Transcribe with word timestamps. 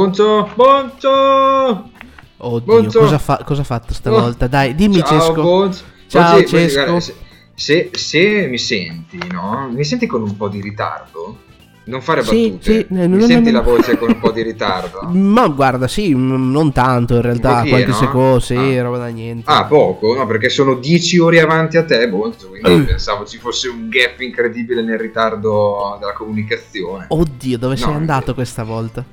Bonzo, 0.00 0.48
Bonzo! 0.54 1.90
Oddio, 2.38 2.74
Bonzo. 2.80 2.98
cosa, 3.00 3.18
fa- 3.18 3.42
cosa 3.44 3.60
ha 3.60 3.64
fatto 3.64 3.92
stavolta? 3.92 4.46
Dai, 4.46 4.74
dimmi 4.74 4.96
Ciao, 5.04 5.06
Cesco. 5.20 5.42
Bonzo. 5.42 5.84
Ciao, 6.06 6.36
Bonzi, 6.38 6.46
Cesco. 6.56 6.80
guarda, 6.84 7.00
se, 7.00 7.14
se- 7.54 7.90
se 7.92 8.46
mi 8.48 8.56
senti, 8.56 9.18
no? 9.30 9.68
Mi 9.70 9.84
senti 9.84 10.06
con 10.06 10.22
un 10.22 10.34
po' 10.38 10.48
di 10.48 10.62
ritardo? 10.62 11.36
Non 11.84 12.00
fare 12.00 12.22
Sì, 12.22 12.48
battute. 12.52 12.72
sì, 12.72 12.78
eh, 12.78 12.86
mi 12.88 13.08
no, 13.08 13.16
no, 13.16 13.26
senti 13.26 13.50
no, 13.50 13.58
la 13.60 13.64
no. 13.64 13.70
voce 13.72 13.98
con 13.98 14.08
un 14.08 14.18
po' 14.18 14.30
di 14.30 14.40
ritardo? 14.42 15.00
Ma 15.12 15.48
guarda, 15.48 15.86
sì, 15.86 16.14
non 16.14 16.72
tanto 16.72 17.16
in 17.16 17.20
realtà, 17.22 17.56
pochino, 17.56 17.68
qualche 17.70 17.92
secondo, 17.92 18.40
sì, 18.40 18.54
Ah. 18.56 18.82
roba 18.82 18.96
da 18.98 19.06
niente. 19.08 19.50
Ah, 19.50 19.66
poco? 19.66 20.14
No, 20.14 20.26
perché 20.26 20.48
sono 20.48 20.76
10 20.76 21.18
ore 21.18 21.40
avanti 21.40 21.76
a 21.76 21.84
te, 21.84 22.08
Bonzo, 22.08 22.48
quindi 22.48 22.70
Mm. 22.70 22.84
pensavo 22.84 23.26
ci 23.26 23.36
fosse 23.36 23.68
un 23.68 23.90
gap 23.90 24.18
incredibile 24.20 24.80
nel 24.82 24.98
ritardo 24.98 25.96
della 26.00 26.14
comunicazione. 26.14 27.04
Oddio, 27.08 27.58
dove 27.58 27.76
sei 27.76 27.90
No, 27.90 27.96
andato 27.96 28.32
questa 28.32 28.62
volta? 28.62 29.04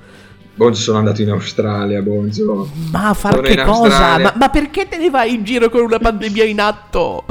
Bonzo, 0.58 0.82
sono 0.82 0.98
andato 0.98 1.22
in 1.22 1.30
Australia, 1.30 2.02
Bonzo. 2.02 2.68
Ma 2.92 3.10
a 3.10 3.14
far 3.14 3.36
Sono 3.36 3.48
che 3.48 3.64
cosa? 3.64 4.18
Ma, 4.18 4.34
ma 4.36 4.50
perché 4.50 4.88
te 4.88 4.98
ne 4.98 5.12
vai 5.12 5.36
in 5.36 5.44
giro 5.44 5.70
con 5.70 5.82
una 5.82 6.00
pandemia 6.00 6.44
in 6.46 6.60
atto? 6.60 7.26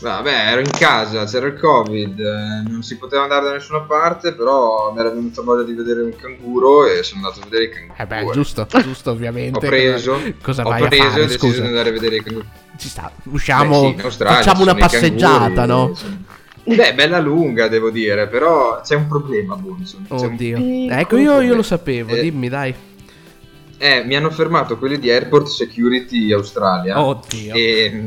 Vabbè, 0.00 0.50
ero 0.50 0.60
in 0.60 0.70
casa, 0.70 1.24
c'era 1.26 1.46
il 1.46 1.58
covid, 1.58 2.18
eh, 2.18 2.68
non 2.68 2.82
si 2.82 2.98
poteva 2.98 3.22
andare 3.22 3.46
da 3.46 3.52
nessuna 3.52 3.80
parte, 3.82 4.32
però 4.34 4.92
mi 4.92 4.98
era 5.00 5.10
venuta 5.10 5.42
voglia 5.42 5.62
di 5.64 5.74
vedere 5.74 6.02
un 6.02 6.14
canguro 6.16 6.86
e 6.86 7.02
sono 7.04 7.22
andato 7.26 7.40
a 7.40 7.48
vedere 7.48 7.64
i 7.64 7.70
canguri. 7.70 8.00
Eh 8.00 8.06
beh, 8.06 8.30
giusto, 8.32 8.66
giusto 8.80 9.10
ovviamente. 9.12 9.58
Ho 9.64 9.68
preso, 9.68 10.20
Cosa, 10.42 10.62
ho 10.64 10.70
vai 10.70 10.86
preso 10.88 11.02
a 11.02 11.06
e 11.06 11.10
fare? 11.10 11.22
ho 11.22 11.26
deciso 11.26 11.60
di 11.60 11.66
andare 11.68 11.88
a 11.88 11.92
vedere 11.92 12.16
i 12.16 12.22
canguri. 12.22 12.48
ci 12.78 12.88
sta, 12.88 13.12
usciamo, 13.24 13.92
Beh, 13.94 14.10
sì, 14.10 14.16
facciamo 14.18 14.56
ci 14.56 14.62
una 14.62 14.74
passeggiata, 14.74 15.38
canguri, 15.38 15.66
no? 15.66 15.88
insomma. 15.90 16.16
Beh, 16.64 16.94
bella 16.94 17.18
lunga, 17.18 17.66
devo 17.68 17.90
dire, 17.90 18.28
però 18.28 18.80
c'è 18.82 18.94
un 18.94 19.08
problema, 19.08 19.56
Bonzo. 19.56 19.98
C'è 20.08 20.14
un 20.26 20.32
Oddio. 20.34 20.56
piccolo 20.56 21.00
Ecco, 21.00 21.16
io, 21.16 21.40
io 21.40 21.54
lo 21.54 21.62
sapevo, 21.62 22.14
Eh, 22.14 22.20
dimmi, 22.22 22.48
dai. 22.48 22.74
Eh, 23.78 24.04
mi 24.04 24.14
hanno 24.14 24.30
fermato 24.30 24.78
quelli 24.78 24.98
di 24.98 25.10
Airport 25.10 25.46
Security 25.48 26.32
Australia. 26.32 27.02
Oddio. 27.04 27.52
E 27.54 28.04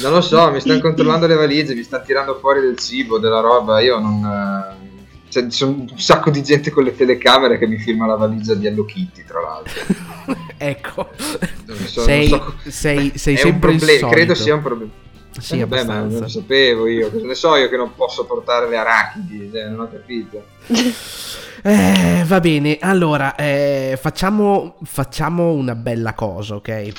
non 0.00 0.12
lo 0.12 0.20
so, 0.20 0.50
mi 0.50 0.58
stanno 0.60 0.80
controllando 0.82 1.26
le 1.28 1.34
valigie, 1.36 1.74
mi 1.74 1.84
stanno 1.84 2.02
tirando 2.04 2.34
fuori 2.40 2.60
del 2.60 2.76
cibo, 2.78 3.18
della 3.18 3.38
roba. 3.40 3.78
Io 3.80 3.98
non. 4.00 4.24
eh, 4.24 4.90
C'è, 5.30 5.46
c'è 5.46 5.64
un 5.64 5.86
sacco 5.96 6.30
di 6.30 6.42
gente 6.42 6.70
con 6.70 6.82
le 6.82 6.96
telecamere 6.96 7.58
che 7.58 7.66
mi 7.68 7.78
filma 7.78 8.06
la 8.06 8.16
valigia 8.16 8.54
di 8.54 8.66
Hello 8.66 8.84
Kitty, 8.84 9.22
tra 9.24 9.40
l'altro. 9.40 10.44
ecco. 10.58 11.08
Non 11.66 11.76
so- 11.86 12.02
sei, 12.02 12.28
non 12.28 12.40
so- 12.40 12.70
sei, 12.70 13.12
sei 13.14 13.34
un 13.34 13.38
sempre 13.38 13.70
il 13.70 13.76
proble- 13.78 13.98
solito. 13.98 14.08
credo 14.08 14.34
sia 14.34 14.54
un 14.56 14.62
problema. 14.62 14.90
Sì, 15.38 15.60
Eh, 15.60 15.66
vabbè, 15.66 15.84
ma 15.84 16.00
non 16.00 16.18
lo 16.18 16.28
sapevo 16.28 16.86
io. 16.86 17.10
Cosa 17.10 17.26
ne 17.26 17.34
so 17.34 17.56
io 17.56 17.68
che 17.68 17.76
non 17.76 17.94
posso 17.94 18.24
portare 18.26 18.68
le 18.68 18.76
arachidi? 18.76 19.50
Cioè, 19.50 19.68
non 19.68 19.80
ho 19.80 19.90
capito. 19.90 20.44
Eh, 21.64 22.24
va 22.26 22.40
bene, 22.40 22.78
allora 22.80 23.36
eh, 23.36 23.96
facciamo, 24.00 24.78
facciamo 24.82 25.52
una 25.52 25.76
bella 25.76 26.12
cosa, 26.12 26.56
ok? 26.56 26.68
Eh, 26.68 26.92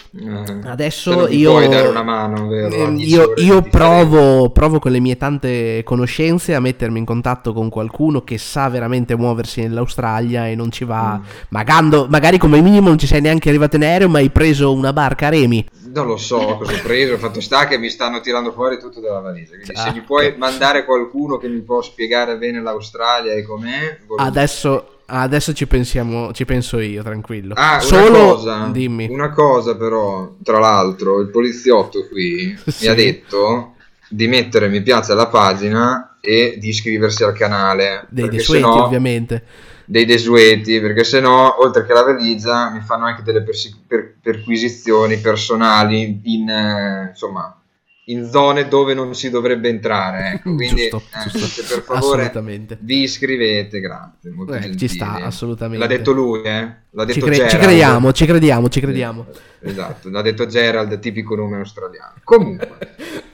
Adesso 0.63 1.27
io, 1.27 1.51
puoi 1.51 1.67
dare 1.67 1.89
una 1.89 2.01
mano, 2.01 2.47
vero? 2.47 2.73
Ehm, 2.73 2.95
10 2.95 3.11
io, 3.13 3.33
io 3.35 3.61
provo, 3.63 4.51
provo 4.51 4.79
con 4.79 4.93
le 4.93 5.01
mie 5.01 5.17
tante 5.17 5.81
conoscenze 5.83 6.55
a 6.55 6.61
mettermi 6.61 6.97
in 6.97 7.03
contatto 7.03 7.51
con 7.51 7.67
qualcuno 7.67 8.23
che 8.23 8.37
sa 8.37 8.69
veramente 8.69 9.17
muoversi 9.17 9.59
nell'Australia 9.59 10.47
e 10.47 10.55
non 10.55 10.71
ci 10.71 10.85
va, 10.85 11.19
Mm. 11.19 11.23
magando- 11.49 12.07
magari 12.09 12.37
come 12.37 12.61
minimo 12.61 12.87
non 12.87 12.97
ci 12.97 13.05
sei 13.07 13.19
neanche 13.19 13.49
arrivato 13.49 13.75
in 13.75 13.83
aereo, 13.83 14.07
ma 14.07 14.19
hai 14.19 14.29
preso 14.29 14.71
una 14.71 14.93
barca 14.93 15.27
a 15.27 15.29
remi. 15.31 15.65
Non 15.93 16.07
lo 16.07 16.17
so 16.17 16.37
cosa 16.57 16.71
ho 16.73 16.81
preso, 16.81 17.17
fatto 17.17 17.39
sta 17.41 17.67
che 17.67 17.77
mi 17.77 17.89
stanno 17.89 18.19
tirando 18.21 18.51
fuori 18.53 18.79
tutto 18.79 18.99
dalla 19.01 19.19
valigia. 19.19 19.51
Quindi 19.55 19.73
Ah, 19.75 19.81
se 19.81 19.91
mi 19.91 20.01
puoi 20.01 20.33
mandare 20.37 20.85
qualcuno 20.85 21.37
che 21.37 21.47
mi 21.49 21.59
può 21.61 21.81
spiegare 21.83 22.37
bene 22.37 22.61
l'Australia 22.61 23.33
e 23.33 23.43
com'è, 23.55 23.97
volevo- 24.07 24.27
Adesso, 24.27 24.87
adesso 25.05 25.53
ci 25.53 25.67
pensiamo, 25.67 26.31
ci 26.33 26.45
penso 26.45 26.79
io, 26.79 27.03
tranquillo. 27.03 27.53
Ah, 27.55 27.73
una 27.73 27.81
Solo, 27.81 28.33
cosa, 28.35 28.67
dimmi. 28.71 29.07
una 29.09 29.31
cosa 29.31 29.75
però, 29.75 30.35
tra 30.43 30.59
l'altro, 30.59 31.19
il 31.19 31.29
poliziotto 31.29 32.07
qui 32.07 32.55
Sì. 32.67 32.85
mi 32.85 32.91
ha 32.91 32.95
detto 32.95 33.73
di 34.09 34.27
mettere 34.27 34.67
mi 34.69 34.81
piace 34.83 35.11
alla 35.13 35.27
pagina 35.27 36.17
e 36.21 36.57
di 36.59 36.69
iscriversi 36.69 37.23
al 37.23 37.33
canale. 37.33 38.05
Dei 38.09 38.29
desueti, 38.29 38.63
sennò- 38.63 38.83
ovviamente. 38.85 39.43
dei 39.85 40.05
desueti, 40.05 40.79
perché 40.79 41.03
se 41.03 41.19
no, 41.19 41.61
oltre 41.61 41.85
che 41.85 41.91
la 41.93 42.03
valigia, 42.03 42.69
mi 42.71 42.79
fanno 42.81 43.05
anche 43.05 43.21
delle 43.23 43.41
persi- 43.43 43.75
per- 43.85 44.15
perquisizioni 44.21 45.17
personali 45.17 46.21
in, 46.23 46.47
eh, 46.49 47.07
insomma, 47.09 47.57
in 48.05 48.29
zone 48.29 48.67
dove 48.67 48.93
non 48.93 49.15
si 49.15 49.29
dovrebbe 49.29 49.69
entrare. 49.69 50.33
Ecco. 50.33 50.55
Quindi, 50.55 50.89
Giusto, 50.89 51.01
eh, 51.13 51.29
giusto. 51.29 51.47
se 51.47 51.63
per 51.75 51.83
favore 51.83 52.31
vi 52.79 53.01
iscrivete, 53.03 53.79
grazie. 53.79 54.31
Eh, 54.49 54.77
ci 54.77 54.87
sta, 54.87 55.13
assolutamente. 55.15 55.79
L'ha 55.85 55.87
detto 55.95 56.11
lui, 56.11 56.41
eh? 56.41 56.75
L'ha 56.89 57.05
Ci, 57.07 57.19
detto 57.19 57.25
cre- 57.25 57.49
ci 57.49 57.57
crediamo, 57.57 58.11
ci 58.11 58.25
crediamo, 58.25 58.69
ci 58.69 58.79
crediamo. 58.79 59.25
Esatto, 59.59 60.09
l'ha 60.09 60.21
detto 60.21 60.45
Gerald, 60.45 60.99
tipico 60.99 61.35
nome 61.35 61.57
australiano. 61.57 62.15
Comunque. 62.23 62.77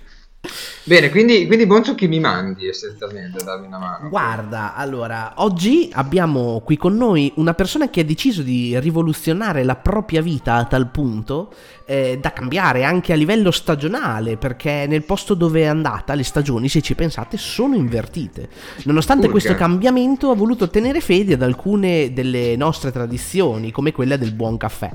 Bene, 0.89 1.09
quindi, 1.09 1.45
quindi 1.45 1.67
Bonzo 1.67 1.93
chi 1.93 2.07
mi 2.07 2.19
mandi 2.19 2.67
essenzialmente 2.67 3.41
a 3.41 3.43
darmi 3.43 3.67
una 3.67 3.77
mano? 3.77 4.09
Guarda, 4.09 4.73
allora, 4.73 5.33
oggi 5.35 5.87
abbiamo 5.93 6.61
qui 6.65 6.77
con 6.77 6.95
noi 6.95 7.31
una 7.35 7.53
persona 7.53 7.91
che 7.91 7.99
ha 7.99 8.03
deciso 8.03 8.41
di 8.41 8.79
rivoluzionare 8.79 9.63
la 9.63 9.75
propria 9.75 10.21
vita 10.23 10.55
a 10.55 10.65
tal 10.65 10.89
punto 10.89 11.53
eh, 11.89 12.19
da 12.21 12.31
cambiare 12.31 12.83
anche 12.83 13.13
a 13.13 13.15
livello 13.15 13.49
stagionale, 13.49 14.37
perché 14.37 14.85
nel 14.87 15.01
posto 15.03 15.33
dove 15.33 15.61
è 15.61 15.65
andata 15.65 16.13
le 16.13 16.21
stagioni, 16.23 16.69
se 16.69 16.81
ci 16.81 16.93
pensate, 16.93 17.35
sono 17.37 17.73
invertite. 17.75 18.47
Nonostante 18.83 19.23
Urca. 19.25 19.31
questo 19.39 19.55
cambiamento 19.55 20.29
ha 20.29 20.35
voluto 20.35 20.69
tenere 20.69 21.01
fede 21.01 21.33
ad 21.33 21.41
alcune 21.41 22.13
delle 22.13 22.55
nostre 22.55 22.91
tradizioni, 22.91 23.71
come 23.71 23.91
quella 23.91 24.17
del 24.17 24.33
buon 24.33 24.57
caffè. 24.57 24.91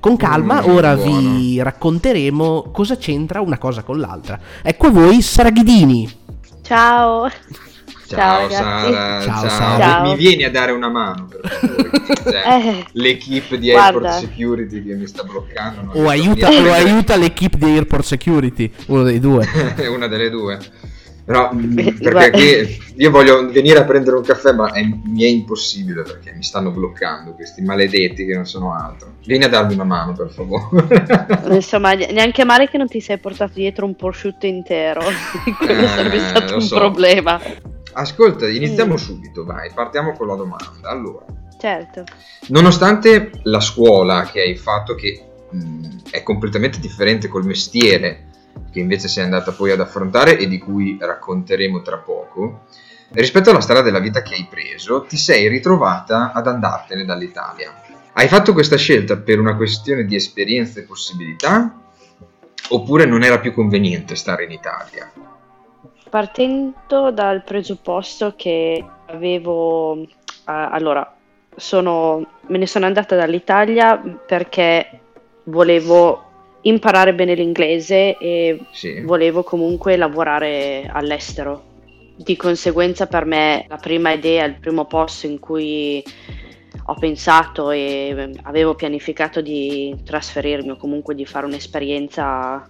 Con 0.00 0.16
calma, 0.18 0.60
Mm, 0.60 0.68
ora 0.70 0.94
buono. 0.96 1.34
vi 1.34 1.62
racconteremo 1.62 2.70
cosa 2.72 2.96
c'entra 2.96 3.40
una 3.40 3.56
cosa 3.56 3.82
con 3.82 3.98
l'altra. 3.98 4.38
Ecco 4.62 4.88
a 4.88 4.90
voi, 4.90 5.22
Saraghidini. 5.22 6.12
Ciao. 6.62 7.26
Ciao, 8.06 8.40
ragazzi. 8.48 8.54
Sara, 8.54 9.20
Ciao, 9.22 9.40
ciao. 9.40 9.48
Sara. 9.48 9.78
Ciao. 9.78 10.02
Mi, 10.02 10.08
mi 10.10 10.16
vieni 10.16 10.44
a 10.44 10.50
dare 10.50 10.72
una 10.72 10.88
mano 10.88 11.26
per 11.26 11.40
favore? 11.48 11.82
Cioè, 12.24 12.42
Eh, 12.46 12.84
L'equipe 12.92 13.58
di 13.58 13.70
guarda. 13.70 14.10
Airport 14.12 14.26
Security 14.30 14.84
che 14.84 14.94
mi 14.94 15.06
sta 15.06 15.22
bloccando. 15.24 15.92
O 15.94 16.08
aiuta, 16.08 16.48
venire 16.48 16.68
o 16.68 16.72
a 16.72 16.74
prendere- 16.74 16.90
aiuta 16.90 17.16
l'equipe 17.16 17.56
di 17.58 17.64
Airport 17.72 18.04
Security, 18.04 18.70
uno 18.86 19.02
dei 19.02 19.20
due. 19.20 19.46
È 19.76 19.86
una 19.88 20.06
delle 20.06 20.30
due. 20.30 20.58
Però, 21.24 21.48
mh, 21.54 21.78
Eh, 21.78 21.92
perché 21.94 22.76
io 22.96 23.10
voglio 23.10 23.50
venire 23.50 23.78
a 23.78 23.84
prendere 23.84 24.16
un 24.16 24.22
caffè, 24.22 24.52
ma 24.52 24.70
è- 24.72 24.82
mi 24.82 25.22
è 25.22 25.26
impossibile 25.26 26.02
perché 26.02 26.32
mi 26.34 26.42
stanno 26.42 26.70
bloccando 26.70 27.32
questi 27.32 27.62
maledetti 27.62 28.26
che 28.26 28.34
non 28.34 28.44
sono 28.46 28.74
altro. 28.74 29.12
Vieni 29.24 29.44
a 29.44 29.48
darmi 29.48 29.72
una 29.74 29.84
mano, 29.84 30.12
per 30.12 30.28
favore. 30.30 30.86
insomma, 31.54 31.92
neanche 31.92 32.44
male 32.44 32.68
che 32.68 32.76
non 32.76 32.88
ti 32.88 33.00
sei 33.00 33.16
portato 33.18 33.52
dietro 33.54 33.86
un 33.86 33.96
prosciutto 33.96 34.44
intero. 34.46 35.00
Quello 35.58 35.82
Eh, 35.82 35.88
sarebbe 35.88 36.18
stato 36.18 36.50
lo 36.52 36.56
un 36.56 36.62
so. 36.62 36.76
problema. 36.76 37.40
Ascolta, 37.94 38.48
iniziamo 38.48 38.94
Mm. 38.94 38.96
subito, 38.96 39.44
vai, 39.44 39.70
partiamo 39.72 40.12
con 40.12 40.26
la 40.26 40.34
domanda. 40.34 40.88
Allora, 40.88 41.24
Certo. 41.58 42.04
nonostante 42.48 43.30
la 43.44 43.60
scuola 43.60 44.24
che 44.24 44.40
hai 44.40 44.56
fatto, 44.56 44.94
che 44.94 45.24
mh, 45.50 46.10
è 46.10 46.22
completamente 46.22 46.78
differente 46.80 47.28
col 47.28 47.44
mestiere 47.44 48.26
che 48.70 48.80
invece 48.80 49.08
sei 49.08 49.24
andata 49.24 49.52
poi 49.52 49.70
ad 49.70 49.80
affrontare 49.80 50.36
e 50.38 50.46
di 50.48 50.58
cui 50.58 50.96
racconteremo 51.00 51.80
tra 51.82 51.98
poco, 51.98 52.64
rispetto 53.12 53.50
alla 53.50 53.60
strada 53.60 53.82
della 53.82 54.00
vita 54.00 54.22
che 54.22 54.34
hai 54.34 54.46
preso, 54.50 55.02
ti 55.08 55.16
sei 55.16 55.46
ritrovata 55.48 56.32
ad 56.32 56.46
andartene 56.48 57.04
dall'Italia. 57.04 57.72
Hai 58.12 58.26
fatto 58.28 58.52
questa 58.52 58.76
scelta 58.76 59.16
per 59.16 59.38
una 59.38 59.54
questione 59.56 60.04
di 60.04 60.16
esperienza 60.16 60.80
e 60.80 60.84
possibilità? 60.84 61.80
Oppure 62.70 63.04
non 63.06 63.22
era 63.22 63.38
più 63.38 63.52
conveniente 63.52 64.14
stare 64.16 64.44
in 64.44 64.50
Italia? 64.52 65.10
Partendo 66.14 67.10
dal 67.10 67.42
presupposto 67.42 68.34
che 68.36 68.84
avevo... 69.06 70.00
eh, 70.00 70.06
allora, 70.44 71.12
sono, 71.56 72.24
me 72.46 72.56
ne 72.56 72.68
sono 72.68 72.86
andata 72.86 73.16
dall'Italia 73.16 74.00
perché 74.24 75.00
volevo 75.46 76.22
imparare 76.60 77.14
bene 77.14 77.34
l'inglese 77.34 78.16
e 78.16 78.60
Sì. 78.70 79.00
volevo 79.00 79.42
comunque 79.42 79.96
lavorare 79.96 80.88
all'estero. 80.88 81.64
Di 82.14 82.36
conseguenza 82.36 83.08
per 83.08 83.24
me 83.24 83.66
la 83.68 83.78
prima 83.78 84.12
idea, 84.12 84.44
il 84.44 84.60
primo 84.60 84.84
posto 84.84 85.26
in 85.26 85.40
cui 85.40 86.00
ho 86.84 86.94
pensato 86.94 87.72
e 87.72 88.30
avevo 88.42 88.76
pianificato 88.76 89.40
di 89.40 89.96
trasferirmi 90.04 90.70
o 90.70 90.76
comunque 90.76 91.16
di 91.16 91.26
fare 91.26 91.46
un'esperienza 91.46 92.64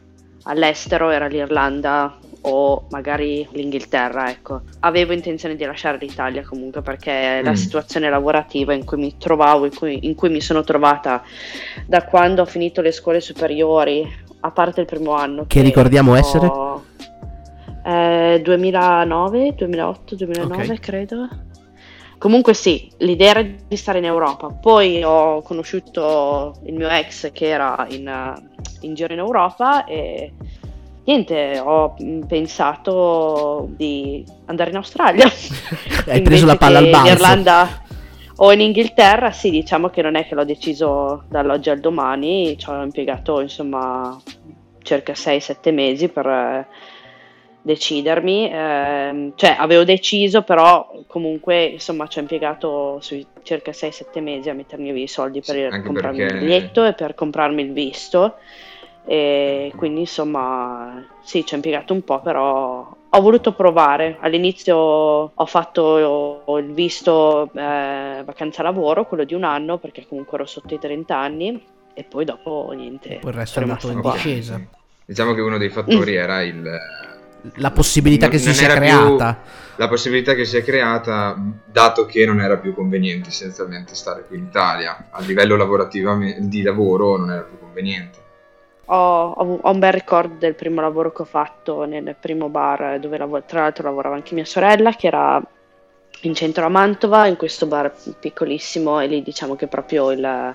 all'estero 0.45 1.11
era 1.11 1.27
l'Irlanda 1.27 2.19
o 2.47 2.87
magari 2.91 3.47
l'Inghilterra, 3.53 4.29
ecco. 4.31 4.63
Avevo 4.81 5.13
intenzione 5.13 5.57
di 5.57 5.65
lasciare 5.65 5.99
l'Italia 5.99 6.43
comunque 6.47 6.83
perché 6.83 7.41
la 7.43 7.51
Mm. 7.53 7.55
situazione 7.55 8.11
lavorativa 8.11 8.73
in 8.75 8.85
cui 8.85 8.99
mi 8.99 9.17
trovavo, 9.17 9.65
in 9.65 9.75
cui, 9.75 10.07
in 10.07 10.15
cui 10.15 10.29
mi 10.29 10.41
sono 10.41 10.63
trovata 10.63 11.23
da 11.87 12.05
quando 12.05 12.43
ho 12.43 12.47
finito 12.47 12.81
le 12.83 12.93
scuole 12.93 13.21
superiori, 13.21 14.07
a 14.41 14.51
parte 14.51 14.81
il 14.81 14.87
primo 14.87 15.13
anno. 15.15 15.45
Che 15.47 15.63
ricordiamo 15.63 16.15
essere? 16.15 16.47
ho- 16.47 16.83
eh, 17.87 18.41
2009, 18.43 19.55
2008, 19.55 20.15
2009 20.17 20.73
Ok. 20.73 20.81
credo. 20.81 21.29
comunque 22.19 22.55
sì, 22.55 22.91
l'idea 22.99 23.31
era 23.33 23.43
di 23.43 23.77
stare 23.77 23.99
in 23.99 24.05
Europa. 24.07 24.47
Poi 24.49 25.03
ho 25.03 25.43
conosciuto 25.43 26.55
il 26.65 26.73
mio 26.75 26.89
ex 26.89 27.31
che 27.33 27.49
era 27.49 27.85
in, 27.91 28.11
in 28.81 28.95
giro 28.95 29.13
in 29.13 29.19
Europa 29.19 29.85
e 29.85 30.33
niente, 31.05 31.59
ho 31.59 31.95
pensato 32.27 33.69
di 33.71 34.25
andare 34.47 34.71
in 34.71 34.77
Australia. 34.77 35.27
Hai 36.07 36.23
preso 36.23 36.47
la 36.47 36.57
palla 36.57 36.79
al 36.79 36.89
balzo. 36.89 37.07
In 37.07 37.13
Irlanda 37.13 37.83
o 38.37 38.53
in 38.53 38.61
Inghilterra, 38.61 39.31
sì, 39.31 39.51
diciamo 39.51 39.91
che 39.91 40.03
non 40.03 40.17
è 40.17 40.27
che 40.27 40.35
l'ho 40.35 40.45
deciso 40.45 41.25
dall'oggi 41.29 41.71
al 41.71 41.81
domani, 41.81 42.57
ci 42.59 42.69
ho 42.69 42.83
impiegato 42.83 43.41
insomma 43.41 44.21
circa 44.83 45.13
6-7 45.13 45.73
mesi 45.73 46.09
per 46.09 46.27
eh, 46.27 46.67
decidermi, 47.63 48.51
eh, 48.51 49.33
cioè 49.37 49.57
avevo 49.59 49.85
deciso 49.85 50.43
però 50.43 51.05
comunque 51.07 51.65
insomma 51.65 52.07
ci 52.09 52.19
ho 52.19 52.21
impiegato 52.23 52.99
sui 53.01 53.27
circa 53.43 53.71
6-7 53.71 54.21
mesi 54.21 54.51
a 54.51 54.55
mettermi 54.55 54.93
via 54.93 55.05
i 55.05 55.09
soldi 55.09 55.41
per 55.41 55.73
sì, 55.73 55.83
comprarmi 55.83 56.19
perché... 56.19 56.35
il 56.35 56.41
biglietto 56.41 56.85
e 56.85 56.93
per 56.93 57.15
comprarmi 57.15 57.63
il 57.63 57.73
visto 57.73 58.37
e 59.07 59.73
quindi 59.77 60.01
insomma 60.01 61.05
sì 61.23 61.45
ci 61.45 61.53
ho 61.53 61.57
impiegato 61.57 61.93
un 61.93 62.03
po' 62.03 62.21
però 62.21 62.97
ho 63.17 63.21
voluto 63.21 63.53
provare. 63.53 64.17
All'inizio 64.21 64.77
ho 64.77 65.47
fatto 65.47 66.57
il 66.59 66.73
visto 66.73 67.51
eh, 67.55 68.23
vacanza 68.25 68.63
lavoro 68.63 69.07
quello 69.07 69.25
di 69.25 69.35
un 69.35 69.45
anno 69.45 69.79
perché 69.79 70.07
comunque 70.09 70.39
ero 70.39 70.47
sotto 70.47 70.75
i 70.75 70.79
30 70.79 71.17
anni 71.17 71.65
e 71.95 72.03
poi 72.03 72.25
dopo 72.25 72.73
niente 72.75 73.19
poi 73.21 73.31
il 73.31 73.37
resto 73.37 73.61
è 73.61 73.63
andato 73.63 73.91
in 73.91 74.01
discesa. 74.01 74.61
Diciamo 75.07 75.35
che 75.35 75.41
uno 75.43 75.59
dei 75.59 75.69
fattori 75.69 76.13
mm. 76.13 76.17
era 76.17 76.43
il 76.43 76.79
la 77.57 77.71
possibilità 77.73 78.27
non, 78.27 78.35
che 78.35 78.41
si 78.41 78.55
sia 78.55 78.69
creata. 78.69 79.43
la 79.77 79.87
possibilità 79.87 80.35
che 80.35 80.47
si 80.47 80.57
è 80.57 80.65
creata 80.65 81.39
dato 81.71 82.07
che 82.07 82.25
non 82.25 82.41
era 82.41 82.57
più 82.57 82.75
conveniente 82.75 83.29
essenzialmente 83.29 83.95
stare 83.95 84.25
qui 84.27 84.39
in 84.39 84.45
Italia. 84.45 85.09
A 85.11 85.21
livello 85.21 85.55
lavorativo 85.55 86.19
di 86.39 86.63
lavoro 86.63 87.19
non 87.19 87.31
era 87.31 87.43
più 87.43 87.59
conveniente 87.59 88.24
ho, 88.87 89.31
ho, 89.31 89.59
ho, 89.63 89.71
un 89.71 89.79
bel 89.79 89.93
ricordo 89.93 90.35
del 90.39 90.55
primo 90.55 90.81
lavoro 90.81 91.13
che 91.13 91.23
ho 91.23 91.27
fatto 91.27 91.85
nel 91.85 92.17
primo 92.19 92.49
bar 92.49 92.99
dove 92.99 93.19
lav- 93.19 93.45
tra 93.47 93.63
l'altro 93.63 93.85
lavorava 93.85 94.15
anche 94.15 94.35
mia 94.35 94.45
sorella 94.45 94.93
che 94.93 95.07
era 95.07 95.43
in 96.23 96.35
centro 96.35 96.65
a 96.65 96.69
Mantova 96.69 97.27
in 97.27 97.37
questo 97.37 97.67
bar 97.67 97.93
piccolissimo 98.19 99.01
e 99.01 99.07
lì 99.07 99.23
diciamo 99.23 99.57
che 99.57 99.67
proprio 99.67 100.11
il, 100.11 100.55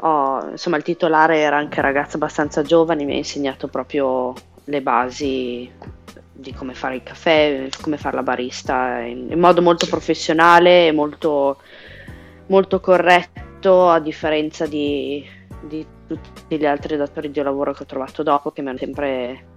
oh, 0.00 0.48
insomma, 0.50 0.76
il 0.76 0.82
titolare 0.82 1.38
era 1.38 1.56
anche 1.56 1.80
ragazzo 1.80 2.16
abbastanza 2.16 2.62
giovane 2.62 3.04
mi 3.04 3.14
ha 3.14 3.16
insegnato 3.16 3.68
proprio 3.68 4.34
le 4.64 4.82
basi 4.82 5.70
di 6.32 6.54
come 6.54 6.74
fare 6.74 6.96
il 6.96 7.02
caffè, 7.02 7.68
come 7.82 7.98
fare 7.98 8.16
la 8.16 8.22
barista 8.22 9.00
in, 9.00 9.30
in 9.30 9.38
modo 9.38 9.60
molto 9.60 9.86
professionale 9.86 10.86
e 10.86 10.92
molto, 10.92 11.60
molto 12.46 12.80
corretto 12.80 13.90
a 13.90 14.00
differenza 14.00 14.66
di, 14.66 15.24
di 15.60 15.86
tutti 16.16 16.58
gli 16.58 16.66
altri 16.66 16.96
datori 16.96 17.30
di 17.30 17.40
lavoro 17.40 17.72
che 17.72 17.84
ho 17.84 17.86
trovato 17.86 18.22
dopo 18.22 18.50
che 18.50 18.62
mi 18.62 18.70
hanno 18.70 18.78
sempre 18.78 19.49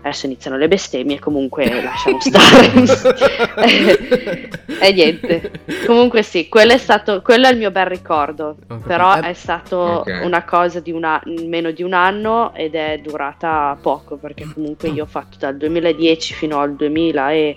adesso 0.00 0.26
iniziano 0.26 0.56
le 0.56 0.68
bestemmie, 0.68 1.18
comunque 1.18 1.82
lasciamo 1.82 2.20
stare. 2.20 3.56
e 4.80 4.92
niente. 4.92 5.50
Comunque 5.86 6.22
sì, 6.22 6.48
quello 6.48 6.72
è 6.72 6.78
stato, 6.78 7.22
quello 7.22 7.46
è 7.46 7.52
il 7.52 7.58
mio 7.58 7.70
bel 7.70 7.86
ricordo, 7.86 8.56
okay. 8.66 8.86
però 8.86 9.20
è 9.20 9.32
stato 9.32 10.00
okay. 10.00 10.24
una 10.24 10.42
cosa 10.44 10.80
di 10.80 10.90
una, 10.92 11.22
meno 11.24 11.70
di 11.70 11.82
un 11.82 11.92
anno 11.92 12.54
ed 12.54 12.74
è 12.74 12.98
durata 13.02 13.76
poco, 13.80 14.16
perché 14.16 14.46
comunque 14.52 14.88
io 14.88 15.04
ho 15.04 15.06
fatto 15.06 15.36
dal 15.38 15.56
2010 15.56 16.34
fino 16.34 16.58
al 16.60 16.74
2000 16.74 17.32
e, 17.32 17.56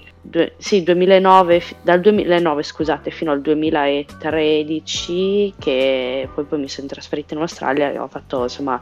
sì, 0.57 0.83
2009, 0.83 1.63
dal 1.81 1.99
2009 1.99 2.63
scusate 2.63 3.11
fino 3.11 3.31
al 3.31 3.41
2013 3.41 5.55
che 5.57 6.29
poi, 6.33 6.45
poi 6.45 6.59
mi 6.59 6.69
sono 6.69 6.88
trasferita 6.88 7.33
in 7.33 7.41
Australia 7.41 7.91
e 7.91 7.97
ho 7.97 8.07
fatto 8.07 8.43
insomma 8.43 8.79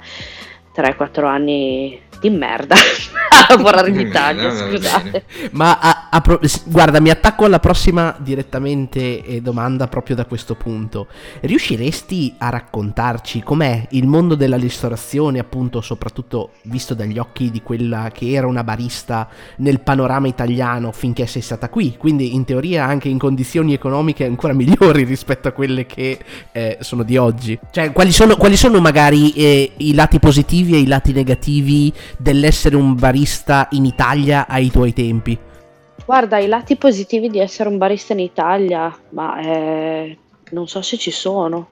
3-4 0.75 1.25
anni 1.25 2.07
di 2.19 2.29
merda 2.29 2.75
a 3.47 3.55
lavorare 3.55 3.89
in 3.89 3.99
Italia, 3.99 4.51
scusate. 4.51 5.23
Ma 5.51 5.79
a, 5.79 6.07
a 6.11 6.21
pro- 6.21 6.39
guarda, 6.65 6.99
mi 6.99 7.09
attacco 7.09 7.45
alla 7.45 7.59
prossima 7.59 8.15
direttamente 8.19 9.23
e 9.23 9.41
domanda 9.41 9.87
proprio 9.87 10.15
da 10.15 10.25
questo 10.25 10.55
punto. 10.55 11.07
Riusciresti 11.41 12.35
a 12.37 12.49
raccontarci 12.49 13.41
com'è 13.41 13.87
il 13.91 14.07
mondo 14.07 14.35
della 14.35 14.57
ristorazione, 14.57 15.39
appunto, 15.39 15.81
soprattutto 15.81 16.51
visto 16.63 16.93
dagli 16.93 17.17
occhi 17.17 17.49
di 17.49 17.61
quella 17.61 18.11
che 18.13 18.31
era 18.31 18.47
una 18.47 18.63
barista 18.63 19.27
nel 19.57 19.79
panorama 19.79 20.27
italiano 20.27 20.91
finché 20.91 21.25
sei 21.25 21.41
stata 21.41 21.69
qui? 21.69 21.95
Quindi 21.97 22.35
in 22.35 22.45
teoria 22.45 22.85
anche 22.85 23.07
in 23.07 23.17
condizioni 23.17 23.73
economiche 23.73 24.25
ancora 24.25 24.53
migliori 24.59 25.03
rispetto 25.03 25.47
a 25.47 25.51
quelle 25.51 25.85
che 25.85 26.19
eh, 26.51 26.77
sono 26.81 27.03
di 27.03 27.15
oggi. 27.17 27.57
Cioè, 27.71 27.91
quali 27.93 28.11
sono, 28.11 28.35
quali 28.35 28.57
sono 28.57 28.81
magari 28.81 29.31
eh, 29.33 29.71
i 29.77 29.93
lati 29.93 30.19
positivi 30.19 30.58
e 30.67 30.79
i 30.79 30.87
lati 30.87 31.13
negativi 31.13 31.91
dell'essere 32.17 32.75
un 32.75 32.95
barista 32.95 33.67
in 33.71 33.85
Italia 33.85 34.47
ai 34.47 34.69
tuoi 34.69 34.93
tempi? 34.93 35.37
Guarda, 36.05 36.39
i 36.39 36.47
lati 36.47 36.75
positivi 36.75 37.29
di 37.29 37.39
essere 37.39 37.69
un 37.69 37.77
barista 37.77 38.13
in 38.13 38.19
Italia, 38.19 38.95
ma 39.09 39.39
eh, 39.39 40.17
non 40.51 40.67
so 40.67 40.81
se 40.81 40.97
ci 40.97 41.11
sono. 41.11 41.71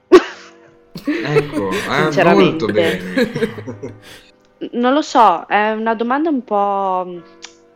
ecco, 1.04 1.70
eh, 2.16 2.34
molto 2.34 2.66
bene. 2.66 3.96
non 4.72 4.92
lo 4.92 5.02
so, 5.02 5.44
è 5.46 5.72
una 5.72 5.94
domanda 5.94 6.30
un 6.30 6.44
po' 6.44 7.22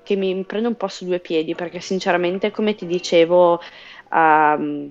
che 0.03 0.17
mi 0.17 0.45
prende 0.45 0.69
un 0.69 0.77
po' 0.77 0.89
su 0.89 1.05
due 1.05 1.21
piedi, 1.21 1.55
perché 1.55 1.81
sinceramente, 1.81 2.51
come 2.51 2.75
ti 2.75 2.87
dicevo, 2.87 3.61
um, 4.13 4.91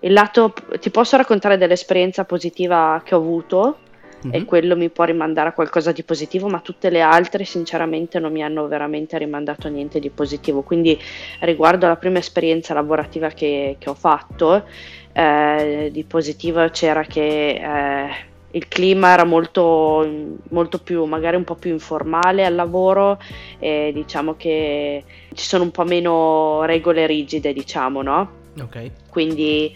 il 0.00 0.12
lato, 0.12 0.54
ti 0.80 0.90
posso 0.90 1.16
raccontare 1.16 1.58
dell'esperienza 1.58 2.24
positiva 2.24 3.00
che 3.04 3.14
ho 3.14 3.18
avuto, 3.18 3.78
mm-hmm. 4.26 4.34
e 4.34 4.44
quello 4.44 4.76
mi 4.76 4.88
può 4.88 5.04
rimandare 5.04 5.50
a 5.50 5.52
qualcosa 5.52 5.92
di 5.92 6.02
positivo, 6.02 6.48
ma 6.48 6.60
tutte 6.60 6.90
le 6.90 7.00
altre 7.00 7.44
sinceramente 7.44 8.18
non 8.18 8.32
mi 8.32 8.42
hanno 8.42 8.66
veramente 8.66 9.16
rimandato 9.18 9.66
a 9.66 9.70
niente 9.70 10.00
di 10.00 10.10
positivo. 10.10 10.62
Quindi 10.62 10.98
riguardo 11.40 11.86
alla 11.86 11.96
prima 11.96 12.18
esperienza 12.18 12.74
lavorativa 12.74 13.28
che, 13.28 13.76
che 13.78 13.90
ho 13.90 13.94
fatto, 13.94 14.64
eh, 15.12 15.88
di 15.92 16.04
positivo 16.04 16.68
c'era 16.70 17.04
che... 17.04 17.48
Eh, 17.50 18.26
il 18.52 18.66
clima 18.66 19.12
era 19.12 19.24
molto, 19.24 20.08
molto 20.50 20.78
più, 20.78 21.04
magari 21.04 21.36
un 21.36 21.44
po' 21.44 21.54
più 21.54 21.70
informale 21.70 22.46
al 22.46 22.54
lavoro 22.54 23.20
e 23.58 23.90
diciamo 23.92 24.36
che 24.36 25.04
ci 25.34 25.44
sono 25.44 25.64
un 25.64 25.70
po' 25.70 25.84
meno 25.84 26.64
regole 26.64 27.06
rigide, 27.06 27.52
diciamo, 27.52 28.00
no? 28.00 28.30
Ok. 28.60 28.90
Quindi 29.10 29.74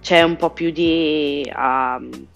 c'è 0.00 0.22
un 0.22 0.36
po' 0.36 0.50
più 0.50 0.70
di... 0.70 1.50
Uh, 1.54 2.26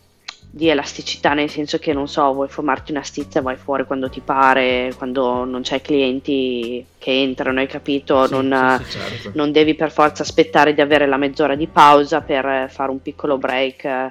di 0.54 0.68
elasticità, 0.68 1.32
nel 1.32 1.48
senso 1.48 1.78
che 1.78 1.94
non 1.94 2.06
so, 2.06 2.30
vuoi 2.34 2.46
fumarti 2.46 2.92
una 2.92 3.02
stizza 3.02 3.40
vai 3.40 3.56
fuori 3.56 3.86
quando 3.86 4.10
ti 4.10 4.20
pare, 4.20 4.92
quando 4.98 5.44
non 5.44 5.62
c'hai 5.64 5.80
clienti 5.80 6.84
che 6.98 7.10
entrano, 7.10 7.60
hai 7.60 7.66
capito? 7.66 8.26
Sì, 8.26 8.34
non, 8.34 8.78
sì, 8.82 8.84
sì, 8.84 8.98
certo. 8.98 9.30
non, 9.32 9.50
devi 9.50 9.74
per 9.74 9.90
forza 9.90 10.22
aspettare 10.22 10.74
di 10.74 10.82
avere 10.82 11.06
la 11.06 11.16
mezz'ora 11.16 11.54
di 11.54 11.66
pausa 11.68 12.20
per 12.20 12.70
fare 12.70 12.90
un 12.90 13.00
piccolo 13.00 13.38
break. 13.38 14.10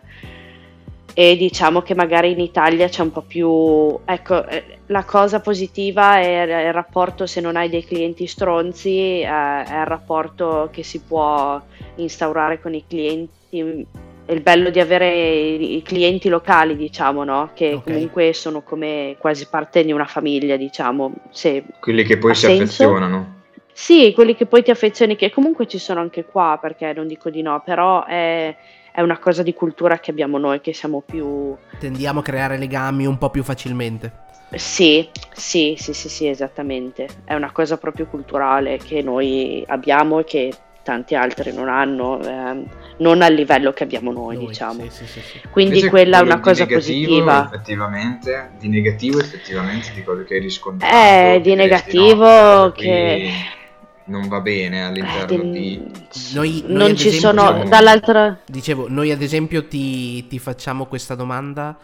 E 1.13 1.37
diciamo 1.37 1.83
che 1.83 1.93
magari 1.93 2.31
in 2.31 2.39
Italia 2.39 2.87
c'è 2.87 3.03
un 3.03 3.11
po' 3.11 3.21
più. 3.21 3.99
Ecco, 4.03 4.47
eh, 4.47 4.63
la 4.87 5.03
cosa 5.03 5.41
positiva 5.41 6.17
è 6.17 6.41
il 6.41 6.73
rapporto, 6.73 7.27
se 7.27 7.39
non 7.39 7.55
hai 7.55 7.69
dei 7.69 7.85
clienti 7.85 8.25
stronzi, 8.25 9.19
eh, 9.19 9.25
è 9.27 9.79
il 9.79 9.85
rapporto 9.85 10.69
che 10.71 10.81
si 10.81 11.01
può 11.01 11.61
instaurare 11.97 12.59
con 12.59 12.73
i 12.73 12.83
clienti 12.87 13.85
è 14.31 14.33
il 14.33 14.41
bello 14.41 14.69
di 14.69 14.79
avere 14.79 15.13
i 15.13 15.81
clienti 15.83 16.29
locali, 16.29 16.77
diciamo, 16.77 17.25
no? 17.25 17.49
Che 17.53 17.73
okay. 17.73 17.93
comunque 17.93 18.33
sono 18.33 18.61
come 18.61 19.17
quasi 19.19 19.45
parte 19.49 19.83
di 19.83 19.91
una 19.91 20.05
famiglia, 20.05 20.55
diciamo. 20.55 21.11
Se 21.31 21.65
quelli 21.81 22.03
che 22.03 22.17
poi 22.17 22.33
si 22.33 22.45
senso. 22.45 22.61
affezionano. 22.83 23.39
Sì, 23.73 24.13
quelli 24.13 24.33
che 24.35 24.45
poi 24.45 24.63
ti 24.63 24.71
affezioni, 24.71 25.17
che 25.17 25.31
comunque 25.31 25.67
ci 25.67 25.77
sono 25.77 25.99
anche 25.99 26.23
qua, 26.23 26.57
perché 26.61 26.93
non 26.93 27.07
dico 27.07 27.29
di 27.29 27.41
no, 27.41 27.61
però 27.65 28.05
è, 28.05 28.55
è 28.93 29.01
una 29.01 29.19
cosa 29.19 29.43
di 29.43 29.53
cultura 29.53 29.99
che 29.99 30.11
abbiamo 30.11 30.37
noi, 30.37 30.61
che 30.61 30.73
siamo 30.73 31.03
più... 31.05 31.53
Tendiamo 31.77 32.21
a 32.21 32.23
creare 32.23 32.57
legami 32.57 33.05
un 33.05 33.17
po' 33.17 33.31
più 33.31 33.43
facilmente. 33.43 34.29
Sì, 34.53 35.09
sì, 35.33 35.75
sì, 35.77 35.91
sì, 35.91 36.07
sì, 36.07 36.27
esattamente. 36.27 37.07
È 37.25 37.33
una 37.33 37.51
cosa 37.51 37.77
proprio 37.77 38.05
culturale 38.05 38.77
che 38.77 39.01
noi 39.01 39.61
abbiamo 39.67 40.19
e 40.19 40.23
che 40.23 40.53
tanti 40.91 41.15
altri 41.15 41.53
non 41.53 41.69
hanno, 41.69 42.21
ehm, 42.21 42.65
non 42.97 43.21
al 43.21 43.33
livello 43.33 43.71
che 43.71 43.83
abbiamo 43.83 44.11
noi, 44.11 44.35
noi 44.35 44.47
diciamo. 44.47 44.83
Sì, 44.89 45.05
sì, 45.05 45.21
sì, 45.21 45.41
Quindi 45.49 45.75
Invece 45.75 45.89
quella 45.89 46.19
è 46.19 46.21
una 46.21 46.41
cosa 46.41 46.65
positiva. 46.65 47.45
Effettivamente, 47.45 48.51
di 48.59 48.67
negativo 48.67 49.19
effettivamente 49.21 49.93
di 49.93 50.03
quello 50.03 50.23
che 50.23 50.33
hai 50.33 50.41
riscontrato. 50.41 50.93
Eh, 50.93 51.39
di 51.41 51.55
negativo 51.55 52.25
no, 52.25 52.71
che 52.71 53.31
non 54.05 54.27
va 54.27 54.41
bene 54.41 54.83
all'interno 54.83 55.43
eh, 55.43 55.49
di... 55.49 55.91
Noi, 56.33 56.63
noi 56.67 56.77
non 56.77 56.97
ci 56.97 57.07
esempio, 57.07 57.29
sono 57.29 57.51
diciamo, 57.53 57.69
dall'altra... 57.69 58.39
Dicevo, 58.45 58.85
noi 58.89 59.11
ad 59.11 59.21
esempio 59.21 59.65
ti, 59.65 60.27
ti 60.27 60.39
facciamo 60.39 60.87
questa 60.87 61.15
domanda 61.15 61.77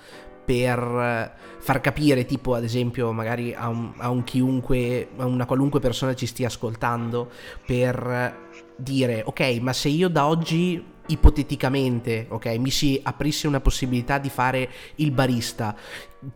per 0.44 1.36
far 1.60 1.82
capire, 1.82 2.26
tipo 2.26 2.54
ad 2.54 2.64
esempio, 2.64 3.12
magari 3.12 3.54
a 3.54 3.68
un, 3.68 3.92
a 3.98 4.10
un, 4.10 4.24
chiunque, 4.24 5.10
a 5.18 5.26
una 5.26 5.46
qualunque 5.46 5.82
persona 5.82 6.16
ci 6.16 6.26
stia 6.26 6.48
ascoltando, 6.48 7.30
per 7.66 8.47
dire, 8.78 9.24
ok, 9.26 9.58
ma 9.62 9.74
se 9.74 9.90
io 9.90 10.08
da 10.08 10.28
oggi 10.28 10.96
ipoteticamente, 11.10 12.28
ok, 12.30 12.46
mi 12.58 12.70
si 12.70 13.00
aprisse 13.02 13.48
una 13.48 13.62
possibilità 13.62 14.18
di 14.18 14.30
fare 14.30 14.70
il 14.96 15.12
barista, 15.12 15.76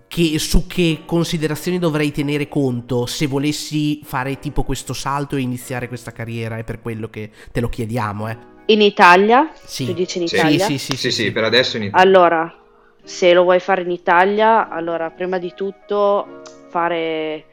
che, 0.08 0.40
su 0.40 0.66
che 0.68 1.02
considerazioni 1.06 1.78
dovrei 1.78 2.12
tenere 2.12 2.48
conto 2.48 3.06
se 3.06 3.28
volessi 3.28 4.02
fare 4.04 4.40
tipo 4.40 4.64
questo 4.64 4.94
salto 4.94 5.36
e 5.36 5.42
iniziare 5.42 5.88
questa 5.88 6.12
carriera? 6.12 6.58
È 6.58 6.64
per 6.64 6.82
quello 6.82 7.10
che 7.10 7.30
te 7.52 7.60
lo 7.60 7.70
chiediamo, 7.70 8.30
eh. 8.30 8.38
In 8.68 8.82
Italia? 8.82 9.52
Sì. 9.54 9.86
Tu 9.88 9.94
dici 9.94 10.22
in 10.22 10.28
Sì. 10.28 10.36
Italia? 10.36 10.66
Sì, 10.66 10.78
sì, 10.78 10.96
sì, 10.96 10.96
Sì, 10.96 11.12
sì, 11.12 11.24
sì. 11.24 11.32
per 11.32 11.44
adesso 11.44 11.78
in 11.78 11.84
Italia. 11.84 12.06
Allora, 12.06 12.56
se 13.04 13.34
lo 13.34 13.44
vuoi 13.44 13.60
fare 13.60 13.82
in 13.82 13.92
Italia, 13.92 14.70
allora 14.70 15.10
prima 15.10 15.38
di 15.38 15.52
tutto 15.54 16.42
fare 16.70 17.46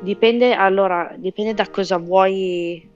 dipende, 0.00 0.54
allora, 0.54 1.14
dipende 1.16 1.54
da 1.54 1.68
cosa 1.68 1.98
vuoi 1.98 2.90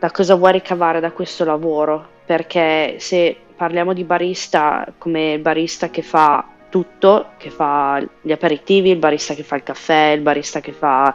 da 0.00 0.10
cosa 0.10 0.34
vuoi 0.34 0.52
ricavare 0.52 0.98
da 0.98 1.12
questo 1.12 1.44
lavoro, 1.44 2.04
perché 2.24 2.96
se 2.98 3.36
parliamo 3.54 3.92
di 3.92 4.02
barista 4.02 4.90
come 4.96 5.34
il 5.34 5.40
barista 5.40 5.90
che 5.90 6.00
fa 6.00 6.42
tutto, 6.70 7.32
che 7.36 7.50
fa 7.50 8.02
gli 8.22 8.32
aperitivi, 8.32 8.90
il 8.90 8.96
barista 8.96 9.34
che 9.34 9.42
fa 9.42 9.56
il 9.56 9.62
caffè, 9.62 10.12
il 10.12 10.22
barista 10.22 10.60
che 10.60 10.72
fa 10.72 11.14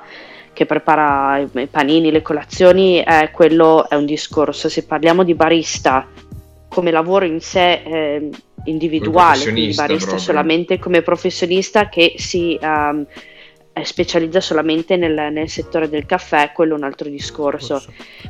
che 0.54 0.66
prepara 0.66 1.40
i 1.40 1.68
panini, 1.68 2.12
le 2.12 2.22
colazioni, 2.22 3.02
eh, 3.02 3.30
quello 3.34 3.90
è 3.90 3.96
un 3.96 4.06
discorso. 4.06 4.70
Se 4.70 4.86
parliamo 4.86 5.24
di 5.24 5.34
barista 5.34 6.08
come 6.70 6.92
lavoro 6.92 7.26
in 7.26 7.42
sé 7.42 7.82
eh, 7.84 8.30
individuale, 8.66 9.42
quindi 9.42 9.74
barista 9.74 10.12
proprio. 10.12 10.20
solamente 10.20 10.80
come 10.80 11.02
professionista 11.02 11.90
che 11.90 12.14
si 12.18 12.56
eh, 12.56 13.06
specializza 13.84 14.40
solamente 14.40 14.96
nel, 14.96 15.32
nel 15.34 15.50
settore 15.50 15.90
del 15.90 16.06
caffè, 16.06 16.52
quello 16.54 16.76
è 16.76 16.78
un 16.78 16.84
altro 16.84 17.10
discorso. 17.10 17.84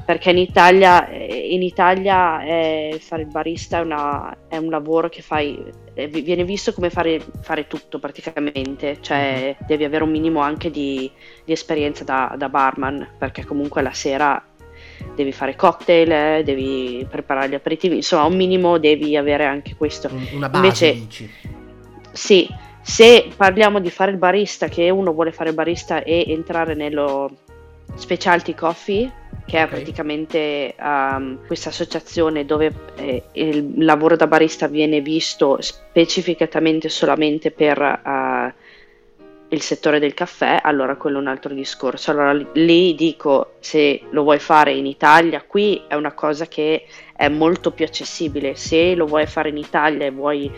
Perché 0.05 0.31
in 0.31 0.37
Italia, 0.39 1.07
eh, 1.09 1.49
in 1.51 1.61
Italia 1.61 2.43
eh, 2.43 2.97
fare 2.99 3.21
il 3.23 3.27
barista 3.27 3.77
è, 3.77 3.81
una- 3.81 4.35
è 4.47 4.57
un 4.57 4.69
lavoro 4.69 5.07
che 5.09 5.21
fai, 5.21 5.63
eh, 5.93 6.07
vi- 6.07 6.21
viene 6.21 6.43
visto 6.43 6.73
come 6.73 6.89
fare, 6.89 7.21
fare 7.41 7.67
tutto 7.67 7.99
praticamente, 7.99 8.97
cioè 9.01 9.55
devi 9.67 9.83
avere 9.83 10.03
un 10.03 10.09
minimo 10.11 10.39
anche 10.41 10.71
di, 10.71 11.09
di 11.43 11.51
esperienza 11.51 12.03
da, 12.03 12.33
da 12.37 12.49
barman, 12.49 13.07
perché 13.17 13.45
comunque 13.45 13.81
la 13.81 13.93
sera 13.93 14.43
devi 15.15 15.31
fare 15.31 15.55
cocktail, 15.55 16.11
eh, 16.11 16.41
devi 16.43 17.05
preparare 17.09 17.49
gli 17.49 17.55
aperitivi, 17.55 17.95
insomma 17.97 18.23
un 18.25 18.35
minimo 18.35 18.77
devi 18.77 19.15
avere 19.15 19.45
anche 19.45 19.75
questo. 19.75 20.07
Un- 20.11 20.27
Una 20.33 20.49
base, 20.49 20.65
Invece- 20.65 20.93
dici. 20.93 21.29
Sì, 22.11 22.47
se 22.87 23.31
parliamo 23.35 23.79
di 23.79 23.89
fare 23.89 24.11
il 24.11 24.17
barista, 24.17 24.67
che 24.67 24.91
uno 24.91 25.11
vuole 25.11 25.31
fare 25.31 25.49
il 25.49 25.55
barista 25.55 26.03
e 26.03 26.23
entrare 26.27 26.75
nello 26.75 27.31
specialty 27.95 28.53
coffee, 28.53 29.11
che 29.43 29.63
è 29.63 29.67
praticamente 29.67 30.75
um, 30.79 31.39
questa 31.47 31.69
associazione 31.69 32.45
dove 32.45 32.71
eh, 32.97 33.23
il 33.33 33.83
lavoro 33.83 34.15
da 34.15 34.27
barista 34.27 34.67
viene 34.67 35.01
visto 35.01 35.57
specificatamente 35.61 36.87
solamente 36.87 37.49
per 37.49 37.79
uh, 37.79 38.53
il 39.49 39.61
settore 39.61 39.97
del 39.97 40.13
caffè, 40.13 40.59
allora 40.61 40.95
quello 40.95 41.17
è 41.17 41.21
un 41.21 41.27
altro 41.27 41.55
discorso. 41.55 42.11
Allora 42.11 42.33
lì 42.53 42.93
dico, 42.93 43.53
se 43.61 44.01
lo 44.11 44.21
vuoi 44.21 44.37
fare 44.37 44.73
in 44.73 44.85
Italia, 44.85 45.43
qui 45.45 45.81
è 45.87 45.95
una 45.95 46.13
cosa 46.13 46.45
che 46.45 46.85
è 47.15 47.29
molto 47.29 47.71
più 47.71 47.83
accessibile. 47.83 48.53
Se 48.53 48.93
lo 48.93 49.07
vuoi 49.07 49.25
fare 49.25 49.49
in 49.49 49.57
Italia 49.57 50.05
e 50.05 50.11
vuoi 50.11 50.51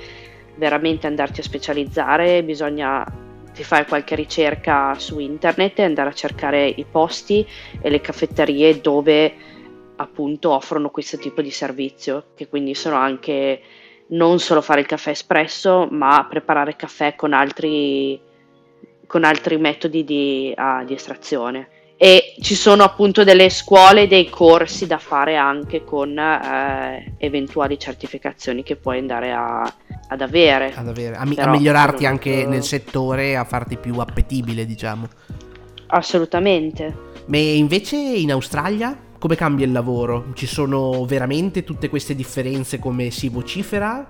veramente 0.58 1.08
andarti 1.08 1.40
a 1.40 1.44
specializzare, 1.44 2.44
bisogna 2.44 3.06
ti 3.54 3.64
fai 3.64 3.86
qualche 3.88 4.16
ricerca 4.16 4.94
su 5.00 5.18
internet 5.18 5.80
e 5.80 5.84
andare 5.84 6.10
a 6.10 6.14
cercare 6.14 6.68
i 6.68 6.86
posti 6.90 7.46
e 7.82 7.90
le 7.90 8.02
caffetterie 8.02 8.80
dove 8.82 9.34
appunto 9.96 10.52
offrono 10.52 10.92
questo 10.92 11.18
tipo 11.18 11.42
di 11.42 11.50
servizio, 11.50 12.26
che 12.36 12.48
quindi 12.48 12.76
sono 12.76 12.98
anche 12.98 13.62
non 14.10 14.40
solo 14.40 14.62
fare 14.62 14.82
il 14.82 14.86
caffè 14.86 15.10
espresso, 15.10 15.88
ma 15.90 16.26
preparare 16.30 16.76
caffè 16.76 17.16
con 17.16 17.34
altri, 17.34 18.20
con 19.08 19.24
altri 19.24 19.58
metodi 19.58 20.04
di, 20.04 20.54
ah, 20.56 20.84
di 20.84 20.94
estrazione. 20.94 21.70
E 22.00 22.36
ci 22.42 22.54
sono 22.54 22.84
appunto 22.84 23.24
delle 23.24 23.50
scuole, 23.50 24.08
dei 24.08 24.30
corsi 24.30 24.86
da 24.86 25.00
fare 25.00 25.36
anche 25.36 25.84
con 25.84 26.16
eh, 26.18 27.16
eventuali 27.18 27.80
certificazioni 27.80 28.62
che 28.62 28.76
puoi 28.76 29.00
andare 29.00 29.32
a, 29.32 29.62
ad 30.08 30.22
avere. 30.22 30.74
Ad 30.76 30.88
avere- 30.88 31.16
a, 31.16 31.26
mi- 31.26 31.34
a 31.34 31.36
Però- 31.46 31.52
migliorarti 31.54 31.98
però- 31.98 32.10
anche 32.10 32.46
nel 32.46 32.62
settore, 32.64 33.36
a 33.36 33.44
farti 33.46 33.78
più 33.78 33.98
appetibile, 33.98 34.66
diciamo. 34.68 35.08
Assolutamente. 35.88 37.06
Ma 37.26 37.38
invece 37.38 37.96
in 37.98 38.32
Australia 38.32 38.96
come 39.18 39.36
cambia 39.36 39.66
il 39.66 39.72
lavoro? 39.72 40.26
Ci 40.36 40.46
sono 40.46 41.04
veramente 41.06 41.64
tutte 41.64 41.90
queste 41.90 42.14
differenze 42.14 42.78
come 42.78 43.10
si 43.10 43.30
vocifera? 43.30 44.08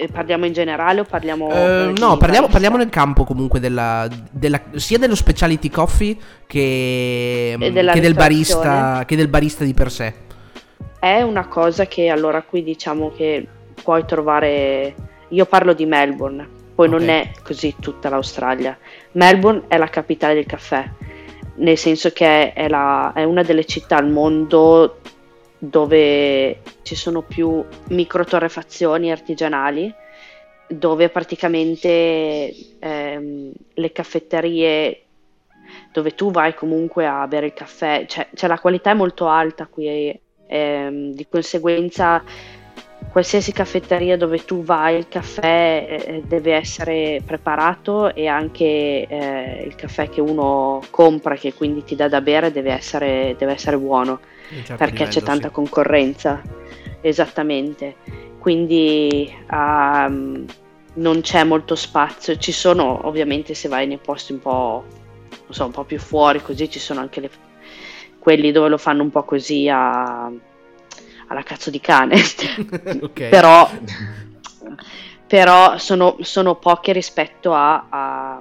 Eh, 0.00 0.08
Parliamo 0.08 0.46
in 0.46 0.54
generale 0.54 1.00
o 1.00 1.04
parliamo... 1.04 1.46
Come 1.48 1.92
no, 1.98 2.16
parliamo, 2.16 2.48
parliamo 2.48 2.78
nel 2.78 2.88
campo 2.88 3.24
comunque 3.24 3.60
della, 3.60 4.08
della- 4.30 4.62
sia 4.76 4.96
dello 4.96 5.14
specialty 5.14 5.68
coffee 5.68 6.16
che, 6.46 7.54
della 7.58 7.92
che 7.92 8.00
del 8.00 8.14
barista, 8.14 9.04
che 9.06 9.14
del 9.14 9.28
barista 9.28 9.62
di 9.62 9.74
per 9.74 9.90
sé. 9.90 10.14
È 10.98 11.20
una 11.20 11.46
cosa 11.48 11.84
che 11.84 12.08
allora 12.08 12.40
qui 12.40 12.62
diciamo 12.62 13.12
che 13.14 13.46
puoi 13.82 14.06
trovare... 14.06 14.94
Io 15.28 15.44
parlo 15.44 15.74
di 15.74 15.84
Melbourne, 15.84 16.48
poi 16.74 16.88
Ok. 16.88 16.94
non 16.94 17.08
è 17.10 17.30
così 17.44 17.74
tutta 17.78 18.08
l'Australia. 18.08 18.78
Melbourne 19.12 19.64
è 19.68 19.76
la 19.76 19.88
capitale 19.88 20.32
del 20.32 20.46
caffè, 20.46 20.88
nel 21.56 21.76
senso 21.76 22.10
che 22.10 22.54
è, 22.54 22.68
la- 22.68 23.12
è 23.14 23.24
una 23.24 23.42
delle 23.42 23.66
città 23.66 23.96
al 23.96 24.08
mondo 24.08 25.00
dove 25.62 26.62
ci 26.82 26.94
sono 26.94 27.20
più 27.20 27.62
microtorrefazioni 27.88 29.10
artigianali, 29.10 29.92
dove 30.66 31.10
praticamente 31.10 32.78
ehm, 32.78 33.52
le 33.74 33.92
caffetterie 33.92 35.02
dove 35.92 36.14
tu 36.14 36.30
vai 36.30 36.54
comunque 36.54 37.06
a 37.06 37.26
bere 37.28 37.46
il 37.46 37.52
caffè, 37.52 38.06
cioè, 38.08 38.28
cioè 38.34 38.48
la 38.48 38.58
qualità 38.58 38.90
è 38.90 38.94
molto 38.94 39.28
alta 39.28 39.66
qui, 39.66 40.18
ehm, 40.46 41.12
di 41.12 41.26
conseguenza 41.28 42.22
qualsiasi 43.12 43.52
caffetteria 43.52 44.16
dove 44.16 44.44
tu 44.44 44.62
vai 44.62 44.96
il 44.96 45.08
caffè 45.08 45.86
eh, 45.88 46.22
deve 46.26 46.54
essere 46.54 47.20
preparato 47.24 48.14
e 48.14 48.26
anche 48.26 48.64
eh, 48.64 49.64
il 49.66 49.74
caffè 49.74 50.08
che 50.08 50.20
uno 50.20 50.80
compra, 50.90 51.34
che 51.34 51.52
quindi 51.52 51.84
ti 51.84 51.96
dà 51.96 52.08
da 52.08 52.20
bere, 52.20 52.50
deve 52.50 52.72
essere, 52.72 53.34
deve 53.36 53.52
essere 53.52 53.76
buono 53.76 54.20
certo 54.56 54.76
perché 54.76 55.04
c'è 55.04 55.08
livello, 55.08 55.26
tanta 55.26 55.48
sì. 55.48 55.54
concorrenza, 55.54 56.42
esattamente. 57.00 57.96
Quindi 58.38 59.32
ehm, 59.50 60.44
non 60.94 61.20
c'è 61.20 61.44
molto 61.44 61.74
spazio. 61.74 62.36
Ci 62.36 62.52
sono, 62.52 63.06
ovviamente, 63.06 63.54
se 63.54 63.68
vai 63.68 63.86
nei 63.86 63.98
posti 63.98 64.32
un 64.32 64.40
po', 64.40 64.84
non 65.28 65.50
so, 65.50 65.64
un 65.64 65.70
po' 65.70 65.84
più 65.84 65.98
fuori, 65.98 66.42
così 66.42 66.70
ci 66.70 66.78
sono 66.78 67.00
anche 67.00 67.20
le- 67.20 67.30
quelli 68.18 68.52
dove 68.52 68.68
lo 68.68 68.78
fanno 68.78 69.02
un 69.02 69.10
po' 69.10 69.24
così 69.24 69.68
a- 69.68 70.30
alla 71.28 71.42
cazzo 71.42 71.70
di 71.70 71.80
cane. 71.80 72.16
Però, 73.30 73.70
però 75.26 75.78
sono, 75.78 76.16
sono 76.20 76.56
pochi 76.56 76.92
rispetto 76.92 77.52
a, 77.54 77.86
a- 77.88 78.40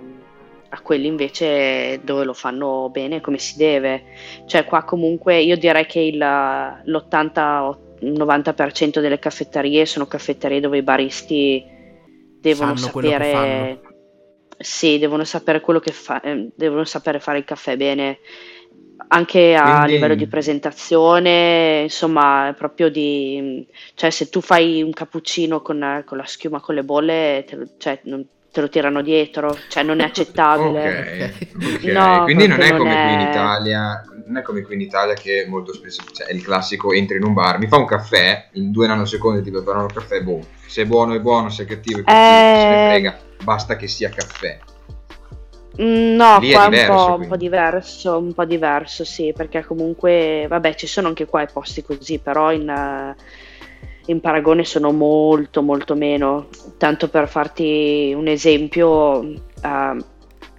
a 0.69 0.79
quelli 0.81 1.05
invece 1.07 1.99
dove 2.03 2.23
lo 2.23 2.33
fanno 2.33 2.89
bene 2.89 3.21
come 3.21 3.37
si 3.37 3.57
deve. 3.57 4.03
Cioè 4.45 4.63
qua 4.65 4.83
comunque 4.83 5.39
io 5.39 5.55
direi 5.57 5.85
che 5.85 5.99
il, 5.99 6.17
l'80-90% 6.17 8.99
delle 8.99 9.19
caffetterie 9.19 9.85
sono 9.85 10.07
caffetterie 10.07 10.59
dove 10.59 10.77
i 10.77 10.83
baristi 10.83 11.63
devono 12.39 12.75
Sanno 12.75 12.91
sapere... 12.91 13.81
Sì, 14.61 14.99
devono 14.99 15.23
sapere 15.23 15.61
quello 15.61 15.79
che 15.79 15.93
fa, 15.93 16.19
eh, 16.19 16.49
devono 16.53 16.83
sapere 16.83 17.21
fare 17.21 17.37
il 17.37 17.45
caffè 17.45 17.77
bene, 17.77 18.17
anche 19.07 19.55
a 19.55 19.75
Quindi- 19.77 19.93
livello 19.93 20.15
di 20.15 20.27
presentazione, 20.27 21.83
insomma, 21.83 22.53
proprio 22.57 22.89
di, 22.89 23.65
cioè 23.95 24.09
se 24.09 24.27
tu 24.27 24.41
fai 24.41 24.81
un 24.81 24.91
cappuccino 24.91 25.61
con, 25.61 26.03
con 26.05 26.17
la 26.17 26.25
schiuma 26.25 26.59
con 26.59 26.75
le 26.75 26.83
bolle, 26.83 27.45
te 27.47 27.57
cioè, 27.77 28.01
non- 28.03 28.27
te 28.51 28.61
lo 28.61 28.69
tirano 28.69 29.01
dietro, 29.01 29.57
cioè 29.69 29.83
non 29.83 29.99
è 29.99 30.03
accettabile. 30.03 30.89
Ok, 30.99 31.75
ok. 31.75 31.83
No, 31.85 32.23
quindi 32.23 32.47
non 32.47 32.61
è 32.61 32.75
come 32.75 32.93
non 32.93 33.03
qui 33.03 33.13
in 33.13 33.29
Italia, 33.29 34.03
non 34.25 34.37
è 34.37 34.41
come 34.41 34.61
qui 34.61 34.75
in 34.75 34.81
Italia 34.81 35.13
che 35.13 35.45
molto 35.47 35.73
spesso 35.73 36.03
cioè, 36.11 36.27
è 36.27 36.33
il 36.33 36.43
classico 36.43 36.91
entri 36.91 37.17
in 37.17 37.23
un 37.23 37.33
bar, 37.33 37.59
mi 37.59 37.67
fa 37.67 37.77
un 37.77 37.85
caffè, 37.85 38.49
in 38.53 38.71
due 38.71 38.87
nanosecondi 38.87 39.41
ti 39.41 39.51
preparano 39.51 39.85
il 39.85 39.93
caffè, 39.93 40.21
boh, 40.21 40.41
se 40.65 40.83
è 40.83 40.85
buono 40.85 41.13
è 41.13 41.19
buono, 41.19 41.49
se 41.49 41.63
è 41.63 41.65
cattivo 41.65 41.99
è 41.99 42.03
cattivo, 42.03 42.25
Eh. 42.25 42.59
se 42.59 42.69
ne 42.69 42.87
frega, 42.89 43.19
basta 43.43 43.75
che 43.75 43.87
sia 43.87 44.09
caffè. 44.09 44.59
Mm, 45.81 46.15
No, 46.15 46.39
Lì 46.39 46.49
è 46.49 46.53
qua 46.53 46.63
è 46.63 46.65
un 46.65 46.71
diverso, 46.71 46.93
po', 46.93 47.13
un 47.13 47.27
po' 47.27 47.37
diverso, 47.37 48.17
un 48.17 48.33
po' 48.33 48.45
diverso, 48.45 49.05
sì, 49.05 49.33
perché 49.35 49.63
comunque, 49.63 50.45
vabbè, 50.49 50.75
ci 50.75 50.87
sono 50.87 51.07
anche 51.07 51.25
qua 51.25 51.43
i 51.43 51.47
posti 51.51 51.83
così, 51.83 52.19
però 52.19 52.51
in, 52.51 52.67
eh, 52.67 53.15
in 54.09 54.21
paragone 54.21 54.65
sono 54.65 54.91
molto, 54.91 55.61
molto 55.61 55.95
meno. 55.95 56.47
Tanto 56.77 57.09
per 57.09 57.27
farti 57.27 58.11
un 58.15 58.27
esempio, 58.27 59.21
eh, 59.23 59.97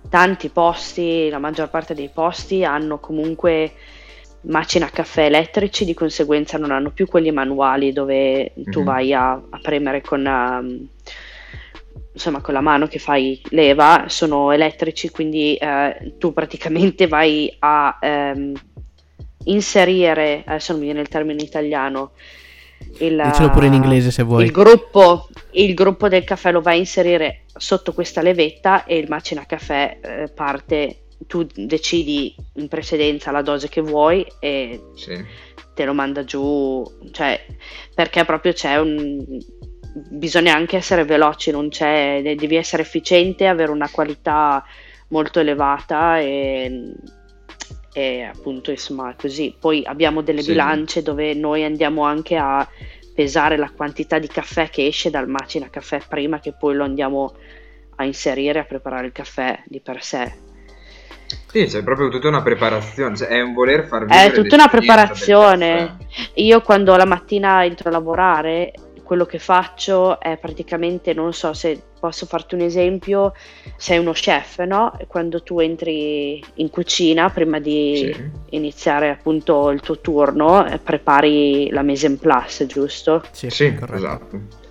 tanti 0.09 0.49
posti, 0.49 1.29
la 1.29 1.39
maggior 1.39 1.69
parte 1.69 1.95
dei 1.95 2.11
posti 2.13 2.65
hanno 2.65 2.99
comunque 2.99 3.73
macina 4.43 4.89
caffè 4.89 5.25
elettrici, 5.25 5.85
di 5.85 5.95
conseguenza 5.95 6.59
non 6.59 6.71
hanno 6.71 6.91
più 6.91 7.07
quelli 7.07 7.31
manuali 7.31 7.93
dove 7.93 8.53
mm-hmm. 8.57 8.71
tu 8.71 8.81
mhm. 8.81 8.85
vai 8.85 9.13
a, 9.13 9.33
a 9.33 9.59
premere 9.61 10.01
con, 10.01 10.25
um, 10.25 10.89
insomma, 12.13 12.41
con 12.41 12.55
la 12.55 12.61
mano 12.61 12.87
che 12.87 13.01
fai 13.01 13.41
leva, 13.51 14.05
sono 14.07 14.53
elettrici, 14.53 15.11
quindi 15.11 15.59
uh, 15.61 16.17
tu 16.19 16.33
praticamente 16.33 17.09
vai 17.09 17.55
a 17.59 17.99
um, 18.01 18.55
inserire, 19.45 20.45
adesso 20.47 20.73
non 20.73 20.81
mi 20.81 20.87
viene 20.87 21.03
il 21.03 21.09
termine 21.09 21.41
in 21.41 21.47
italiano, 21.47 22.13
il, 22.99 23.23
Dicelo 23.25 23.51
pure 23.51 23.67
in 23.67 23.75
inglese 23.75 24.11
se 24.11 24.23
vuoi. 24.23 24.45
Il 24.45 24.51
gruppo, 24.51 25.29
il 25.53 25.75
gruppo 25.75 26.09
del 26.09 26.25
caffè 26.25 26.53
lo 26.53 26.61
vai 26.61 26.77
a 26.77 26.79
inserire 26.79 27.43
sotto 27.57 27.93
questa 27.93 28.23
levetta 28.23 28.85
e 28.85 28.99
il 28.99 29.09
macina 29.09 29.45
caffè 29.47 29.99
eh, 30.01 30.33
parte 30.35 31.03
tu 31.27 31.47
decidi 31.55 32.35
in 32.55 32.69
precedenza 32.69 33.31
la 33.31 33.43
dose 33.43 33.69
che 33.69 33.81
vuoi 33.81 34.27
e 34.39 34.81
sì. 34.95 35.23
te 35.75 35.85
lo 35.85 35.93
manda 35.93 36.25
giù, 36.25 36.83
cioè 37.13 37.45
perché 37.95 38.25
proprio 38.25 38.53
c'è 38.53 38.79
un... 38.79 39.25
bisogna 40.09 40.55
anche 40.55 40.77
essere 40.77 41.05
veloci, 41.05 41.51
non 41.51 41.69
c'è, 41.69 42.23
devi 42.23 42.57
essere 42.57 42.83
efficiente, 42.83 43.47
avere 43.47 43.71
una 43.71 43.91
qualità 43.91 44.65
molto 45.09 45.41
elevata 45.41 46.19
e, 46.19 46.95
e 47.93 48.23
appunto 48.23 48.71
insomma 48.71 49.15
così. 49.17 49.55
Poi 49.59 49.85
abbiamo 49.85 50.23
delle 50.23 50.43
sì. 50.43 50.51
bilance 50.51 51.03
dove 51.03 51.35
noi 51.35 51.65
andiamo 51.65 52.05
anche 52.05 52.37
a 52.37 52.67
pesare 53.15 53.57
la 53.57 53.71
quantità 53.71 54.19
di 54.19 54.29
caffè 54.29 54.71
che 54.71 54.87
esce 54.87 55.11
dal 55.11 55.29
macina 55.29 55.69
caffè 55.69 56.01
prima 56.09 56.41
che 56.41 56.53
poi 56.53 56.75
lo 56.75 56.85
andiamo 56.85 57.35
a 57.97 58.05
inserire 58.05 58.61
a 58.61 58.65
preparare 58.65 59.07
il 59.07 59.13
caffè 59.13 59.63
di 59.67 59.81
per 59.81 60.03
sé 60.03 60.49
sì, 61.47 61.65
c'è 61.65 61.83
proprio 61.83 62.09
tutta 62.09 62.29
una 62.29 62.43
preparazione, 62.43 63.17
cioè 63.17 63.29
è 63.29 63.41
un 63.41 63.53
voler 63.53 63.87
far 63.87 64.05
vivere 64.05 64.29
È 64.29 64.33
tutta 64.33 64.55
una 64.55 64.69
preparazione. 64.69 65.97
Io 66.35 66.61
quando 66.61 66.97
la 66.97 67.05
mattina 67.05 67.65
entro 67.65 67.89
a 67.89 67.93
lavorare, 67.93 68.73
quello 69.11 69.27
che 69.27 69.41
faccio 69.41 70.21
è 70.21 70.37
praticamente, 70.37 71.13
non 71.15 71.33
so 71.33 71.53
se 71.53 71.83
posso 71.99 72.27
farti 72.27 72.55
un 72.55 72.61
esempio, 72.61 73.33
sei 73.77 73.99
uno 73.99 74.13
chef, 74.13 74.61
no? 74.61 74.97
Quando 75.09 75.43
tu 75.43 75.59
entri 75.59 76.41
in 76.55 76.71
cucina, 76.71 77.29
prima 77.29 77.59
di 77.59 78.13
sì. 78.15 78.31
iniziare 78.51 79.11
appunto 79.11 79.71
il 79.71 79.81
tuo 79.81 79.99
turno, 79.99 80.65
eh, 80.65 80.79
prepari 80.79 81.71
la 81.71 81.83
mise 81.83 82.07
en 82.07 82.21
place, 82.21 82.67
giusto? 82.67 83.25
Sì, 83.33 83.51
sì 83.51 83.77
esatto 83.93 84.69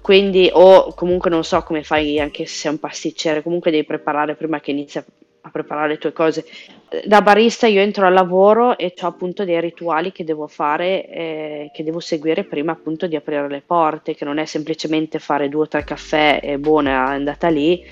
quindi 0.00 0.48
o 0.50 0.94
comunque 0.94 1.28
non 1.28 1.44
so 1.44 1.62
come 1.62 1.82
fai 1.84 2.18
anche 2.18 2.46
se 2.46 2.54
sei 2.54 2.72
un 2.72 2.78
pasticcere 2.78 3.42
comunque 3.42 3.70
devi 3.70 3.84
preparare 3.84 4.36
prima 4.36 4.58
che 4.58 4.70
inizi 4.70 5.04
a 5.40 5.50
preparare 5.50 5.88
le 5.88 5.98
tue 5.98 6.12
cose. 6.12 6.44
Da 7.04 7.20
barista 7.20 7.66
io 7.66 7.80
entro 7.80 8.06
al 8.06 8.12
lavoro 8.12 8.78
e 8.78 8.94
ho 9.00 9.06
appunto 9.06 9.44
dei 9.44 9.60
rituali 9.60 10.12
che 10.12 10.24
devo 10.24 10.46
fare, 10.46 11.06
eh, 11.06 11.70
che 11.72 11.84
devo 11.84 12.00
seguire 12.00 12.44
prima 12.44 12.72
appunto 12.72 13.06
di 13.06 13.16
aprire 13.16 13.48
le 13.48 13.62
porte, 13.64 14.14
che 14.14 14.24
non 14.24 14.38
è 14.38 14.44
semplicemente 14.44 15.18
fare 15.18 15.48
due 15.48 15.62
o 15.62 15.68
tre 15.68 15.84
caffè 15.84 16.40
e 16.42 16.58
buona, 16.58 16.90
è 16.90 17.14
andata 17.14 17.48
lì. 17.48 17.84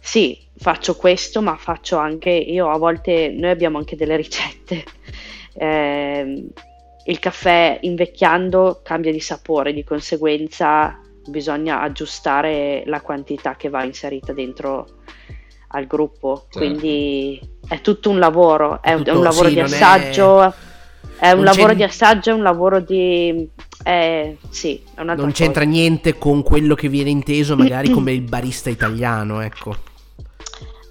Sì, 0.00 0.38
faccio 0.56 0.96
questo, 0.96 1.42
ma 1.42 1.56
faccio 1.56 1.96
anche, 1.98 2.30
io 2.30 2.70
a 2.70 2.78
volte, 2.78 3.28
noi 3.30 3.50
abbiamo 3.50 3.78
anche 3.78 3.96
delle 3.96 4.16
ricette. 4.16 4.84
Eh, 5.52 6.46
il 7.06 7.18
caffè 7.18 7.78
invecchiando 7.82 8.82
cambia 8.84 9.10
di 9.10 9.18
sapore, 9.18 9.72
di 9.72 9.82
conseguenza 9.82 11.00
bisogna 11.26 11.80
aggiustare 11.80 12.82
la 12.86 13.00
quantità 13.00 13.56
che 13.56 13.68
va 13.68 13.84
inserita 13.84 14.32
dentro 14.32 14.99
al 15.72 15.86
gruppo, 15.86 16.46
certo. 16.50 16.58
quindi 16.58 17.40
è 17.66 17.80
tutto 17.80 18.10
un 18.10 18.18
lavoro, 18.18 18.82
è, 18.82 18.96
tutto, 18.96 19.10
è 19.10 19.14
un 19.14 19.22
lavoro 19.22 19.48
sì, 19.48 19.54
di 19.54 19.60
assaggio, 19.60 20.42
è, 20.42 20.52
è 21.18 21.32
un 21.32 21.44
lavoro 21.44 21.74
di 21.74 21.82
assaggio, 21.82 22.30
è 22.30 22.32
un 22.32 22.42
lavoro 22.42 22.80
di... 22.80 23.48
Eh, 23.82 24.36
sì, 24.50 24.82
è 24.94 25.02
non 25.02 25.16
cosa. 25.16 25.30
c'entra 25.30 25.64
niente 25.64 26.18
con 26.18 26.42
quello 26.42 26.74
che 26.74 26.88
viene 26.88 27.10
inteso 27.10 27.56
magari 27.56 27.88
come 27.92 28.12
il 28.12 28.22
barista 28.22 28.68
italiano, 28.68 29.40
ecco. 29.40 29.88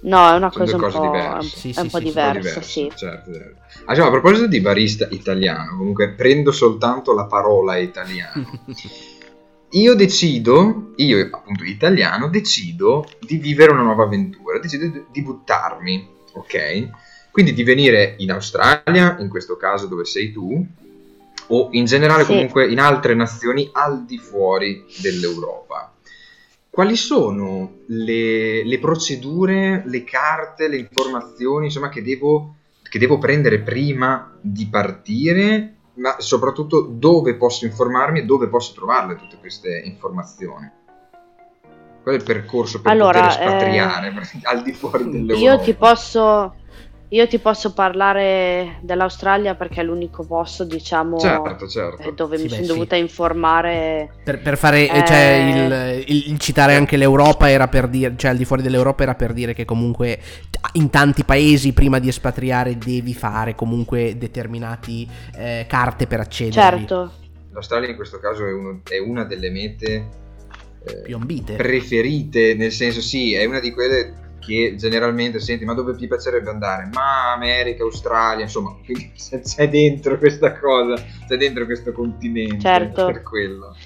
No, 0.02 0.30
è 0.30 0.34
una 0.34 0.50
cosa 0.50 0.76
un 0.76 0.90
po', 0.90 1.00
diverse. 1.00 1.56
Sì, 1.58 1.70
è 1.70 1.72
sì, 1.74 1.80
un 1.80 1.90
po' 1.90 1.98
diversa, 1.98 2.62
sì. 2.62 2.90
Certo, 2.94 3.32
certo. 3.32 3.58
Ah, 3.84 3.94
cioè, 3.94 4.06
a 4.06 4.10
proposito 4.10 4.46
di 4.46 4.60
barista 4.60 5.06
italiano, 5.10 5.76
comunque 5.76 6.12
prendo 6.12 6.52
soltanto 6.52 7.12
la 7.12 7.26
parola 7.26 7.76
italiano. 7.76 8.60
io 9.72 9.94
decido, 9.94 10.92
io 10.96 11.28
appunto 11.30 11.64
italiano, 11.64 12.28
decido 12.28 13.08
di 13.20 13.36
vivere 13.36 13.72
una 13.72 13.82
nuova 13.82 14.04
avventura, 14.04 14.58
decido 14.58 15.06
di 15.10 15.22
buttarmi, 15.22 16.08
ok? 16.32 16.88
Quindi 17.30 17.52
di 17.52 17.62
venire 17.62 18.16
in 18.18 18.32
Australia, 18.32 19.16
in 19.20 19.28
questo 19.28 19.56
caso 19.56 19.86
dove 19.86 20.04
sei 20.04 20.32
tu, 20.32 20.66
o 21.52 21.68
in 21.72 21.84
generale 21.84 22.24
sì. 22.24 22.32
comunque 22.32 22.68
in 22.68 22.80
altre 22.80 23.14
nazioni 23.14 23.68
al 23.72 24.04
di 24.04 24.18
fuori 24.18 24.84
dell'Europa. 25.00 25.94
Quali 26.68 26.96
sono 26.96 27.78
le, 27.86 28.64
le 28.64 28.78
procedure, 28.78 29.82
le 29.86 30.04
carte, 30.04 30.68
le 30.68 30.78
informazioni 30.78 31.66
insomma, 31.66 31.88
che, 31.88 32.02
devo, 32.02 32.54
che 32.88 32.98
devo 32.98 33.18
prendere 33.18 33.60
prima 33.60 34.36
di 34.40 34.66
partire 34.66 35.74
ma 35.94 36.20
soprattutto 36.20 36.80
dove 36.82 37.34
posso 37.36 37.64
informarmi 37.64 38.20
e 38.20 38.24
dove 38.24 38.48
posso 38.48 38.72
trovarle 38.74 39.16
tutte 39.16 39.38
queste 39.38 39.82
informazioni. 39.84 40.70
Qual 42.02 42.14
è 42.14 42.18
il 42.18 42.24
percorso 42.24 42.80
per 42.80 42.92
allora, 42.92 43.20
poter 43.20 43.28
espatriare 43.28 44.08
eh, 44.08 44.40
al 44.44 44.62
di 44.62 44.72
fuori 44.72 45.04
dell'Europa? 45.10 45.38
Io 45.38 45.60
ti 45.60 45.74
posso 45.74 46.54
io 47.12 47.26
ti 47.26 47.40
posso 47.40 47.72
parlare 47.72 48.78
dell'Australia 48.82 49.56
perché 49.56 49.80
è 49.80 49.84
l'unico 49.84 50.24
posto, 50.24 50.62
diciamo, 50.62 51.18
certo, 51.18 51.66
certo. 51.66 52.02
Eh, 52.02 52.12
dove 52.14 52.36
sì, 52.36 52.44
mi 52.44 52.48
beh, 52.48 52.54
sono 52.54 52.66
sì. 52.66 52.72
dovuta 52.72 52.94
informare. 52.94 54.14
Per, 54.22 54.40
per 54.40 54.56
fare, 54.56 54.88
eh... 54.88 55.04
cioè, 55.04 56.04
il, 56.06 56.28
il, 56.30 56.38
citare 56.38 56.76
anche 56.76 56.96
l'Europa 56.96 57.50
era 57.50 57.66
per 57.66 57.88
dire, 57.88 58.14
cioè 58.16 58.30
al 58.30 58.36
di 58.36 58.44
fuori 58.44 58.62
dell'Europa 58.62 59.02
era 59.02 59.16
per 59.16 59.32
dire 59.32 59.54
che 59.54 59.64
comunque 59.64 60.20
in 60.74 60.88
tanti 60.88 61.24
paesi 61.24 61.72
prima 61.72 61.98
di 61.98 62.06
espatriare 62.06 62.78
devi 62.78 63.12
fare 63.12 63.56
comunque 63.56 64.16
determinate 64.16 65.06
eh, 65.34 65.66
carte 65.68 66.06
per 66.06 66.20
accedere. 66.20 66.76
Certo. 66.76 67.12
L'Australia 67.50 67.88
in 67.88 67.96
questo 67.96 68.20
caso 68.20 68.46
è, 68.46 68.52
uno, 68.52 68.82
è 68.88 68.98
una 68.98 69.24
delle 69.24 69.50
mete 69.50 70.08
eh, 70.84 70.94
più 71.02 71.16
ambite. 71.16 71.56
Preferite, 71.56 72.54
nel 72.54 72.70
senso 72.70 73.00
sì, 73.00 73.34
è 73.34 73.44
una 73.46 73.58
di 73.58 73.72
quelle 73.72 74.19
che 74.40 74.74
generalmente 74.76 75.38
senti 75.38 75.64
ma 75.64 75.74
dove 75.74 75.94
ti 75.94 76.08
piacerebbe 76.08 76.50
andare? 76.50 76.88
Ma 76.92 77.32
America, 77.32 77.84
Australia, 77.84 78.44
insomma, 78.44 78.76
quindi 78.84 79.12
c'è 79.14 79.68
dentro 79.68 80.18
questa 80.18 80.58
cosa, 80.58 80.94
c'è 81.28 81.36
dentro 81.36 81.64
questo 81.64 81.92
continente 81.92 82.58
certo. 82.58 83.06
per 83.06 83.22
quello. 83.22 83.76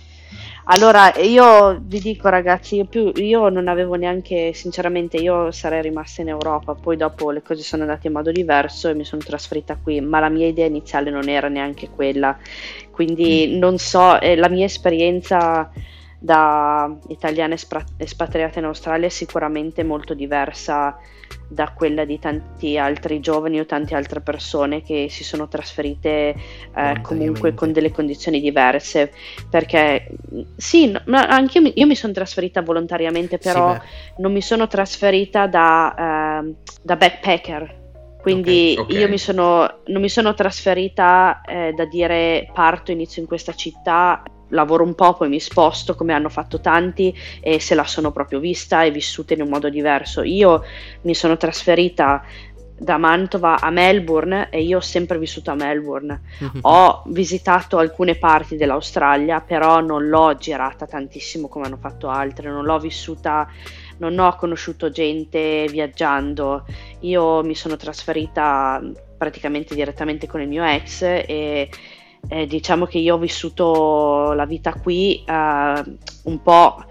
Allora, 0.67 1.13
io 1.17 1.79
vi 1.79 2.01
dico 2.01 2.29
ragazzi, 2.29 2.77
io, 2.77 2.87
più, 2.87 3.13
io, 3.17 3.51
non 3.51 3.69
avevo 3.69 3.97
neanche, 3.97 4.55
sinceramente, 4.55 5.19
io 5.19 5.51
sarei 5.51 5.83
rimasta 5.83 6.23
in 6.23 6.29
Europa, 6.29 6.75
poi 6.75 6.97
dopo 6.97 7.31
le 7.31 7.43
cose 7.43 7.61
sono 7.63 7.83
andate 7.83 8.07
in 8.07 8.15
modo 8.15 8.33
diverso 8.33 8.89
e 8.89 8.95
mi 8.95 9.05
sono 9.05 9.21
trasferita 9.21 9.77
qui, 9.77 10.01
ma 10.01 10.21
la 10.21 10.31
mia 10.31 10.47
idea 10.47 10.65
iniziale 10.65 11.11
non 11.11 11.29
era 11.29 11.49
neanche 11.49 11.91
quella, 11.91 12.39
quindi 12.91 13.53
mm. 13.55 13.59
non 13.59 13.77
so, 13.77 14.19
eh, 14.19 14.37
la 14.37 14.49
mia 14.49 14.65
esperienza 14.65 15.71
da 16.25 16.91
italiana 17.09 17.55
espatriata 17.99 18.59
in 18.59 18.65
Australia 18.65 19.09
è 19.09 19.11
sicuramente 19.11 19.83
molto 19.85 20.15
diversa 20.15 20.97
da 21.47 21.71
quella 21.77 22.07
di 22.07 22.19
tanti 22.19 22.79
altri 22.79 23.21
giovani 23.21 23.61
o 23.61 23.67
tante 23.67 23.95
altre 23.95 24.23
persone 24.23 24.83
che 24.83 25.09
si 25.11 25.23
sono 25.23 25.49
trasferite 25.49 26.35
eh, 26.75 27.01
comunque 27.03 27.53
con 27.53 27.73
delle 27.73 27.93
condizioni 27.93 28.41
diverse. 28.41 29.13
Perché 29.51 30.17
sì, 30.57 30.97
ma 31.05 31.27
anche 31.27 31.59
io 31.59 31.65
mi, 31.65 31.73
io 31.77 31.87
mi 31.87 31.95
sono 31.95 32.15
trasferita 32.15 32.63
volontariamente 32.63 33.37
però 33.37 33.75
sì, 33.75 33.81
non 34.23 34.33
mi 34.33 34.41
sono 34.41 34.67
trasferita 34.67 35.47
da, 35.47 36.41
eh, 36.43 36.55
da 36.83 36.97
backpacker. 36.97 37.83
Quindi 38.23 38.77
okay, 38.79 38.85
okay. 38.85 39.03
io 39.03 39.09
mi 39.11 39.19
sono, 39.19 39.81
non 39.89 40.01
mi 40.01 40.09
sono 40.09 40.33
trasferita 40.33 41.43
eh, 41.43 41.75
da 41.77 41.85
dire 41.85 42.49
parto, 42.55 42.93
inizio 42.93 43.21
in 43.21 43.29
questa 43.29 43.53
città 43.53 44.23
lavoro 44.55 44.85
un 44.85 44.95
po', 44.95 45.15
poi 45.15 45.29
mi 45.29 45.41
sposto 45.41 45.95
come 45.95 46.13
hanno 46.13 46.29
fatto 46.29 46.61
tanti 46.61 47.15
e 47.41 47.61
se 47.61 47.75
la 47.75 47.85
sono 47.85 48.13
proprio 48.13 48.39
vista 48.39 48.83
e 48.83 48.91
vissuta 48.91 49.35
in 49.35 49.43
un 49.43 49.49
modo 49.49 49.69
diverso. 49.69 50.23
Io 50.23 50.63
mi 51.03 51.15
sono 51.15 51.37
trasferita 51.37 52.23
da 52.77 52.97
Mantova 52.97 53.61
a 53.61 53.71
Melbourne 53.71 54.49
e 54.51 54.63
io 54.63 54.79
ho 54.79 54.81
sempre 54.81 55.19
vissuto 55.19 55.51
a 55.51 55.55
Melbourne. 55.55 56.21
ho 56.63 57.03
visitato 57.07 57.79
alcune 57.79 58.17
parti 58.17 58.57
dell'Australia, 58.57 59.41
però 59.41 59.81
non 59.81 60.09
l'ho 60.09 60.37
girata 60.37 60.87
tantissimo 60.87 61.49
come 61.49 61.67
hanno 61.67 61.77
fatto 61.77 62.09
altre, 62.09 62.51
non 62.51 62.65
l'ho 62.65 62.79
vissuta, 62.79 63.49
non 63.99 64.19
ho 64.19 64.35
conosciuto 64.37 64.91
gente 64.91 65.67
viaggiando. 65.71 66.65
Io 67.01 67.43
mi 67.43 67.55
sono 67.55 67.77
trasferita 67.77 68.83
praticamente 69.17 69.75
direttamente 69.75 70.27
con 70.27 70.41
il 70.41 70.49
mio 70.49 70.65
ex 70.65 71.03
e 71.03 71.69
eh, 72.29 72.47
diciamo 72.47 72.87
che 72.87 72.99
io 72.99 73.15
ho 73.15 73.19
vissuto 73.19 74.33
la 74.33 74.47
vita 74.47 74.73
qui 74.75 75.23
eh, 75.27 75.83
un 76.25 76.43
po' 76.43 76.85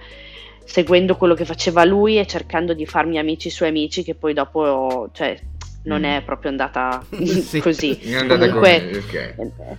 seguendo 0.66 1.16
quello 1.18 1.34
che 1.34 1.46
faceva 1.46 1.84
lui 1.86 2.18
e 2.18 2.26
cercando 2.26 2.74
di 2.74 2.86
farmi 2.86 3.18
amici 3.18 3.50
suoi 3.50 3.70
amici 3.70 4.04
che 4.04 4.16
poi 4.16 4.34
dopo, 4.34 5.10
cioè, 5.14 5.38
non 5.84 6.02
Mm. 6.02 6.04
è 6.06 6.22
proprio 6.24 6.50
andata 6.52 7.04
Sì. 7.24 7.60
così. 7.62 7.98
è 8.00 8.16
andata 8.16 8.46
Comunque, 8.48 9.04
come- 9.36 9.54
ok. 9.58 9.78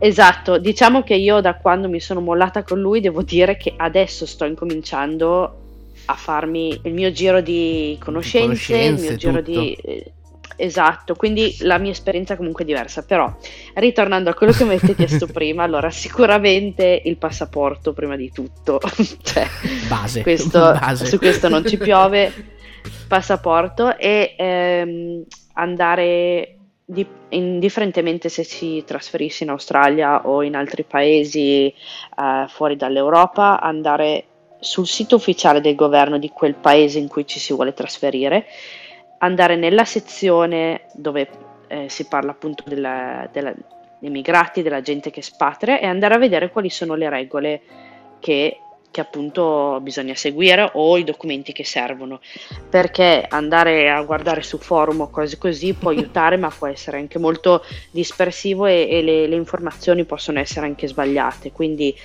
Esatto, 0.00 0.58
diciamo 0.58 1.02
che 1.02 1.14
io 1.14 1.40
da 1.40 1.54
quando 1.56 1.88
mi 1.88 2.00
sono 2.00 2.20
mollata 2.20 2.62
con 2.62 2.80
lui 2.80 3.00
devo 3.00 3.22
dire 3.22 3.56
che 3.56 3.72
adesso 3.76 4.26
sto 4.26 4.44
incominciando 4.44 5.60
a 6.06 6.14
farmi 6.14 6.78
il 6.82 6.92
mio 6.92 7.10
giro 7.12 7.40
di 7.40 7.96
conoscenze, 8.00 8.44
conoscenze, 8.74 9.02
il 9.04 9.08
mio 9.10 9.16
giro 9.16 9.42
tutto. 9.42 9.50
di... 9.60 10.04
Esatto, 10.56 11.14
quindi 11.14 11.56
la 11.60 11.78
mia 11.78 11.90
esperienza 11.90 12.36
comunque 12.36 12.62
è 12.62 12.66
diversa, 12.66 13.04
però 13.04 13.34
ritornando 13.74 14.30
a 14.30 14.34
quello 14.34 14.52
che 14.52 14.64
mi 14.64 14.74
avete 14.74 14.94
chiesto 14.96 15.26
prima, 15.26 15.64
allora 15.64 15.90
sicuramente 15.90 17.02
il 17.04 17.16
passaporto 17.16 17.92
prima 17.92 18.16
di 18.16 18.30
tutto, 18.30 18.80
cioè, 19.22 19.46
Base. 19.88 20.22
questo- 20.22 20.76
Base. 20.78 21.06
su 21.06 21.18
questo 21.18 21.48
non 21.48 21.66
ci 21.66 21.76
piove, 21.76 22.32
passaporto 23.08 23.96
e 23.96 24.34
ehm, 24.36 25.24
andare 25.54 26.56
di- 26.84 27.06
indifferentemente 27.30 28.28
se 28.28 28.44
si 28.44 28.84
trasferisse 28.86 29.44
in 29.44 29.50
Australia 29.50 30.26
o 30.28 30.42
in 30.42 30.54
altri 30.54 30.84
paesi 30.84 31.66
eh, 31.66 32.46
fuori 32.48 32.76
dall'Europa, 32.76 33.60
andare 33.60 34.26
sul 34.60 34.86
sito 34.86 35.16
ufficiale 35.16 35.60
del 35.60 35.74
governo 35.74 36.18
di 36.18 36.30
quel 36.30 36.54
paese 36.54 36.98
in 36.98 37.08
cui 37.08 37.26
ci 37.26 37.38
si 37.38 37.52
vuole 37.52 37.74
trasferire, 37.74 38.46
andare 39.24 39.56
nella 39.56 39.84
sezione 39.84 40.82
dove 40.92 41.28
eh, 41.68 41.88
si 41.88 42.06
parla 42.06 42.30
appunto 42.30 42.62
della- 42.66 43.28
della- 43.32 43.54
dei 43.98 44.10
immigrati, 44.10 44.62
della 44.62 44.82
gente 44.82 45.10
che 45.10 45.22
spatria 45.22 45.80
e 45.80 45.86
andare 45.86 46.14
a 46.14 46.18
vedere 46.18 46.50
quali 46.50 46.68
sono 46.68 46.94
le 46.94 47.08
regole 47.08 47.60
che, 48.20 48.58
che 48.90 49.00
appunto 49.00 49.78
bisogna 49.80 50.14
seguire 50.14 50.70
o 50.74 50.98
i 50.98 51.04
documenti 51.04 51.52
che 51.52 51.64
servono. 51.64 52.20
Perché 52.68 53.24
andare 53.28 53.90
a 53.90 54.02
guardare 54.02 54.42
su 54.42 54.58
forum 54.58 55.00
o 55.00 55.10
cose 55.10 55.38
così 55.38 55.72
può 55.72 55.88
aiutare 55.90 56.36
ma 56.36 56.52
può 56.56 56.66
essere 56.66 56.98
anche 56.98 57.18
molto 57.18 57.64
dispersivo 57.90 58.66
e, 58.66 58.86
e 58.90 59.02
le, 59.02 59.26
le 59.26 59.36
informazioni 59.36 60.04
possono 60.04 60.38
essere 60.38 60.66
anche 60.66 60.86
sbagliate. 60.86 61.50
Quindi 61.50 61.96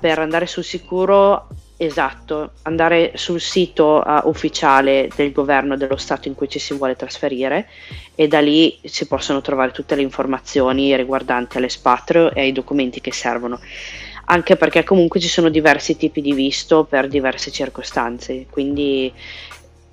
per 0.00 0.18
andare 0.18 0.46
sul 0.46 0.64
sicuro 0.64 1.46
esatto 1.76 2.52
andare 2.62 3.12
sul 3.14 3.40
sito 3.40 4.04
eh, 4.04 4.20
ufficiale 4.24 5.08
del 5.14 5.32
governo 5.32 5.76
dello 5.76 5.96
stato 5.96 6.28
in 6.28 6.34
cui 6.34 6.48
ci 6.48 6.58
si 6.58 6.74
vuole 6.74 6.96
trasferire 6.96 7.68
e 8.14 8.28
da 8.28 8.40
lì 8.40 8.78
si 8.84 9.06
possono 9.06 9.40
trovare 9.40 9.72
tutte 9.72 9.94
le 9.94 10.02
informazioni 10.02 10.94
riguardanti 10.96 11.56
all'espatrio 11.56 12.32
e 12.32 12.42
ai 12.42 12.52
documenti 12.52 13.00
che 13.00 13.12
servono. 13.12 13.60
Anche 14.26 14.56
perché 14.56 14.84
comunque 14.84 15.20
ci 15.20 15.28
sono 15.28 15.50
diversi 15.50 15.96
tipi 15.96 16.22
di 16.22 16.32
visto 16.32 16.84
per 16.84 17.08
diverse 17.08 17.50
circostanze 17.50 18.46
quindi 18.48 19.12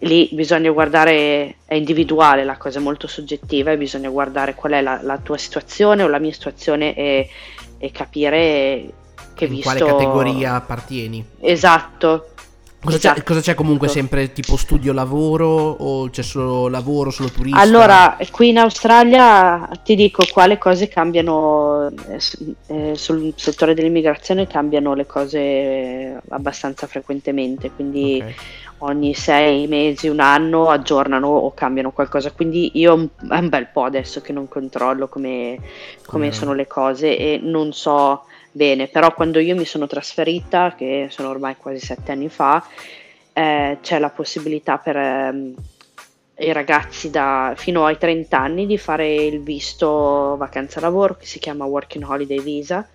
lì 0.04 0.30
bisogna 0.32 0.72
guardare, 0.72 1.58
è 1.66 1.76
individuale, 1.76 2.44
la 2.44 2.58
cosa 2.58 2.80
è 2.80 2.82
molto 2.82 3.08
soggettiva 3.08 3.72
e 3.72 3.78
bisogna 3.78 4.10
guardare 4.10 4.56
qual 4.56 4.74
è 4.74 4.82
la, 4.82 5.00
la 5.04 5.18
tua 5.18 5.38
situazione 5.38 6.04
o 6.04 6.08
la 6.08 6.20
mia 6.20 6.32
situazione 6.32 6.96
e, 6.96 7.30
e 7.78 7.92
capire 7.92 8.94
che 9.42 9.46
In 9.48 9.56
visto... 9.56 9.70
quale 9.72 9.84
categoria 9.84 10.54
appartieni? 10.56 11.26
Esatto. 11.40 12.28
Cosa, 12.84 12.98
Esatto. 12.98 13.20
c'è, 13.20 13.24
cosa 13.24 13.42
c'è 13.42 13.54
comunque 13.54 13.88
sempre 13.88 14.34
tipo 14.34 14.58
studio 14.58 14.92
lavoro 14.92 15.48
o 15.48 16.10
c'è 16.10 16.24
solo 16.24 16.68
lavoro, 16.68 17.12
solo 17.12 17.30
turista? 17.30 17.60
Allora, 17.60 18.18
qui 18.32 18.50
in 18.50 18.58
Australia 18.58 19.70
ti 19.84 19.94
dico 19.96 20.24
qua 20.32 20.48
le 20.48 20.58
cose 20.58 20.88
cambiano, 20.88 21.90
eh, 21.90 22.20
eh, 22.68 22.96
sul 22.96 23.34
settore 23.36 23.76
dell'immigrazione 23.76 24.48
cambiano 24.48 24.96
le 24.96 25.06
cose 25.06 26.20
abbastanza 26.30 26.88
frequentemente, 26.88 27.70
quindi 27.70 28.20
Ok. 28.26 28.34
ogni 28.80 29.14
sei 29.14 29.68
mesi, 29.68 30.08
un 30.08 30.20
anno 30.20 30.70
aggiornano 30.70 31.28
o 31.28 31.54
cambiano 31.54 31.92
qualcosa. 31.92 32.32
Quindi 32.32 32.72
io 32.80 32.96
un- 32.96 33.10
è 33.30 33.38
un 33.38 33.50
bel 33.50 33.68
po' 33.68 33.84
adesso 33.84 34.22
che 34.22 34.34
non 34.34 34.48
controllo 34.48 35.08
come 35.08 35.60
Come- 36.08 36.32
sono 36.32 36.54
le 36.54 36.66
cose 36.66 37.16
e 37.16 37.40
non 37.44 37.74
so 37.74 38.24
bene, 38.52 38.88
però 38.88 39.14
quando 39.14 39.40
io 39.40 39.56
mi 39.56 39.66
sono 39.66 39.88
trasferita, 39.88 40.76
che 40.76 41.08
sono 41.10 41.30
ormai 41.30 41.56
quasi 41.58 41.86
sette 41.86 42.12
anni 42.12 42.30
fa, 42.30 42.64
eh, 43.34 43.78
c'è 43.82 44.00
la 44.00 44.10
possibilità 44.10 44.78
per 44.78 44.96
ehm, 44.98 45.56
i 46.40 46.52
ragazzi 46.52 47.10
da, 47.10 47.54
fino 47.56 47.86
ai 47.86 47.98
30 47.98 48.38
anni 48.38 48.66
di 48.66 48.78
fare 48.78 49.14
il 49.14 49.42
visto 49.42 50.36
vacanza 50.38 50.80
lavoro 50.80 51.16
che 51.16 51.26
si 51.26 51.40
chiama 51.40 51.66
Working 51.66 52.08
Holiday 52.08 52.42
Visa 52.42 52.88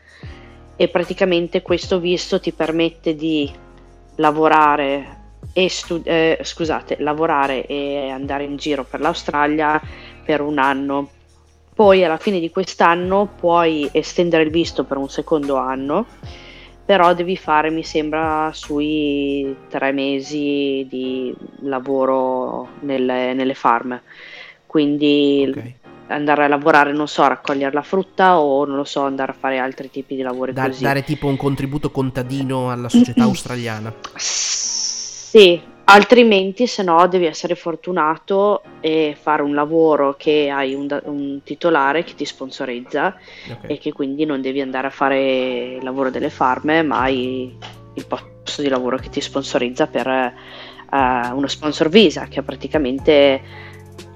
e 0.76 0.88
praticamente 0.88 1.62
questo 1.62 1.98
visto 1.98 2.40
ti 2.40 2.52
permette 2.52 3.14
di 3.14 3.50
lavorare 4.16 5.24
e 5.52 5.68
stu- 5.68 6.02
eh, 6.04 6.38
scusate, 6.42 6.96
lavorare 6.98 7.66
e 7.66 8.10
andare 8.10 8.44
in 8.44 8.56
giro 8.56 8.84
per 8.84 9.00
l'Australia 9.00 9.80
per 10.24 10.40
un 10.40 10.58
anno. 10.58 11.10
Poi 11.76 12.02
alla 12.02 12.16
fine 12.16 12.40
di 12.40 12.48
quest'anno 12.48 13.28
puoi 13.38 13.86
estendere 13.92 14.44
il 14.44 14.50
visto 14.50 14.84
per 14.84 14.96
un 14.96 15.10
secondo 15.10 15.56
anno, 15.56 16.06
però 16.82 17.12
devi 17.12 17.36
fare, 17.36 17.68
mi 17.68 17.82
sembra, 17.82 18.50
sui 18.54 19.54
tre 19.68 19.92
mesi 19.92 20.86
di 20.88 21.34
lavoro 21.64 22.66
nelle, 22.80 23.34
nelle 23.34 23.52
farm. 23.52 24.00
Quindi 24.64 25.44
Ok. 25.50 25.72
andare 26.06 26.44
a 26.44 26.48
lavorare, 26.48 26.92
non 26.94 27.08
so, 27.08 27.20
a 27.24 27.28
raccogliere 27.28 27.74
la 27.74 27.82
frutta 27.82 28.40
o 28.40 28.64
non 28.64 28.76
lo 28.76 28.84
so, 28.84 29.02
andare 29.02 29.32
a 29.32 29.36
fare 29.38 29.58
altri 29.58 29.90
tipi 29.90 30.14
di 30.16 30.22
lavori 30.22 30.54
Da- 30.54 30.68
così. 30.68 30.82
dare 30.82 31.02
tipo 31.04 31.26
un 31.26 31.36
contributo 31.36 31.90
contadino 31.90 32.70
alla 32.70 32.88
società 32.88 33.24
australiana. 33.28 33.92
Sì, 34.16 35.60
altrimenti 35.88 36.66
se 36.66 36.82
no 36.82 37.06
devi 37.06 37.26
essere 37.26 37.54
fortunato 37.54 38.62
e 38.80 39.16
fare 39.20 39.42
un 39.42 39.54
lavoro 39.54 40.14
che 40.16 40.50
hai 40.50 40.74
un, 40.74 40.86
un 41.04 41.40
titolare 41.44 42.02
che 42.04 42.14
ti 42.14 42.24
sponsorizza 42.24 43.14
Ok. 43.50 43.70
e 43.70 43.78
che 43.78 43.92
quindi 43.92 44.24
non 44.24 44.40
devi 44.40 44.60
andare 44.60 44.88
a 44.88 44.90
fare 44.90 45.74
il 45.76 45.84
lavoro 45.84 46.10
delle 46.10 46.30
farme, 46.30 46.82
ma 46.82 47.00
hai 47.02 47.56
il 47.94 48.06
posto 48.06 48.62
di 48.62 48.68
lavoro 48.68 48.96
che 48.98 49.08
ti 49.10 49.20
sponsorizza 49.20 49.86
per 49.86 50.06
eh, 50.08 50.32
uno 51.32 51.46
sponsor 51.46 51.88
visa, 51.88 52.26
che 52.28 52.40
è 52.40 52.42
praticamente 52.42 53.40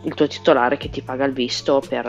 il 0.03 0.15
tuo 0.15 0.27
titolare 0.27 0.77
che 0.77 0.91
ti 0.91 1.03
paga 1.03 1.25
il 1.25 1.33
visto 1.33 1.81
per, 1.89 2.05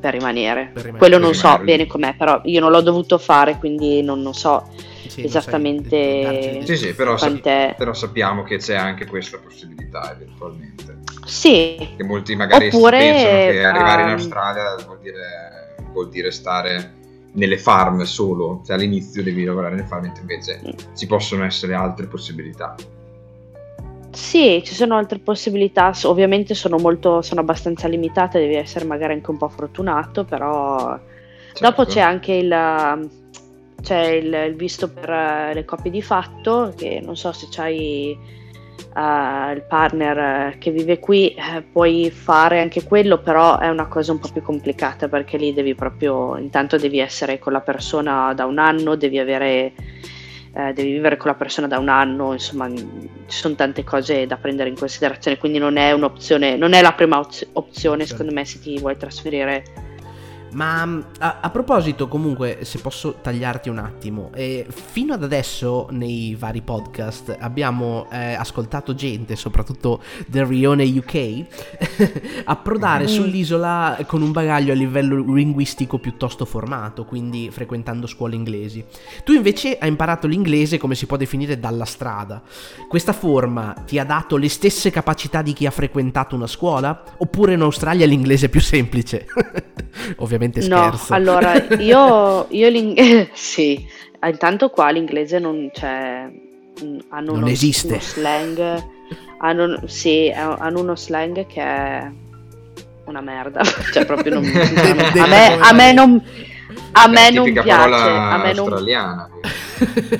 per 0.00 0.12
rimanere. 0.12 0.70
Per 0.72 0.82
rimanere- 0.84 0.98
Quello 0.98 1.18
non 1.18 1.30
per 1.30 1.38
so 1.38 1.46
rimanere 1.56 1.64
lì. 1.64 1.76
bene 1.76 1.86
com'è, 1.86 2.14
però 2.16 2.40
io 2.44 2.60
non 2.60 2.70
l'ho 2.72 2.80
dovuto 2.80 3.16
fare, 3.18 3.56
quindi 3.58 4.02
non, 4.02 4.20
non 4.22 4.34
so 4.34 4.68
Sì, 5.08 5.24
esattamente- 5.24 6.22
sai 6.22 6.66
Sì, 6.66 6.76
sì, 6.76 6.94
però, 6.94 7.16
sa- 7.16 7.26
quant'è. 7.26 7.74
però 7.76 7.92
sappiamo 7.92 8.42
che 8.42 8.58
c'è 8.58 8.74
anche 8.74 9.06
questa 9.06 9.38
possibilità 9.38 10.12
eventualmente. 10.12 10.98
Sì, 11.24 11.76
Che 11.96 12.04
molti 12.04 12.36
magari 12.36 12.66
Oppure, 12.68 12.98
pensano 12.98 13.36
che 13.50 13.64
arrivare 13.64 14.02
in 14.02 14.08
ehm, 14.08 14.14
Australia 14.14 14.76
vuol 14.84 14.98
dire, 15.00 15.74
vuol 15.92 16.08
dire 16.08 16.30
stare 16.30 16.94
nelle 17.32 17.58
farm 17.58 18.02
solo, 18.02 18.62
cioè 18.64 18.76
all'inizio 18.76 19.22
devi 19.22 19.44
lavorare 19.44 19.74
nelle 19.74 19.86
farm, 19.86 20.02
mentre 20.02 20.20
invece 20.22 20.60
ci 20.96 21.06
possono 21.06 21.44
essere 21.44 21.74
altre 21.74 22.06
possibilità. 22.06 22.74
Sì, 24.12 24.62
ci 24.64 24.74
sono 24.74 24.96
altre 24.96 25.18
possibilità, 25.18 25.92
ovviamente 26.04 26.54
sono 26.54 26.78
molto, 26.78 27.20
sono 27.20 27.40
abbastanza 27.40 27.86
limitate, 27.86 28.38
devi 28.38 28.54
essere 28.54 28.86
magari 28.86 29.12
anche 29.12 29.30
un 29.30 29.36
po' 29.36 29.48
fortunato, 29.48 30.24
però 30.24 30.98
dopo 31.60 31.84
Certo. 31.84 31.84
c'è 31.92 32.00
anche 32.00 32.32
il, 32.32 32.50
um, 32.50 33.08
c'è 33.82 34.06
il, 34.06 34.32
il 34.32 34.54
visto 34.54 34.88
per 34.88 35.10
eh, 35.10 35.54
le 35.54 35.64
coppie 35.64 35.90
di 35.90 36.02
fatto, 36.02 36.72
che 36.76 37.00
non 37.02 37.16
so 37.16 37.32
se 37.32 37.46
c'hai 37.50 38.10
eh, 38.96 39.52
il 39.52 39.62
partner 39.68 40.18
eh, 40.18 40.58
che 40.58 40.70
vive 40.70 40.98
qui, 40.98 41.34
eh, 41.34 41.62
puoi 41.62 42.10
fare 42.10 42.60
anche 42.60 42.84
quello, 42.84 43.18
però 43.18 43.58
è 43.58 43.68
una 43.68 43.86
cosa 43.86 44.12
un 44.12 44.18
po' 44.18 44.30
più 44.32 44.42
complicata 44.42 45.08
perché 45.08 45.36
lì 45.36 45.52
devi 45.52 45.74
proprio, 45.74 46.36
intanto 46.36 46.76
devi 46.76 46.98
essere 46.98 47.38
con 47.38 47.52
la 47.52 47.60
persona 47.60 48.32
da 48.34 48.44
un 48.46 48.58
anno, 48.58 48.96
devi 48.96 49.18
avere 49.18 49.74
eh, 50.56 50.72
devi 50.72 50.92
vivere 50.92 51.18
con 51.18 51.30
la 51.30 51.36
persona 51.36 51.66
da 51.66 51.78
un 51.78 51.90
anno, 51.90 52.32
insomma, 52.32 52.66
ci 52.74 52.86
sono 53.26 53.54
tante 53.54 53.84
cose 53.84 54.26
da 54.26 54.38
prendere 54.38 54.70
in 54.70 54.74
considerazione, 54.74 55.36
quindi 55.36 55.58
non 55.58 55.76
è 55.76 55.92
un'opzione, 55.92 56.56
non 56.56 56.72
è 56.72 56.80
la 56.80 56.94
prima 56.94 57.20
opzione, 57.52 58.06
secondo 58.06 58.32
me, 58.32 58.46
se 58.46 58.60
ti 58.60 58.78
vuoi 58.78 58.96
trasferire. 58.96 59.64
Ma 60.56 60.84
mh, 60.86 61.04
a, 61.18 61.38
a 61.42 61.50
proposito, 61.50 62.08
comunque, 62.08 62.60
se 62.62 62.78
posso 62.78 63.16
tagliarti 63.20 63.68
un 63.68 63.76
attimo, 63.78 64.30
eh, 64.34 64.66
fino 64.68 65.12
ad 65.12 65.22
adesso 65.22 65.88
nei 65.90 66.34
vari 66.34 66.62
podcast 66.62 67.36
abbiamo 67.38 68.08
eh, 68.10 68.32
ascoltato 68.32 68.94
gente, 68.94 69.36
soprattutto 69.36 70.02
del 70.26 70.46
Rione 70.46 70.84
UK, 70.84 71.44
approdare 72.44 73.04
Mm. 73.06 73.08
sull'isola 73.08 73.98
con 74.06 74.22
un 74.22 74.32
bagaglio 74.32 74.72
a 74.72 74.74
livello 74.74 75.32
linguistico 75.34 75.98
piuttosto 75.98 76.44
formato, 76.46 77.04
quindi 77.04 77.50
frequentando 77.50 78.06
scuole 78.06 78.34
inglesi. 78.34 78.84
Tu 79.24 79.32
invece 79.32 79.76
hai 79.78 79.88
imparato 79.88 80.26
l'inglese 80.26 80.78
come 80.78 80.94
si 80.94 81.04
può 81.06 81.16
definire 81.16 81.58
dalla 81.60 81.84
strada. 81.84 82.42
Questa 82.88 83.12
forma 83.12 83.74
ti 83.86 83.98
ha 83.98 84.04
dato 84.04 84.36
le 84.36 84.48
stesse 84.48 84.90
capacità 84.90 85.42
di 85.42 85.52
chi 85.52 85.66
ha 85.66 85.70
frequentato 85.70 86.34
una 86.34 86.46
scuola? 86.46 87.02
Oppure 87.18 87.52
in 87.52 87.60
Australia 87.60 88.06
l'inglese 88.06 88.46
è 88.46 88.48
più 88.48 88.60
semplice? 88.60 89.26
Ovviamente 90.16 90.44
No, 90.54 90.60
scherzo. 90.60 91.14
allora 91.14 91.54
io, 91.78 92.46
io 92.50 92.68
l'ing- 92.68 93.28
sì, 93.34 93.86
intanto 94.24 94.70
qua 94.70 94.90
l'inglese 94.90 95.38
non 95.38 95.70
c'è, 95.72 96.24
mm, 96.84 96.98
hanno 97.10 97.32
Non 97.32 97.42
uno, 97.42 97.48
esiste. 97.50 97.86
uno 97.88 98.00
slang, 98.00 98.84
hanno, 99.38 99.80
sì, 99.86 100.32
hanno 100.34 100.80
uno 100.80 100.96
slang 100.96 101.46
che 101.46 101.60
è 101.62 102.10
una 103.04 103.20
merda, 103.20 103.62
cioè 103.92 104.04
proprio 104.04 104.34
non, 104.34 104.44
a, 104.44 105.26
me, 105.26 105.58
a 105.60 105.72
me 105.72 105.92
non 105.92 106.22
a 106.92 107.08
me 107.08 107.30
non 107.30 107.52
piace, 107.52 108.08
a 108.08 108.36
me 108.38 108.52
non 108.52 108.58
australiana. 108.72 109.28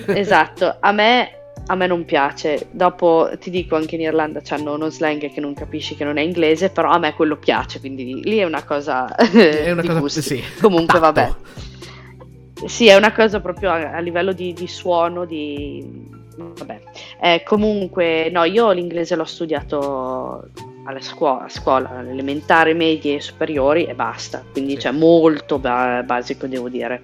esatto, 0.07 0.77
a 0.81 0.93
me 0.93 1.31
a 1.66 1.74
me 1.74 1.87
non 1.87 2.05
piace. 2.05 2.68
Dopo 2.70 3.31
ti 3.38 3.50
dico 3.50 3.76
anche 3.76 3.96
in 3.96 4.02
Irlanda 4.02 4.40
hanno 4.48 4.74
uno 4.74 4.88
slang 4.88 5.31
che 5.31 5.40
non 5.40 5.55
capisci 5.55 5.96
che 5.96 6.05
non 6.05 6.16
è 6.16 6.22
inglese, 6.22 6.70
però 6.70 6.90
a 6.90 6.98
me 6.98 7.14
quello 7.14 7.37
piace, 7.37 7.81
quindi 7.81 8.22
lì 8.22 8.38
è 8.38 8.44
una 8.44 8.64
cosa 8.64 9.14
è 9.16 9.70
una 9.70 9.83
cosa 9.83 10.20
sì. 10.20 10.42
Comunque 10.61 11.00
Tatto. 11.00 11.20
vabbè. 11.20 11.35
Sì, 12.66 12.87
è 12.87 12.96
una 12.96 13.12
cosa 13.12 13.40
proprio 13.40 13.70
a, 13.70 13.92
a 13.92 13.98
livello 13.98 14.33
di, 14.33 14.52
di, 14.52 14.66
suono, 14.66 15.24
di 15.24 15.85
vabbè. 16.37 16.81
Eh, 17.20 17.42
comunque 17.44 18.31
no, 18.31 18.44
io 18.44 18.70
l'inglese 18.70 19.14
l'ho 19.14 19.24
studiato 19.24 20.48
alla 20.85 21.00
scuola, 21.00 21.48
scuola 21.48 22.00
elementare, 22.09 22.72
medie 22.72 23.16
e 23.16 23.20
superiori 23.20 23.85
e 23.85 23.94
basta, 23.94 24.44
quindi 24.52 24.72
sì. 24.72 24.79
c'è 24.79 24.90
molto 24.92 25.59
ba- 25.59 26.02
basico 26.05 26.46
devo 26.46 26.68
dire. 26.68 27.02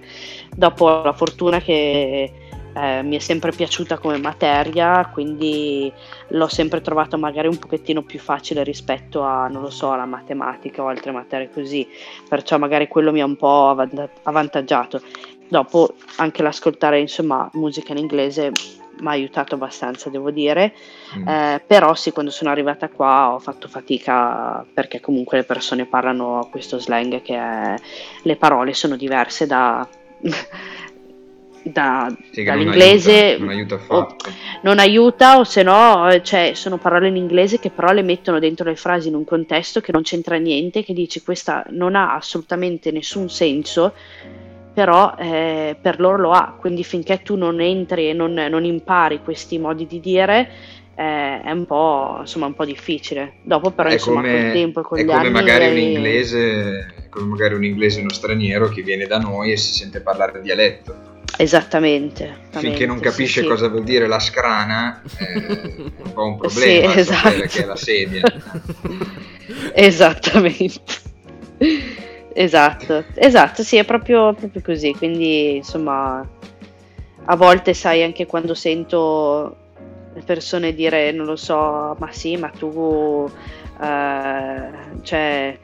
Dopo 0.55 1.03
la 1.03 1.13
fortuna 1.13 1.59
che 1.59 2.31
eh, 2.75 3.01
mi 3.03 3.15
è 3.15 3.19
sempre 3.19 3.51
piaciuta 3.51 3.97
come 3.97 4.17
materia, 4.17 5.09
quindi 5.11 5.91
l'ho 6.29 6.47
sempre 6.47 6.81
trovato 6.81 7.17
magari 7.17 7.47
un 7.47 7.57
pochettino 7.57 8.01
più 8.01 8.19
facile 8.19 8.63
rispetto 8.63 9.21
a, 9.21 9.47
non 9.47 9.61
lo 9.61 9.69
so, 9.69 9.91
alla 9.91 10.05
matematica 10.05 10.81
o 10.81 10.87
altre 10.87 11.11
materie 11.11 11.49
così, 11.51 11.87
perciò 12.27 12.57
magari 12.57 12.87
quello 12.87 13.11
mi 13.11 13.21
ha 13.21 13.25
un 13.25 13.35
po' 13.35 13.69
avvantaggiato. 14.23 15.01
Dopo 15.47 15.93
anche 16.15 16.41
l'ascoltare 16.41 16.99
insomma 16.99 17.47
musica 17.53 17.91
in 17.91 17.99
inglese 17.99 18.51
mi 18.99 19.07
ha 19.07 19.11
aiutato 19.11 19.55
abbastanza, 19.55 20.09
devo 20.09 20.31
dire. 20.31 20.73
Mm. 21.17 21.27
Eh, 21.27 21.63
però 21.65 21.93
sì, 21.93 22.11
quando 22.11 22.31
sono 22.31 22.49
arrivata 22.49 22.89
qua 22.89 23.33
ho 23.33 23.39
fatto 23.39 23.67
fatica 23.67 24.65
perché 24.73 24.99
comunque 24.99 25.37
le 25.37 25.43
persone 25.43 25.85
parlano 25.85 26.47
questo 26.49 26.79
slang 26.79 27.21
che 27.21 27.35
è, 27.35 27.75
le 28.23 28.35
parole 28.35 28.73
sono 28.73 28.95
diverse 28.95 29.45
da, 29.45 29.87
da, 31.63 32.13
sì, 32.31 32.43
dall'inglese 32.43 33.37
non 33.37 33.49
aiuta, 33.49 33.75
non 33.75 33.89
aiuta, 33.89 33.95
o, 33.95 34.15
non 34.61 34.79
aiuta 34.79 35.39
o 35.39 35.43
se 35.43 35.63
no 35.63 36.19
cioè, 36.21 36.51
sono 36.53 36.77
parole 36.77 37.07
in 37.07 37.15
inglese 37.15 37.59
che 37.59 37.69
però 37.69 37.91
le 37.91 38.01
mettono 38.01 38.39
dentro 38.39 38.69
le 38.69 38.75
frasi 38.75 39.07
in 39.07 39.15
un 39.15 39.23
contesto 39.23 39.81
che 39.81 39.91
non 39.91 40.01
c'entra 40.01 40.37
niente 40.37 40.83
che 40.83 40.93
dici 40.93 41.21
questa 41.21 41.65
non 41.69 41.95
ha 41.95 42.15
assolutamente 42.15 42.91
nessun 42.91 43.29
senso 43.29 43.93
però 44.73 45.15
eh, 45.19 45.75
per 45.79 45.99
loro 45.99 46.17
lo 46.17 46.31
ha, 46.31 46.55
quindi 46.59 46.83
finché 46.83 47.21
tu 47.21 47.35
non 47.35 47.61
entri 47.61 48.09
e 48.09 48.13
non, 48.13 48.33
non 48.33 48.65
impari 48.65 49.21
questi 49.21 49.59
modi 49.59 49.85
di 49.85 49.99
dire 49.99 50.49
eh, 50.95 51.41
è 51.41 51.51
un 51.51 51.65
po', 51.65 52.17
insomma, 52.21 52.47
un 52.47 52.53
po' 52.53 52.65
difficile. 52.65 53.33
Dopo 53.43 53.71
però 53.71 53.89
è 53.89 53.93
insomma 53.93 54.21
come, 54.21 54.41
col 54.41 54.51
tempo 54.51 54.79
e 54.79 54.83
con 54.83 54.97
è 54.97 55.01
gli 55.01 55.05
come 55.05 55.19
anni... 55.19 55.29
Magari 55.29 55.67
un 55.67 55.77
inglese, 55.77 56.93
come 57.09 57.25
magari 57.27 57.53
un 57.53 57.63
inglese 57.63 58.01
uno 58.01 58.11
straniero 58.11 58.67
che 58.69 58.81
viene 58.81 59.05
da 59.05 59.19
noi 59.19 59.51
e 59.51 59.57
si 59.57 59.73
sente 59.73 60.01
parlare 60.01 60.41
dialetto. 60.41 61.12
Esattamente. 61.37 62.41
Finché 62.51 62.85
non 62.85 62.99
capisce 62.99 63.41
sì, 63.41 63.47
cosa 63.47 63.67
vuol 63.67 63.83
dire 63.83 64.07
la 64.07 64.19
scrana, 64.19 65.01
è 65.17 65.35
un 65.35 66.13
po' 66.13 66.25
un 66.25 66.37
problema 66.39 66.91
sì, 66.91 66.99
esatto. 66.99 67.41
che 67.47 67.63
è 67.63 67.65
la 67.65 67.75
sedia. 67.75 68.21
Esattamente. 69.73 70.81
Esatto, 72.33 73.03
esatto, 73.15 73.63
sì, 73.63 73.77
è 73.77 73.85
proprio, 73.85 74.33
proprio 74.33 74.61
così. 74.61 74.93
Quindi, 74.93 75.57
insomma, 75.57 76.27
a 77.25 77.35
volte, 77.35 77.73
sai, 77.73 78.03
anche 78.03 78.25
quando 78.25 78.53
sento 78.53 79.57
le 80.13 80.21
persone 80.21 80.73
dire, 80.73 81.11
non 81.11 81.25
lo 81.25 81.35
so, 81.35 81.95
ma 81.97 82.11
sì, 82.11 82.37
ma 82.37 82.49
tu, 82.49 82.67
uh, 82.67 83.31
cioè, 85.01 85.57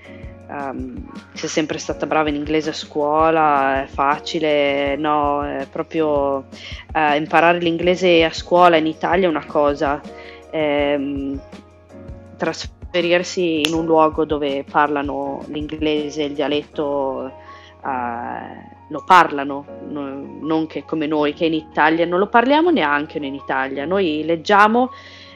um, 0.49 1.09
sei 1.33 1.49
sempre 1.49 1.77
stata 1.77 2.05
brava 2.05 2.29
in 2.29 2.35
inglese 2.35 2.71
a 2.71 2.73
scuola, 2.73 3.83
è 3.83 3.87
facile, 3.87 4.95
no, 4.97 5.45
è 5.45 5.67
proprio 5.71 6.45
uh, 6.93 7.15
imparare 7.15 7.59
l'inglese 7.59 8.23
a 8.23 8.33
scuola 8.33 8.77
in 8.77 8.87
Italia 8.87 9.27
è 9.27 9.29
una 9.29 9.45
cosa. 9.45 10.01
Trasferire 10.49 12.77
trasferirsi 12.89 13.61
in 13.61 13.73
un 13.73 13.85
luogo 13.85 14.25
dove 14.25 14.65
parlano 14.69 15.43
l'inglese, 15.47 16.23
il 16.23 16.33
dialetto, 16.33 17.27
eh, 17.27 18.77
lo 18.89 19.03
parlano, 19.05 19.65
no, 19.87 20.39
non 20.41 20.65
che 20.65 20.83
come 20.83 21.05
noi 21.05 21.33
che 21.33 21.45
in 21.45 21.53
Italia 21.53 22.05
non 22.05 22.17
lo 22.17 22.27
parliamo 22.27 22.71
neanche 22.71 23.19
in 23.19 23.35
Italia, 23.35 23.85
noi 23.85 24.23
leggiamo 24.25 24.89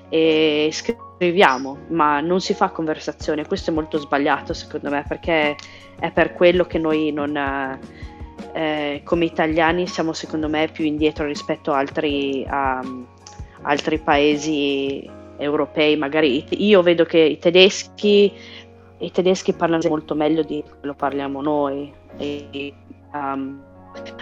e 0.10 0.70
scriviamo, 0.72 1.13
ma 1.90 2.20
non 2.20 2.42
si 2.42 2.54
fa 2.54 2.70
conversazione, 2.70 3.46
questo 3.46 3.72
è 3.72 3.74
molto 3.74 3.98
sbagliato 3.98 4.54
secondo 4.54 4.90
me 4.90 5.06
perché 5.08 5.56
è 6.00 6.12
per 6.12 6.34
quello 6.34 6.66
che 6.66 6.80
noi 6.80 7.12
non... 7.12 7.80
Eh, 8.52 9.02
come 9.04 9.26
italiani 9.26 9.88
siamo 9.88 10.12
secondo 10.14 10.50
me 10.50 10.68
più 10.72 10.84
indietro 10.84 11.26
rispetto 11.26 11.72
a 11.72 11.78
altri, 11.78 12.46
a, 12.48 12.82
altri 13.62 14.00
paesi 14.00 15.10
europei, 15.38 15.96
magari. 15.98 16.46
Io 16.50 16.82
vedo 16.82 17.06
che 17.06 17.20
i 17.20 17.38
tedeschi, 17.40 18.32
i 19.00 19.12
tedeschi 19.12 19.54
parlano 19.54 19.88
molto 19.90 20.16
meglio 20.16 20.44
di 20.44 20.64
quello 20.80 20.94
parliamo 20.94 21.42
noi, 21.42 21.92
e, 22.18 22.74
um, 23.14 23.62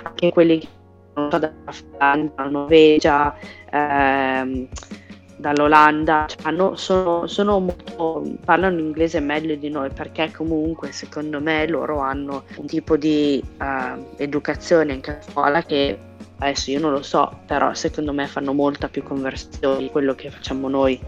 anche 0.04 0.32
quelli 0.32 0.60
che 0.60 0.68
sono 1.14 1.54
Finlandia, 1.70 2.32
dalla 2.36 2.50
Norvegia, 2.50 3.36
ehm, 3.70 4.68
dall'Olanda, 5.42 6.28
cioè, 6.30 6.78
sono, 6.78 7.28
sono 7.28 7.60
molto, 7.60 8.24
parlano 8.46 8.80
inglese 8.80 9.20
meglio 9.20 9.56
di 9.56 9.70
noi 9.70 9.90
perché 9.90 10.32
comunque 10.32 10.94
secondo 10.94 11.42
me 11.42 11.68
loro 11.68 12.00
hanno 12.00 12.44
un 12.56 12.68
tipo 12.68 12.96
di 12.96 13.44
uh, 13.58 14.06
educazione 14.16 14.94
in 14.94 15.02
scuola 15.20 15.64
che 15.64 15.98
adesso 16.38 16.72
io 16.72 16.80
non 16.80 16.92
lo 16.92 17.02
so, 17.02 17.40
però 17.46 17.74
secondo 17.74 18.14
me 18.14 18.28
fanno 18.28 18.54
molta 18.54 18.88
più 18.88 19.04
conversione 19.04 19.80
di 19.80 19.90
quello 19.90 20.16
che 20.16 20.30
facciamo 20.30 20.70
noi 20.70 21.00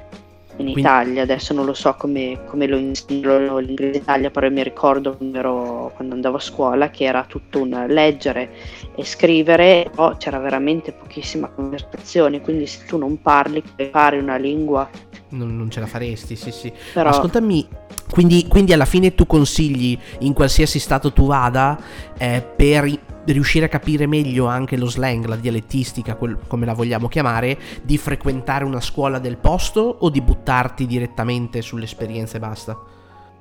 in 0.58 0.66
Quindi... 0.66 0.80
Italia. 0.80 1.24
Adesso 1.24 1.54
non 1.54 1.66
lo 1.66 1.74
so 1.74 1.96
come, 1.98 2.40
come 2.46 2.68
lo 2.68 2.78
insegno 2.78 3.58
l'inglese 3.58 3.98
in 3.98 4.02
Italia, 4.04 4.30
però 4.30 4.50
mi 4.50 4.64
ricordo 4.64 5.16
quando, 5.16 5.38
ero, 5.38 5.92
quando, 5.96 6.14
andavo 6.14 6.38
a 6.38 6.42
scuola 6.42 6.90
che 6.90 7.06
era 7.06 7.26
tutto 7.28 7.62
un 7.62 7.86
leggere 7.88 8.52
e 8.96 9.04
scrivere, 9.04 9.90
però 9.90 10.16
c'era 10.18 10.40
veramente 10.40 10.92
pochissima 10.92 11.48
conversazione, 11.48 12.42
quindi 12.42 12.68
se 12.68 12.86
tu 12.86 12.98
non 12.98 13.22
parli, 13.22 13.64
impari 13.78 14.18
una 14.18 14.38
lingua. 14.38 14.90
Non, 15.30 15.58
non, 15.58 15.72
ce 15.72 15.80
la 15.80 15.88
faresti, 15.88 16.36
sì, 16.36 16.52
sì. 16.52 16.72
Però... 16.94 17.10
Ascoltami, 17.10 17.68
quindi, 18.12 18.46
quindi, 18.48 18.74
alla 18.74 18.86
fine 18.86 19.16
tu 19.16 19.26
consigli 19.26 19.98
in 20.20 20.34
qualsiasi 20.34 20.78
stato 20.78 21.12
tu 21.12 21.26
vada 21.26 21.80
eh, 22.18 22.46
per 22.56 23.12
riuscire 23.32 23.66
a 23.66 23.70
capire 23.70 24.06
meglio 24.06 24.48
anche 24.48 24.76
lo 24.78 24.88
slang, 24.88 25.26
la 25.26 25.36
dialettistica, 25.36 26.16
quel, 26.16 26.38
come 26.48 26.66
la 26.66 26.74
vogliamo 26.74 27.08
chiamare, 27.08 27.58
di 27.82 27.98
frequentare 27.98 28.66
una 28.66 28.82
scuola 28.82 29.20
del 29.20 29.38
posto 29.38 29.98
o 30.00 30.10
di 30.10 30.22
buttarti 30.22 30.86
direttamente 30.86 31.62
sull'esperienza 31.62 32.38
e 32.38 32.40
basta? 32.40 32.78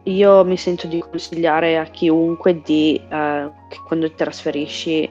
Io 0.05 0.45
mi 0.45 0.57
sento 0.57 0.87
di 0.87 0.99
consigliare 1.01 1.79
a 1.79 1.85
chiunque 1.85 2.61
di 2.61 3.01
uh, 3.05 3.09
che 3.69 3.79
quando 3.87 4.09
ti 4.09 4.17
trasferisci 4.17 5.09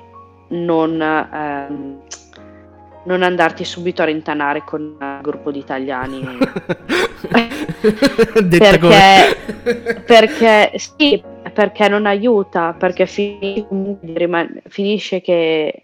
non, 0.49 0.99
uh, 0.99 2.01
non 3.05 3.23
andarti 3.23 3.63
subito 3.63 4.01
a 4.01 4.05
rintanare 4.05 4.63
con 4.65 4.97
un 4.99 5.19
gruppo 5.21 5.51
di 5.51 5.59
italiani. 5.59 6.21
perché, 8.49 9.37
perché 10.05 10.71
sì, 10.75 11.23
perché 11.51 11.87
non 11.87 12.05
aiuta, 12.05 12.73
perché 12.73 13.05
finisce 13.05 15.21
che 15.21 15.83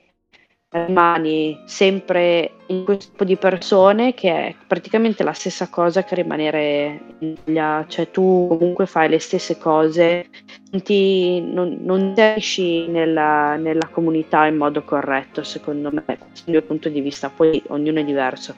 rimani 0.69 1.62
sempre 1.65 2.51
in 2.67 2.84
questo 2.84 3.12
tipo 3.12 3.23
di 3.23 3.38
persone 3.38 4.13
che 4.13 4.30
è 4.30 4.56
praticamente 4.67 5.23
la 5.23 5.32
stessa 5.32 5.69
cosa 5.69 6.03
che 6.03 6.15
rimanere 6.15 6.99
in 7.19 7.30
Italia, 7.30 7.86
cioè 7.88 8.12
tu 8.12 8.47
comunque 8.49 8.86
fai 8.86 9.08
le 9.08 9.19
stesse 9.19 9.58
cose, 9.58 10.27
non, 10.71 10.82
ti, 10.82 11.41
non, 11.41 11.77
non 11.82 12.13
esci 12.17 12.88
nella, 12.88 13.56
nella, 13.56 13.88
comunità 13.88 14.45
in 14.45 14.58
modo 14.58 14.84
corretto 14.84 15.43
secondo 15.43 15.89
me, 15.91 16.03
questo 16.03 16.19
è 16.19 16.41
il 16.45 16.51
mio 16.51 16.62
punto 16.63 16.89
di 16.89 16.99
vista, 16.99 17.30
poi 17.30 17.62
ognuno 17.67 17.99
è 17.99 18.03
diverso, 18.03 18.53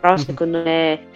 però 0.00 0.14
mhm. 0.14 0.18
secondo 0.18 0.62
me 0.62 1.06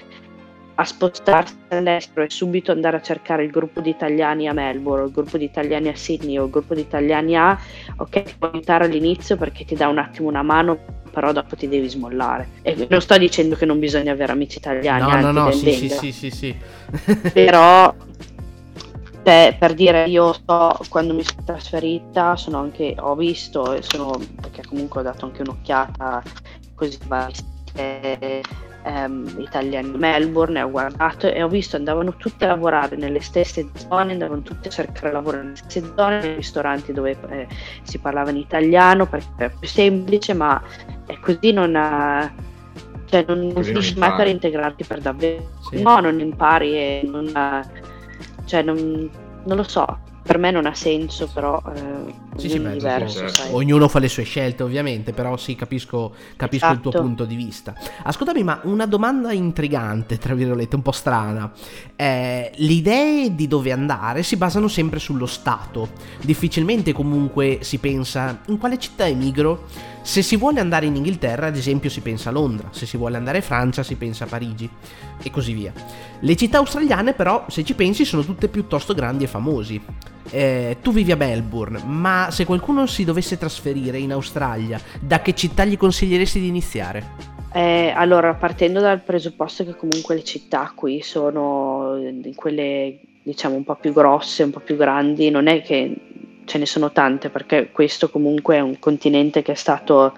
a 0.79 0.85
spostarsi 0.85 1.55
all'estero 1.69 2.25
e 2.25 2.31
subito 2.31 2.71
andare 2.71 2.99
a 2.99 3.01
cercare 3.01 3.45
il 3.45 3.51
gruppo 3.51 3.81
di 3.81 3.91
italiani 3.91 4.47
a 4.47 4.53
Melbourne, 4.53 5.07
il 5.07 5.11
gruppo 5.11 5.39
di 5.39 5.45
italiani 5.45 5.89
a 5.89 5.97
Sydney 5.97 6.39
o 6.39 6.45
il 6.45 6.51
gruppo 6.51 6.75
di 6.75 6.83
italiani 6.83 7.37
a, 7.37 7.59
ok, 7.97 8.23
ti 8.23 8.35
può 8.39 8.51
aiutare 8.51 8.85
all'inizio 8.85 9.37
perché 9.37 9.65
ti 9.65 9.75
dà 9.75 9.89
un 9.89 9.99
attimo 9.99 10.29
una 10.29 10.43
mano, 10.43 10.79
però 11.11 11.33
dopo 11.33 11.57
ti 11.57 11.67
devi 11.67 11.89
smollare. 11.89 12.49
E 12.61 12.87
non 12.91 13.01
sto 13.01 13.17
dicendo 13.17 13.57
che 13.57 13.65
non 13.65 13.79
bisogna 13.79 14.13
avere 14.13 14.33
amici 14.33 14.59
italiani, 14.59 15.23
no, 15.23 15.33
no, 15.33 15.45
no, 15.45 15.51
sì, 15.51 15.73
sì, 15.73 15.89
sì, 15.89 16.13
sì, 16.13 16.31
sì. 16.31 16.55
però 17.33 17.95
per, 19.23 19.57
per, 19.57 19.73
dire 19.73 20.05
io 20.05 20.35
so 20.47 20.79
quando 20.91 21.15
mi 21.15 21.25
sono 21.25 21.43
trasferita 21.43 22.37
sono 22.37 22.59
anche 22.59 22.95
ho 22.99 23.17
visto 23.17 23.73
e 23.73 23.83
sono 23.83 24.21
perché 24.41 24.63
comunque 24.63 25.01
ho 25.01 25.03
dato 25.03 25.25
anche 25.25 25.41
un'occhiata 25.41 26.23
così 26.75 26.99
va 27.07 27.29
eh, 27.75 28.41
ehm, 28.87 29.35
italiani 29.39 29.91
di 29.91 29.99
Melbourne, 29.99 30.63
ho 30.63 30.71
guardato 30.71 31.27
e 31.27 31.43
ho 31.43 31.49
visto 31.49 31.77
andavano 31.77 32.15
tutte 32.17 32.45
a 32.45 32.49
lavorare 32.49 32.97
nelle 32.97 33.21
stesse 33.21 33.69
zone, 33.75 34.13
andavano 34.13 34.43
tutte 34.43 34.69
a 34.69 34.71
cercare 34.71 35.13
lavoro 35.13 35.43
nelle 35.43 35.57
stesse 35.57 35.93
zone, 35.97 36.21
nei 36.21 36.35
ristoranti 36.37 36.93
dove 36.93 37.17
eh, 37.29 37.49
si 37.83 37.99
parlava 37.99 38.31
in 38.31 38.37
italiano 38.37 39.07
perché 39.07 39.47
è 39.47 39.51
più 39.51 39.69
semplice, 39.69 40.33
ma 40.33 40.63
è 41.07 41.19
così 41.19 41.53
non, 41.53 41.75
ha, 41.75 42.33
cioè 43.07 43.25
non, 43.27 43.49
non 43.49 43.63
finisci 43.65 43.99
mai 43.99 44.15
per 44.15 44.29
integrarti 44.29 44.85
per 44.85 45.01
davvero. 45.01 45.51
Sì. 45.69 45.83
No, 45.83 45.99
non 45.99 46.21
impari 46.21 46.75
e 46.75 47.01
non, 47.05 47.31
cioè 48.45 48.63
non, 48.63 49.11
non 49.45 49.57
lo 49.57 49.65
so 49.65 50.05
per 50.27 50.39
me 50.39 50.51
non 50.51 50.67
ha 50.67 50.75
senso, 50.75 51.29
però 51.33 51.63
eh, 51.73 52.26
sì, 52.39 52.49
sì, 52.49 52.59
beh, 52.59 52.73
diverso. 52.73 53.29
Certo. 53.29 53.55
Ognuno 53.55 53.89
fa 53.89 53.99
le 53.99 54.09
sue 54.09 54.23
scelte, 54.23 54.63
ovviamente, 54.63 55.13
però 55.13 55.37
sì, 55.37 55.55
capisco, 55.55 56.15
capisco 56.37 56.65
esatto. 56.65 56.75
il 56.75 56.81
tuo 56.81 56.91
esatto. 56.91 57.05
punto 57.05 57.25
di 57.25 57.35
vista. 57.35 57.75
Ascoltami, 58.03 58.43
ma 58.43 58.61
una 58.65 58.87
domanda 58.87 59.33
intrigante, 59.33 60.19
tra 60.19 60.35
virgolette, 60.35 60.77
un 60.77 60.83
po' 60.83 60.93
strana. 60.93 61.53
Eh, 61.95 62.53
le 62.55 62.73
idee 62.73 63.35
di 63.35 63.47
dove 63.47 63.73
andare 63.73 64.23
si 64.23 64.37
basano 64.37 64.69
sempre 64.69 64.99
sullo 64.99 65.27
Stato. 65.27 65.91
Difficilmente 66.21 66.93
comunque 66.93 67.59
si 67.63 67.79
pensa 67.79 68.41
in 68.47 68.59
quale 68.59 68.79
città 68.79 69.07
emigro. 69.07 69.65
Se 70.03 70.23
si 70.23 70.37
vuole 70.37 70.61
andare 70.61 70.87
in 70.87 70.95
Inghilterra, 70.95 71.49
ad 71.49 71.57
esempio, 71.57 71.91
si 71.91 72.01
pensa 72.01 72.29
a 72.29 72.33
Londra, 72.33 72.69
se 72.71 72.87
si 72.87 72.97
vuole 72.97 73.17
andare 73.17 73.39
in 73.39 73.43
Francia, 73.43 73.83
si 73.83 73.97
pensa 73.97 74.23
a 74.23 74.29
Parigi 74.29 74.71
e 75.21 75.31
così 75.33 75.53
via. 75.53 75.73
Le 76.21 76.37
città 76.37 76.59
australiane, 76.59 77.13
però, 77.13 77.47
se 77.49 77.65
ci 77.65 77.75
pensi, 77.75 78.05
sono 78.05 78.25
tutte 78.25 78.47
piuttosto 78.47 78.95
grandi 78.95 79.25
e 79.25 79.27
famosi 79.27 79.83
eh, 80.31 80.79
tu 80.83 80.93
vivi 80.93 81.13
a 81.13 81.17
Melbourne, 81.17 81.83
ma 81.85 82.29
se 82.31 82.45
qualcuno 82.45 82.87
si 82.87 83.05
dovesse 83.05 83.39
trasferire 83.39 83.99
in 83.99 84.13
Australia, 84.13 84.81
da 85.01 85.21
che 85.21 85.35
città 85.35 85.65
gli 85.65 85.77
consiglieresti 85.77 86.41
di 86.41 86.49
iniziare? 86.49 87.35
Eh, 87.53 87.93
allora, 87.95 88.35
partendo 88.35 88.81
dal 88.81 89.01
presupposto 89.01 89.65
che 89.65 89.75
comunque 89.77 90.15
le 90.15 90.25
città 90.25 90.73
qui 90.75 91.01
sono 91.03 91.99
quelle 92.35 92.99
diciamo 93.23 93.55
un 93.57 93.65
po' 93.65 93.77
più 93.77 93.93
grosse, 93.93 94.43
un 94.43 94.51
po' 94.51 94.61
più 94.61 94.77
grandi, 94.77 95.31
non 95.31 95.47
è 95.47 95.63
che 95.63 95.97
ce 96.45 96.59
ne 96.59 96.67
sono 96.67 96.93
tante, 96.93 97.29
perché 97.29 97.71
questo 97.73 98.11
comunque 98.11 98.57
è 98.57 98.61
un 98.61 98.79
continente 98.79 99.43
che 99.43 99.53
è 99.53 99.57
stato 99.57 100.13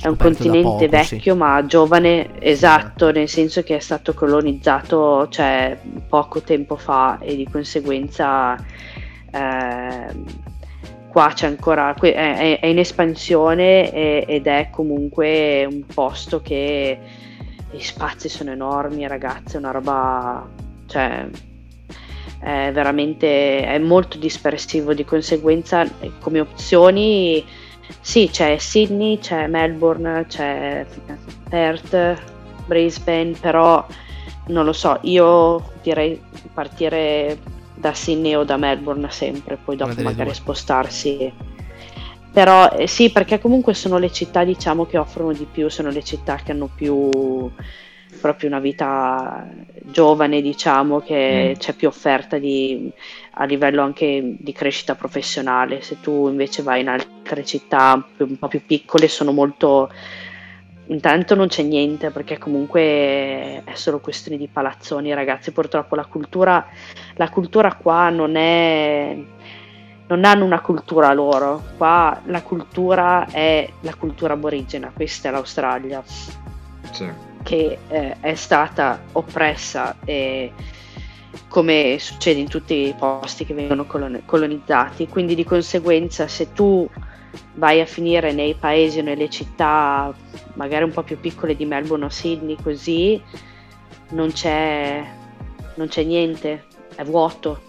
è 0.00 0.08
un 0.08 0.16
continente 0.16 0.62
poco, 0.62 0.88
vecchio 0.88 1.32
sì. 1.34 1.38
ma 1.38 1.64
giovane, 1.66 2.40
esatto, 2.40 3.12
nel 3.12 3.28
senso 3.28 3.62
che 3.62 3.76
è 3.76 3.78
stato 3.78 4.12
colonizzato 4.12 5.28
cioè, 5.28 5.78
poco 6.08 6.40
tempo 6.40 6.76
fa 6.76 7.18
e 7.20 7.36
di 7.36 7.48
conseguenza 7.48 8.56
qua 11.08 11.32
c'è 11.32 11.46
ancora, 11.46 11.94
è, 11.94 12.58
è 12.60 12.66
in 12.66 12.78
espansione 12.78 14.26
ed 14.26 14.46
è 14.46 14.68
comunque 14.70 15.64
un 15.64 15.84
posto 15.86 16.40
che 16.40 16.98
gli 17.70 17.82
spazi 17.82 18.28
sono 18.28 18.52
enormi, 18.52 19.06
ragazzi, 19.06 19.56
è 19.56 19.58
una 19.58 19.72
roba, 19.72 20.48
cioè, 20.86 21.26
è 22.40 22.70
veramente, 22.72 23.64
è 23.64 23.78
molto 23.78 24.18
dispersivo, 24.18 24.94
di 24.94 25.04
conseguenza 25.04 25.84
come 26.20 26.40
opzioni, 26.40 27.44
sì, 28.00 28.28
c'è 28.30 28.58
Sydney, 28.58 29.18
c'è 29.18 29.46
Melbourne, 29.46 30.26
c'è 30.28 30.86
Perth, 31.48 32.22
Brisbane, 32.66 33.32
però 33.40 33.84
non 34.46 34.64
lo 34.64 34.72
so, 34.72 34.98
io 35.02 35.72
direi 35.82 36.20
partire 36.52 37.38
da 37.84 37.92
Sydney 37.92 38.34
o 38.34 38.44
da 38.44 38.56
Melbourne 38.56 39.10
sempre, 39.10 39.58
poi 39.62 39.76
dopo 39.76 40.00
magari 40.00 40.30
due. 40.30 40.34
spostarsi. 40.34 41.30
Però 42.32 42.70
eh, 42.70 42.86
sì, 42.86 43.10
perché 43.10 43.38
comunque 43.38 43.74
sono 43.74 43.98
le 43.98 44.10
città 44.10 44.42
diciamo 44.42 44.86
che 44.86 44.96
offrono 44.96 45.34
di 45.34 45.46
più, 45.50 45.68
sono 45.68 45.90
le 45.90 46.02
città 46.02 46.36
che 46.36 46.52
hanno 46.52 46.70
più 46.74 47.50
proprio 48.20 48.48
una 48.48 48.58
vita 48.58 49.46
giovane, 49.82 50.40
diciamo, 50.40 51.00
che 51.00 51.50
mm. 51.50 51.58
c'è 51.58 51.74
più 51.74 51.88
offerta 51.88 52.38
di, 52.38 52.90
a 53.32 53.44
livello 53.44 53.82
anche 53.82 54.36
di 54.38 54.52
crescita 54.52 54.94
professionale. 54.94 55.82
Se 55.82 56.00
tu 56.00 56.28
invece 56.28 56.62
vai 56.62 56.80
in 56.80 56.88
altre 56.88 57.44
città 57.44 58.02
un 58.16 58.38
po' 58.38 58.48
più 58.48 58.64
piccole 58.64 59.08
sono 59.08 59.30
molto 59.30 59.90
Intanto 60.86 61.34
non 61.34 61.48
c'è 61.48 61.62
niente 61.62 62.10
perché 62.10 62.36
comunque 62.36 63.62
è 63.64 63.72
solo 63.74 64.00
questione 64.00 64.36
di 64.36 64.48
palazzoni, 64.48 65.14
ragazzi. 65.14 65.50
Purtroppo 65.50 65.94
la 65.94 66.04
cultura, 66.04 66.66
la 67.14 67.30
cultura 67.30 67.74
qua 67.74 68.10
non 68.10 68.36
è. 68.36 69.16
non 70.08 70.24
hanno 70.24 70.44
una 70.44 70.60
cultura 70.60 71.12
loro. 71.14 71.62
Qua 71.78 72.20
la 72.26 72.42
cultura 72.42 73.26
è 73.30 73.68
la 73.80 73.94
cultura 73.94 74.34
aborigena, 74.34 74.92
questa 74.94 75.28
è 75.28 75.32
l'Australia. 75.32 76.02
Sì. 76.90 77.10
Che 77.42 77.78
eh, 77.88 78.16
è 78.20 78.34
stata 78.34 79.00
oppressa 79.12 79.96
e 80.04 80.52
come 81.48 81.96
succede 81.98 82.40
in 82.40 82.48
tutti 82.48 82.88
i 82.88 82.94
posti 82.98 83.46
che 83.46 83.54
vengono 83.54 83.86
colonizzati. 84.26 85.08
Quindi 85.08 85.34
di 85.34 85.44
conseguenza 85.44 86.28
se 86.28 86.52
tu 86.52 86.86
vai 87.54 87.80
a 87.80 87.86
finire 87.86 88.32
nei 88.32 88.54
paesi 88.54 88.98
o 88.98 89.02
nelle 89.02 89.28
città 89.28 90.14
magari 90.54 90.84
un 90.84 90.92
po' 90.92 91.02
più 91.02 91.18
piccole 91.18 91.56
di 91.56 91.64
Melbourne 91.64 92.06
o 92.06 92.08
Sydney 92.08 92.56
così 92.62 93.20
non 94.10 94.32
c'è, 94.32 95.04
non 95.74 95.88
c'è 95.88 96.02
niente, 96.02 96.64
è 96.94 97.02
vuoto, 97.04 97.60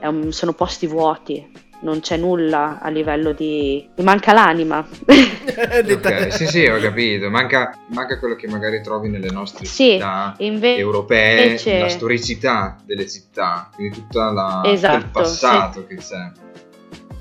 è 0.00 0.06
un, 0.06 0.32
sono 0.32 0.52
posti 0.52 0.86
vuoti, 0.86 1.66
non 1.80 2.00
c'è 2.00 2.16
nulla 2.16 2.80
a 2.80 2.88
livello 2.88 3.32
di... 3.32 3.88
mi 3.96 4.04
manca 4.04 4.32
l'anima. 4.32 4.86
okay, 5.06 6.30
sì, 6.32 6.46
sì, 6.46 6.66
ho 6.66 6.80
capito, 6.80 7.30
manca, 7.30 7.78
manca, 7.88 8.18
quello 8.18 8.34
che 8.34 8.48
magari 8.48 8.82
trovi 8.82 9.08
nelle 9.08 9.30
nostre 9.30 9.64
sì, 9.64 9.92
città 9.92 10.34
invece... 10.38 10.80
europee, 10.80 11.78
la 11.78 11.88
storicità 11.88 12.76
delle 12.84 13.08
città, 13.08 13.70
quindi 13.74 13.98
tutta 13.98 14.32
la, 14.32 14.62
esatto, 14.64 14.96
il 14.96 15.10
passato 15.10 15.86
sì. 15.86 15.94
che 15.94 16.02
c'è. 16.02 16.32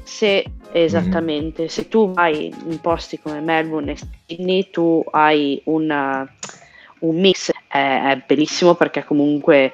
Se 0.04 0.46
Esattamente, 0.72 1.64
mm-hmm. 1.64 1.72
se 1.72 1.88
tu 1.88 2.12
vai 2.12 2.54
in 2.66 2.80
posti 2.82 3.20
come 3.20 3.40
Melbourne 3.40 3.92
e 3.92 3.98
Sydney, 4.26 4.70
tu 4.70 5.04
hai 5.12 5.62
una, 5.66 6.30
un 7.00 7.20
mix, 7.20 7.52
è, 7.68 8.02
è, 8.12 8.24
bellissimo 8.26 8.76
perché 8.76 9.04
comunque 9.04 9.74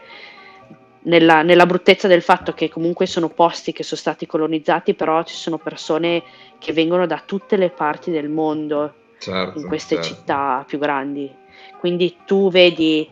nella, 1.03 1.41
nella, 1.41 1.65
bruttezza 1.65 2.07
del 2.07 2.21
fatto 2.21 2.53
che 2.53 2.69
comunque 2.69 3.05
sono 3.05 3.29
posti 3.29 3.73
che 3.73 3.83
sono 3.83 3.99
stati 3.99 4.25
colonizzati, 4.25 4.93
però 4.93 5.23
ci 5.23 5.35
sono 5.35 5.57
persone 5.57 6.23
che 6.59 6.73
vengono 6.73 7.05
da 7.05 7.21
tutte 7.25 7.57
le 7.57 7.69
parti 7.69 8.11
del 8.11 8.29
mondo 8.29 8.93
certo, 9.17 9.59
in 9.59 9.67
queste 9.67 9.95
certo. 9.95 10.09
città 10.09 10.63
più 10.65 10.77
grandi. 10.77 11.31
Quindi 11.79 12.17
tu 12.25 12.49
vedi 12.49 13.09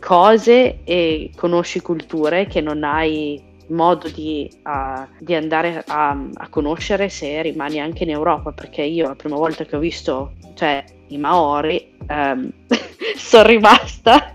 cose 0.00 0.80
e 0.84 1.30
conosci 1.34 1.80
culture 1.80 2.46
che 2.46 2.60
non 2.60 2.84
hai 2.84 3.42
modo 3.68 4.08
di, 4.08 4.50
uh, 4.64 5.06
di 5.18 5.34
andare 5.34 5.82
a, 5.86 6.10
a, 6.34 6.48
conoscere 6.48 7.08
se 7.08 7.42
rimani 7.42 7.80
anche 7.80 8.04
in 8.04 8.10
Europa, 8.10 8.52
perché 8.52 8.82
io 8.82 9.08
la 9.08 9.14
prima 9.14 9.36
volta 9.36 9.64
che 9.64 9.76
ho 9.76 9.78
visto 9.78 10.32
cioè, 10.54 10.84
i 11.08 11.18
Maori 11.18 11.96
um, 12.08 12.50
sono 13.16 13.46
rimasta, 13.46 14.34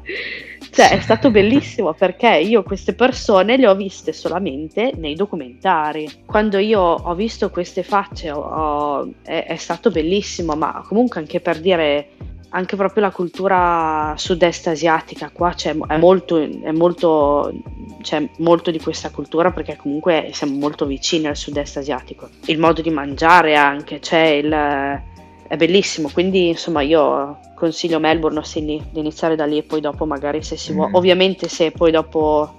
cioè 0.71 0.91
è 0.91 0.99
stato 1.01 1.31
bellissimo 1.31 1.93
perché 1.93 2.37
io 2.37 2.63
queste 2.63 2.93
persone 2.93 3.57
le 3.57 3.67
ho 3.67 3.75
viste 3.75 4.13
solamente 4.13 4.93
nei 4.95 5.15
documentari. 5.15 6.09
Quando 6.25 6.57
io 6.57 6.81
ho 6.81 7.15
visto 7.15 7.49
queste 7.49 7.83
facce 7.83 8.31
ho, 8.31 8.39
ho, 8.39 9.09
è, 9.23 9.45
è 9.47 9.55
stato 9.55 9.91
bellissimo, 9.91 10.55
ma 10.55 10.83
comunque 10.87 11.19
anche 11.19 11.39
per 11.39 11.59
dire 11.59 12.09
anche 12.49 12.75
proprio 12.75 13.03
la 13.03 13.11
cultura 13.11 14.13
sud-est 14.17 14.67
asiatica 14.67 15.29
qua 15.31 15.53
c'è, 15.53 15.75
è 15.75 15.97
molto, 15.97 16.37
è 16.37 16.71
molto, 16.71 17.53
c'è 18.01 18.27
molto 18.37 18.71
di 18.71 18.79
questa 18.79 19.11
cultura 19.11 19.51
perché 19.51 19.75
comunque 19.75 20.29
siamo 20.33 20.55
molto 20.57 20.85
vicini 20.85 21.27
al 21.27 21.35
sud-est 21.35 21.77
asiatico. 21.77 22.29
Il 22.45 22.57
modo 22.57 22.81
di 22.81 22.89
mangiare 22.89 23.55
anche, 23.55 23.99
c'è 23.99 24.25
il, 24.25 24.49
è 24.49 25.55
bellissimo, 25.57 26.09
quindi 26.11 26.49
insomma 26.49 26.81
io 26.81 27.39
consiglio 27.55 27.99
Melbourne 27.99 28.39
o 28.39 28.43
Sydney 28.43 28.83
di 28.91 28.99
iniziare 28.99 29.35
da 29.35 29.45
lì 29.45 29.57
e 29.57 29.63
poi 29.63 29.81
dopo 29.81 30.05
magari 30.05 30.41
se 30.41 30.57
si 30.57 30.73
vuole, 30.73 30.89
mm. 30.89 30.95
ovviamente 30.95 31.47
se 31.47 31.71
poi 31.71 31.91
dopo 31.91 32.53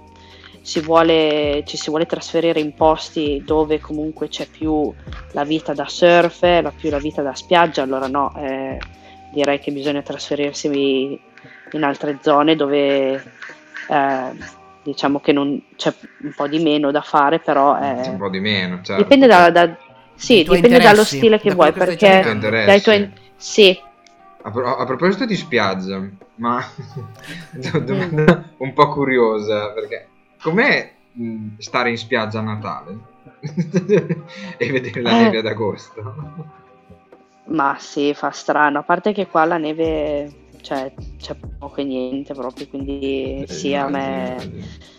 si 0.61 0.81
vuole, 0.81 1.63
ci 1.67 1.77
si 1.77 1.89
vuole 1.89 2.07
trasferire 2.07 2.61
in 2.61 2.75
posti 2.75 3.43
dove 3.45 3.81
comunque 3.81 4.29
c'è 4.29 4.47
più 4.47 4.93
la 5.33 5.45
vita 5.45 5.73
da 5.73 5.87
surf, 5.89 6.43
la 6.43 6.73
più 6.77 6.91
la 6.91 6.99
vita 6.99 7.23
da 7.23 7.35
spiaggia, 7.35 7.83
allora 7.83 8.07
no. 8.07 8.33
Eh, 8.37 8.79
direi 9.33 9.59
che 9.61 9.73
bisogna 9.73 10.03
trasferirsi 10.03 11.21
in 11.73 11.83
altre 11.83 12.19
zone 12.21 12.57
dove 12.57 13.15
eh, 13.89 14.59
diciamo 14.83 15.21
che 15.21 15.33
non, 15.33 15.61
c'è 15.77 15.93
un 16.23 16.33
po' 16.35 16.49
di 16.49 16.59
meno 16.59 16.91
da 16.91 17.03
fare, 17.03 17.39
però 17.39 17.77
è... 17.77 18.09
un 18.09 18.19
po' 18.19 18.29
di 18.29 18.41
meno, 18.41 18.81
certo. 18.83 19.03
Dipende, 19.03 19.27
da, 19.27 19.51
da, 19.51 19.77
sì, 20.15 20.43
dipende 20.43 20.79
dallo 20.79 21.05
stile 21.05 21.39
che 21.39 21.51
da 21.51 21.55
vuoi, 21.55 21.73
perché 21.73 22.39
dai 22.39 22.81
tuoi 22.81 23.11
sì. 23.37 23.79
A, 24.43 24.51
pro- 24.51 24.77
a, 24.77 24.85
proposito 24.87 25.27
di 25.27 25.37
spiaggia, 25.37 26.03
ma 26.37 26.65
domanda 27.85 28.39
mm. 28.39 28.55
un 28.59 28.73
po' 28.73 28.89
curiosa, 28.89 29.71
perché 29.73 30.09
com'è 30.41 30.93
mh, 31.13 31.59
stare 31.59 31.91
in 31.91 31.99
spiaggia 31.99 32.39
a 32.39 32.43
Natale 32.43 32.99
e 34.57 34.71
vedere 34.71 35.03
la 35.03 35.13
neve 35.13 35.39
ad 35.39 35.47
agosto? 35.47 36.59
Ma 37.51 37.77
sì, 37.79 38.15
fa 38.15 38.31
strano, 38.31 38.79
a 38.79 38.83
parte 38.83 39.13
che 39.13 39.27
qua 39.27 39.45
la 39.45 39.59
neve 39.59 40.31
cioè 40.63 40.93
c'è 41.19 41.35
poco 41.59 41.81
e 41.81 41.85
niente 41.85 42.33
proprio, 42.35 42.67
quindi 42.69 43.43
Eh, 43.43 43.53
sì, 43.53 43.75
a 43.75 43.89
me 43.89 44.37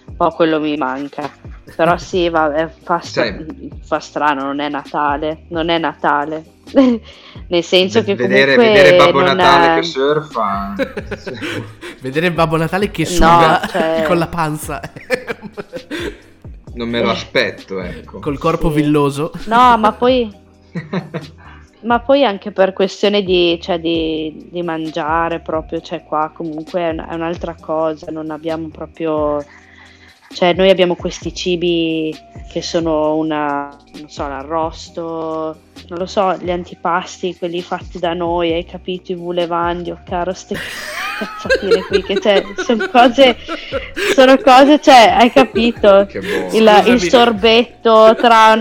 un 0.07 0.15
po' 0.17 0.29
quello 0.31 0.59
mi 0.59 0.75
manca. 0.75 1.29
Però 1.75 1.97
sì, 1.97 2.27
vabbè, 2.29 2.67
fa, 2.83 2.99
sta- 2.99 3.23
Sai- 3.23 3.69
fa 3.83 3.99
strano, 3.99 4.43
non 4.43 4.59
è 4.59 4.67
Natale, 4.69 5.43
non 5.49 5.69
è 5.69 5.77
Natale. 5.77 6.43
Nel 7.47 7.63
senso 7.63 8.03
che 8.03 8.15
vedere, 8.15 8.55
comunque 8.55 8.81
vedere 8.81 8.95
Babbo 8.97 9.21
Natale 9.21 9.71
è- 9.75 9.79
che 9.79 9.83
surfa 9.85 10.73
Vedere 12.01 12.31
Babbo 12.31 12.57
Natale 12.57 12.89
che 12.91 13.03
No, 13.03 13.09
suda 13.09 13.67
cioè- 13.69 14.03
con 14.07 14.17
la 14.17 14.27
panza. 14.27 14.81
non 16.73 16.89
me 16.89 17.01
lo 17.01 17.11
aspetto, 17.11 17.79
ecco. 17.81 18.19
Col 18.19 18.37
corpo 18.37 18.69
Sì. 18.69 18.75
villoso. 18.81 19.31
No, 19.45 19.77
ma 19.77 19.91
poi 19.93 20.33
Ma 21.83 21.99
poi 21.99 22.23
anche 22.23 22.51
per 22.51 22.73
questione 22.73 23.23
di, 23.23 23.59
cioè, 23.59 23.79
di, 23.79 24.49
di 24.51 24.61
mangiare 24.61 25.39
proprio, 25.39 25.81
cioè 25.81 26.03
qua 26.03 26.31
comunque 26.33 26.79
è, 26.81 26.89
un- 26.89 27.05
è 27.09 27.13
un'altra 27.15 27.55
cosa, 27.59 28.11
non 28.11 28.29
abbiamo 28.29 28.67
proprio, 28.67 29.43
cioè 30.33 30.53
noi 30.53 30.69
abbiamo 30.69 30.95
questi 30.95 31.33
cibi 31.33 32.15
che 32.51 32.61
sono 32.61 33.15
una, 33.15 33.75
non 33.97 34.09
so, 34.09 34.27
l'arrosto, 34.27 35.57
non 35.87 35.97
lo 35.97 36.05
so, 36.05 36.37
gli 36.37 36.51
antipasti, 36.51 37.35
quelli 37.35 37.61
fatti 37.63 37.97
da 37.97 38.13
noi, 38.13 38.53
hai 38.53 38.65
capito, 38.65 39.11
i 39.11 39.15
vulevandi, 39.15 39.89
oh 39.89 40.01
caro, 40.05 40.33
ste 40.33 40.55
cazzatine 41.25 41.83
qui, 41.87 42.03
che 42.03 42.19
cioè, 42.19 42.43
sono 42.57 42.89
cose, 42.89 43.37
sono 44.15 44.37
cose, 44.37 44.79
cioè, 44.79 45.15
hai 45.17 45.31
capito, 45.31 46.07
buono. 46.11 46.49
il, 46.53 46.83
il 46.87 47.01
sorbetto 47.01 48.15
tra 48.15 48.53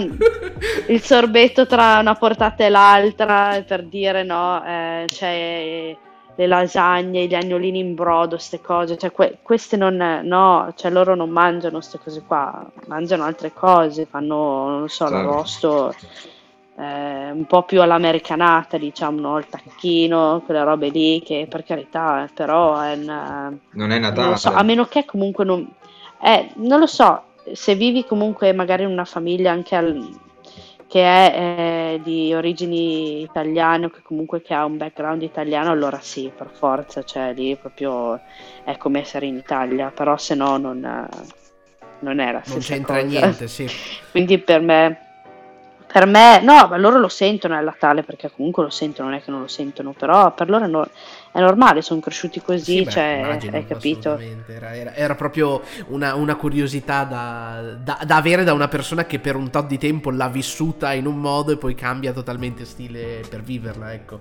il 0.89 1.01
sorbetto 1.01 1.67
tra 1.67 1.99
una 2.01 2.15
portata 2.15 2.65
e 2.65 2.69
l'altra 2.69 3.63
per 3.67 3.85
dire 3.85 4.23
no, 4.23 4.63
eh, 4.65 5.05
c'è 5.07 5.97
le 6.35 6.47
lasagne, 6.47 7.27
gli 7.27 7.35
agnolini 7.35 7.81
in 7.81 7.95
brodo, 7.95 8.37
queste 8.37 8.61
cose, 8.61 8.97
cioè 8.97 9.13
que- 9.13 9.39
queste 9.43 9.77
non, 9.77 10.21
no, 10.23 10.73
cioè 10.75 10.91
loro 10.91 11.15
non 11.15 11.29
mangiano 11.29 11.75
queste 11.75 11.99
cose 12.03 12.23
qua, 12.27 12.65
mangiano 12.87 13.25
altre 13.25 13.53
cose, 13.53 14.07
fanno, 14.07 14.69
non 14.79 14.89
so, 14.89 15.07
Certo. 15.07 15.15
l'arrosto 15.15 15.95
eh, 16.81 17.31
un 17.33 17.45
po' 17.47 17.63
più 17.65 17.83
all'americanata, 17.83 18.79
diciamo, 18.79 19.21
no? 19.21 19.39
il 19.39 19.49
tacchino, 19.49 20.43
quelle 20.45 20.65
robe 20.65 20.89
lì 20.91 21.23
che 21.25 21.47
per 21.49 21.65
carità, 21.65 22.29
però 22.35 22.79
è 22.81 22.95
una, 22.95 23.53
Non 23.73 23.91
è 23.91 23.99
non 23.99 24.01
Natale. 24.01 24.29
lo 24.29 24.37
so, 24.37 24.51
a 24.53 24.63
meno 24.63 24.87
che 24.87 25.05
comunque 25.05 25.45
non... 25.45 25.69
eh, 26.23 26.51
non 26.57 26.79
lo 26.81 26.87
so, 26.87 27.25
se 27.53 27.75
vivi 27.75 28.05
comunque 28.05 28.53
magari 28.53 28.83
in 28.85 28.91
una 28.91 29.05
famiglia 29.05 29.53
anche 29.53 29.77
al- 29.77 30.19
che 30.87 31.03
è 31.05 31.95
eh, 31.95 32.01
di 32.03 32.35
origini 32.35 33.23
italiane 33.23 33.87
o 33.87 33.91
che 33.91 34.03
comunque 34.03 34.43
che 34.43 34.55
ha 34.55 34.65
un 34.65 34.77
background 34.77 35.23
italiano, 35.23 35.71
allora 35.71 36.01
sì, 36.01 36.33
per 36.35 36.51
forza, 36.51 37.05
cioè 37.05 37.33
lì 37.33 37.57
proprio 37.57 38.21
è 38.65 38.77
come 38.77 39.01
essere 39.01 39.27
in 39.27 39.37
Italia, 39.37 39.91
però 39.93 40.17
se 40.17 40.35
no 40.35 40.57
non, 40.57 41.09
non 42.01 42.19
è 42.19 42.33
la 42.33 42.43
stessa 42.43 42.75
Non 42.75 42.79
c'entra 42.79 42.95
cosa. 43.03 43.07
niente, 43.07 43.49
sì. 43.49 43.69
Quindi 44.11 44.39
per 44.39 44.61
me, 44.61 45.10
per 45.93 46.07
me, 46.07 46.41
no, 46.43 46.69
ma 46.69 46.77
loro 46.77 46.99
lo 46.99 47.09
sentono 47.09 47.59
è 47.59 47.63
Natale 47.63 48.03
perché 48.03 48.31
comunque 48.31 48.63
lo 48.63 48.71
sentono, 48.71 49.09
non 49.09 49.19
è 49.19 49.23
che 49.23 49.31
non 49.31 49.41
lo 49.41 49.49
sentono, 49.49 49.93
però 49.93 50.33
per 50.35 50.49
loro 50.49 50.65
è, 50.65 50.69
no- 50.69 50.89
è 51.33 51.41
normale, 51.41 51.83
sono 51.83 52.01
cresciuti 52.01 52.41
così, 52.41 52.63
Sì, 52.79 52.83
beh, 52.85 52.91
cioè, 52.91 53.03
immagino, 53.17 53.57
hai 53.57 53.65
capito? 53.67 54.11
Era, 54.47 54.75
era- 54.75 54.95
era 54.95 55.15
proprio 55.15 55.63
una, 55.89 56.15
una 56.15 56.37
curiosità 56.37 57.05
da, 57.05 57.77
da- 57.79 58.01
da 58.05 58.17
avere 58.17 58.45
da 58.45 58.53
una 58.53 58.69
persona 58.69 59.05
che 59.07 59.19
per 59.19 59.37
un 59.37 59.51
tot 59.51 59.67
di 59.67 59.79
tempo 59.79 60.11
l'ha 60.11 60.29
vissuta 60.29 60.93
in 60.93 61.07
un 61.07 61.19
modo 61.19 61.53
e 61.53 61.57
poi 61.57 61.75
cambia 61.75 62.13
totalmente 62.13 62.65
stile 62.65 63.27
per 63.29 63.43
viverla, 63.43 63.93
ecco. 63.93 64.21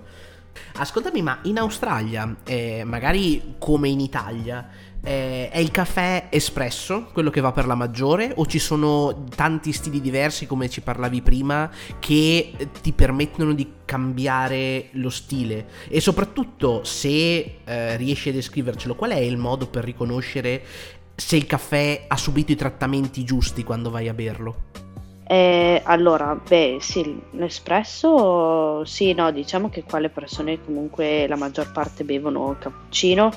Ascoltami, 0.74 1.22
ma 1.22 1.38
in 1.42 1.58
Australia, 1.58 2.36
eh, 2.44 2.82
magari 2.84 3.54
come 3.58 3.88
in 3.88 4.00
Italia, 4.00 4.68
eh, 5.02 5.48
è 5.50 5.58
il 5.58 5.70
caffè 5.70 6.26
espresso 6.30 7.08
quello 7.12 7.30
che 7.30 7.40
va 7.40 7.52
per 7.52 7.66
la 7.66 7.74
maggiore 7.74 8.32
o 8.36 8.46
ci 8.46 8.58
sono 8.58 9.24
tanti 9.34 9.72
stili 9.72 10.00
diversi 10.00 10.46
come 10.46 10.68
ci 10.68 10.82
parlavi 10.82 11.22
prima 11.22 11.70
che 11.98 12.52
ti 12.82 12.92
permettono 12.92 13.52
di 13.54 13.66
cambiare 13.84 14.88
lo 14.92 15.10
stile? 15.10 15.66
E 15.88 16.00
soprattutto 16.00 16.84
se 16.84 17.60
eh, 17.64 17.96
riesci 17.96 18.28
a 18.28 18.32
descrivercelo 18.32 18.94
qual 18.94 19.12
è 19.12 19.18
il 19.18 19.38
modo 19.38 19.66
per 19.68 19.84
riconoscere 19.84 20.62
se 21.14 21.36
il 21.36 21.46
caffè 21.46 22.04
ha 22.06 22.16
subito 22.16 22.52
i 22.52 22.56
trattamenti 22.56 23.24
giusti 23.24 23.64
quando 23.64 23.90
vai 23.90 24.08
a 24.08 24.14
berlo 24.14 24.88
Eh, 25.30 25.80
allora, 25.84 26.34
beh, 26.34 26.78
sì, 26.80 27.16
l'espresso, 27.32 28.84
sì, 28.84 29.12
no, 29.12 29.30
diciamo 29.30 29.68
che 29.70 29.84
qua 29.84 30.00
le 30.00 30.08
persone 30.08 30.58
comunque 30.64 31.28
la 31.28 31.36
maggior 31.36 31.70
parte 31.70 32.02
bevono 32.02 32.56
cappuccino 32.58 33.30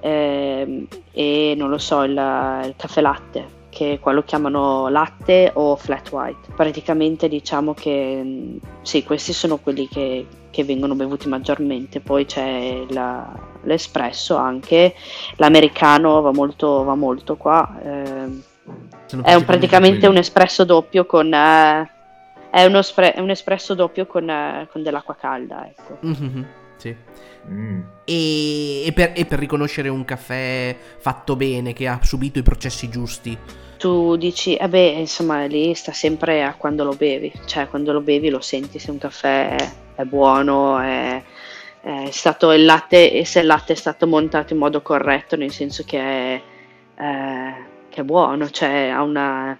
ehm, 0.00 0.86
e 1.10 1.54
non 1.56 1.70
lo 1.70 1.78
so, 1.78 2.02
il, 2.04 2.12
il 2.12 2.74
caffè 2.76 3.00
latte, 3.00 3.46
che 3.68 3.98
qua 4.00 4.12
lo 4.12 4.22
chiamano 4.22 4.86
latte 4.88 5.50
o 5.54 5.74
flat 5.74 6.08
white. 6.12 6.52
Praticamente 6.54 7.26
diciamo 7.28 7.74
che 7.74 8.22
mh, 8.22 8.60
sì, 8.82 9.02
questi 9.02 9.32
sono 9.32 9.58
quelli 9.58 9.88
che, 9.88 10.24
che 10.50 10.62
vengono 10.62 10.94
bevuti 10.94 11.26
maggiormente, 11.26 11.98
poi 11.98 12.26
c'è 12.26 12.84
la- 12.90 13.56
l'espresso 13.62 14.36
anche, 14.36 14.94
l'americano 15.36 16.20
va 16.20 16.30
molto, 16.32 16.84
va 16.84 16.94
molto 16.94 17.36
qua. 17.36 17.68
Sono 17.82 18.42
è 19.22 19.34
un- 19.34 19.44
praticamente 19.44 20.06
un 20.06 20.16
espresso 20.16 20.64
doppio 20.64 21.06
con. 21.06 21.32
eh, 21.32 21.90
è, 22.50 22.64
uno 22.64 22.82
spre- 22.82 23.12
è 23.12 23.20
un 23.20 23.30
espresso 23.30 23.74
doppio 23.74 24.06
con, 24.06 24.28
eh, 24.28 24.68
con 24.70 24.82
dell'acqua 24.82 25.16
calda, 25.16 25.66
ecco. 25.66 25.98
Mhm, 26.00 26.46
sì. 26.76 26.96
Mm. 27.50 27.80
E, 28.04 28.84
e 28.86 28.92
per, 28.92 29.12
e 29.14 29.24
per 29.24 29.38
riconoscere 29.38 29.88
un 29.88 30.04
caffè 30.04 30.76
fatto 30.98 31.36
bene, 31.36 31.72
che 31.72 31.88
ha 31.88 31.98
subito 32.02 32.38
i 32.38 32.42
processi 32.42 32.88
giusti. 32.88 33.36
Tu 33.78 34.16
dici, 34.16 34.56
eh 34.56 34.68
beh, 34.68 34.96
insomma, 34.98 35.44
lì 35.46 35.72
sta 35.74 35.92
sempre 35.92 36.42
a 36.42 36.54
quando 36.54 36.84
lo 36.84 36.94
bevi, 36.94 37.32
cioè 37.46 37.68
quando 37.68 37.92
lo 37.92 38.00
bevi 38.00 38.28
lo 38.28 38.40
senti 38.40 38.78
se 38.78 38.90
un 38.90 38.98
caffè 38.98 39.56
è, 39.56 39.72
è 39.94 40.04
buono, 40.04 40.78
è, 40.78 41.22
è 41.80 42.10
stato 42.10 42.52
il 42.52 42.64
latte, 42.64 43.12
e 43.12 43.24
se 43.24 43.40
il 43.40 43.46
latte 43.46 43.74
è 43.74 43.76
stato 43.76 44.06
montato 44.06 44.52
in 44.52 44.58
modo 44.58 44.82
corretto, 44.82 45.36
nel 45.36 45.52
senso 45.52 45.84
che 45.86 45.98
è, 46.00 46.42
eh, 46.98 47.54
che 47.98 48.00
è 48.02 48.04
buono, 48.04 48.48
cioè 48.50 48.88
ha 48.88 49.02
una. 49.02 49.58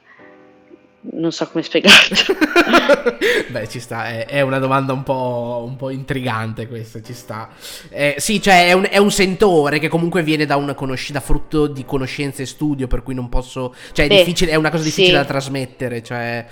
non 1.01 1.33
so 1.33 1.49
come 1.49 1.63
spiegarlo. 1.65 2.17
Beh, 3.51 3.69
ci 3.69 3.81
sta, 3.81 4.07
è, 4.09 4.27
è 4.27 4.41
una 4.43 4.59
domanda 4.59 4.93
un 4.93 5.03
po', 5.03 5.65
un 5.67 5.77
po' 5.77 5.91
intrigante 5.91 6.69
questa, 6.69 7.01
ci 7.03 7.15
sta. 7.15 7.49
Eh, 7.89 8.17
sì, 8.19 8.41
cioè 8.41 8.69
è 8.69 8.73
un, 8.73 8.87
è 8.89 8.99
un 8.99 9.11
sentore 9.11 9.79
che 9.79 9.89
comunque 9.89 10.23
viene 10.23 10.47
da, 10.47 10.57
una 10.57 10.75
conosci- 10.75 11.13
da 11.13 11.21
frutto 11.21 11.67
di 11.67 11.85
conoscenza 11.85 12.43
e 12.43 12.47
studio, 12.47 12.87
per 12.87 13.03
cui 13.03 13.15
non 13.15 13.29
posso... 13.29 13.75
Cioè 13.93 14.05
è, 14.05 14.09
Beh, 14.09 14.17
difficile, 14.19 14.53
è 14.53 14.57
una 14.57 14.71
cosa 14.71 14.85
difficile 14.85 15.07
sì. 15.09 15.13
da 15.15 15.25
trasmettere, 15.25 16.03
cioè... 16.03 16.47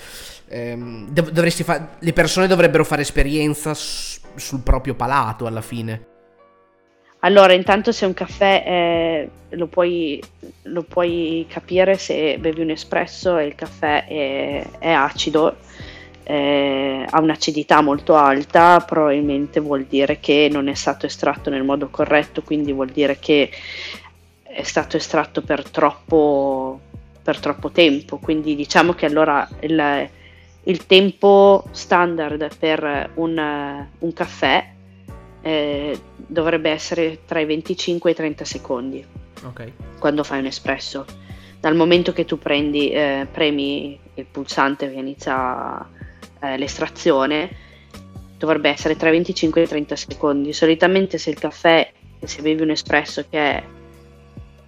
ehm, 0.49 1.09
dov- 1.11 1.31
dovresti 1.31 1.63
fa- 1.63 1.97
le 1.99 2.13
persone 2.13 2.47
dovrebbero 2.47 2.85
fare 2.85 3.03
esperienza 3.03 3.75
s- 3.75 4.21
sul 4.37 4.61
proprio 4.61 4.95
palato 4.95 5.47
alla 5.47 5.63
fine. 5.63 6.07
Allora, 7.21 7.55
intanto 7.55 7.93
se 7.93 8.05
un 8.07 8.15
caffè 8.15 8.63
eh, 8.67 9.31
lo, 9.57 9.67
puoi, 9.67 10.23
lo 10.65 10.83
puoi 10.83 11.47
capire 11.49 11.97
se 11.99 12.39
bevi 12.39 12.61
un 12.61 12.71
espresso 12.71 13.39
e 13.39 13.47
il 13.47 13.55
caffè 13.55 14.07
è, 14.07 14.65
è 14.79 14.91
acido, 14.91 15.57
eh, 16.23 17.07
ha 17.09 17.21
un'acidità 17.21 17.81
molto 17.81 18.15
alta, 18.15 18.81
probabilmente 18.81 19.61
vuol 19.61 19.85
dire 19.85 20.21
che 20.21 20.49
non 20.53 20.69
è 20.69 20.75
stato 20.75 21.07
estratto 21.07 21.51
nel 21.51 21.65
modo 21.65 21.89
corretto, 21.89 22.43
quindi 22.43 22.73
vuol 22.73 22.91
dire 22.91 23.19
che 23.19 23.51
è 24.43 24.63
stato 24.63 24.97
estratto 24.97 25.43
per 25.43 25.69
troppo, 25.69 26.81
per 27.23 27.39
troppo 27.39 27.71
tempo. 27.71 28.19
Quindi 28.19 28.55
diciamo 28.55 28.93
che 28.93 29.07
allora 29.07 29.49
il, 29.61 30.09
il 30.65 30.87
tempo 30.87 31.65
standard 31.73 32.57
per 32.57 33.11
un, 33.15 33.87
un 33.99 34.13
caffè 34.13 34.75
eh, 35.47 35.97
dovrebbe 36.17 36.71
essere 36.71 37.21
tra 37.25 37.39
i 37.39 37.45
25 37.45 38.11
e 38.11 38.13
i 38.13 38.17
30 38.17 38.45
secondi 38.45 39.07
Ok. 39.45 39.73
quando 40.01 40.25
fai 40.25 40.41
un 40.41 40.47
espresso. 40.47 41.05
Dal 41.61 41.77
momento 41.77 42.13
che 42.13 42.25
tu 42.25 42.37
prendi, 42.37 42.91
eh, 42.91 43.29
premi 43.31 43.97
il 44.15 44.27
pulsante 44.27 44.91
che 44.91 44.99
inizia 44.99 45.89
eh, 46.41 46.57
l'estrazione, 46.59 47.65
dovrebbe 48.37 48.71
essere 48.71 48.97
tra 48.97 49.09
i 49.09 49.13
25 49.13 49.61
e 49.61 49.65
i 49.65 49.69
30 49.69 49.95
secondi. 49.95 50.53
Solitamente 50.53 51.17
se 51.17 51.31
il 51.31 51.39
caffè, 51.39 51.93
se 52.25 52.43
bevi 52.43 52.63
un 52.63 52.71
espresso 52.71 53.25
che 53.31 53.39
è 53.39 53.63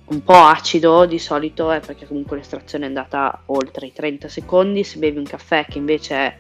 un 0.05 0.23
po' 0.23 0.45
acido, 0.45 1.07
di 1.07 1.19
solito 1.19 1.73
è 1.73 1.81
perché 1.81 2.07
comunque 2.07 2.37
l'estrazione 2.37 2.85
è 2.85 2.89
andata 2.89 3.43
oltre 3.47 3.87
i 3.87 3.93
30 3.93 4.29
secondi. 4.29 4.85
Se 4.85 4.99
bevi 5.01 5.19
un 5.19 5.25
caffè 5.25 5.65
che 5.65 5.79
invece 5.79 6.37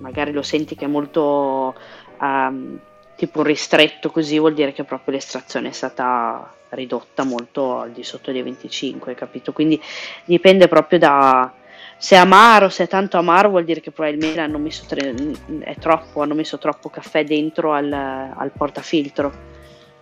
magari 0.00 0.30
lo 0.30 0.42
senti 0.42 0.74
che 0.74 0.84
è 0.84 0.88
molto 0.88 1.74
ehm, 2.20 2.78
tipo 3.22 3.44
ristretto 3.44 4.10
così, 4.10 4.36
vuol 4.40 4.52
dire 4.52 4.72
che 4.72 4.82
proprio 4.82 5.14
l'estrazione 5.14 5.68
è 5.68 5.72
stata 5.72 6.52
ridotta 6.70 7.22
molto 7.22 7.78
al 7.78 7.92
di 7.92 8.02
sotto 8.02 8.32
dei 8.32 8.42
25, 8.42 9.14
capito? 9.14 9.52
Quindi 9.52 9.80
dipende 10.24 10.66
proprio 10.66 10.98
da 10.98 11.52
se 11.96 12.16
è 12.16 12.18
amaro, 12.18 12.68
se 12.68 12.82
è 12.82 12.88
tanto 12.88 13.18
amaro 13.18 13.50
vuol 13.50 13.62
dire 13.62 13.78
che 13.78 13.92
probabilmente 13.92 14.40
hanno 14.40 14.58
messo 14.58 14.86
tre- 14.88 15.14
è 15.60 15.76
troppo, 15.76 16.22
hanno 16.22 16.34
messo 16.34 16.58
troppo 16.58 16.88
caffè 16.88 17.22
dentro 17.22 17.72
al, 17.72 17.92
al 17.92 18.50
portafiltro. 18.50 19.32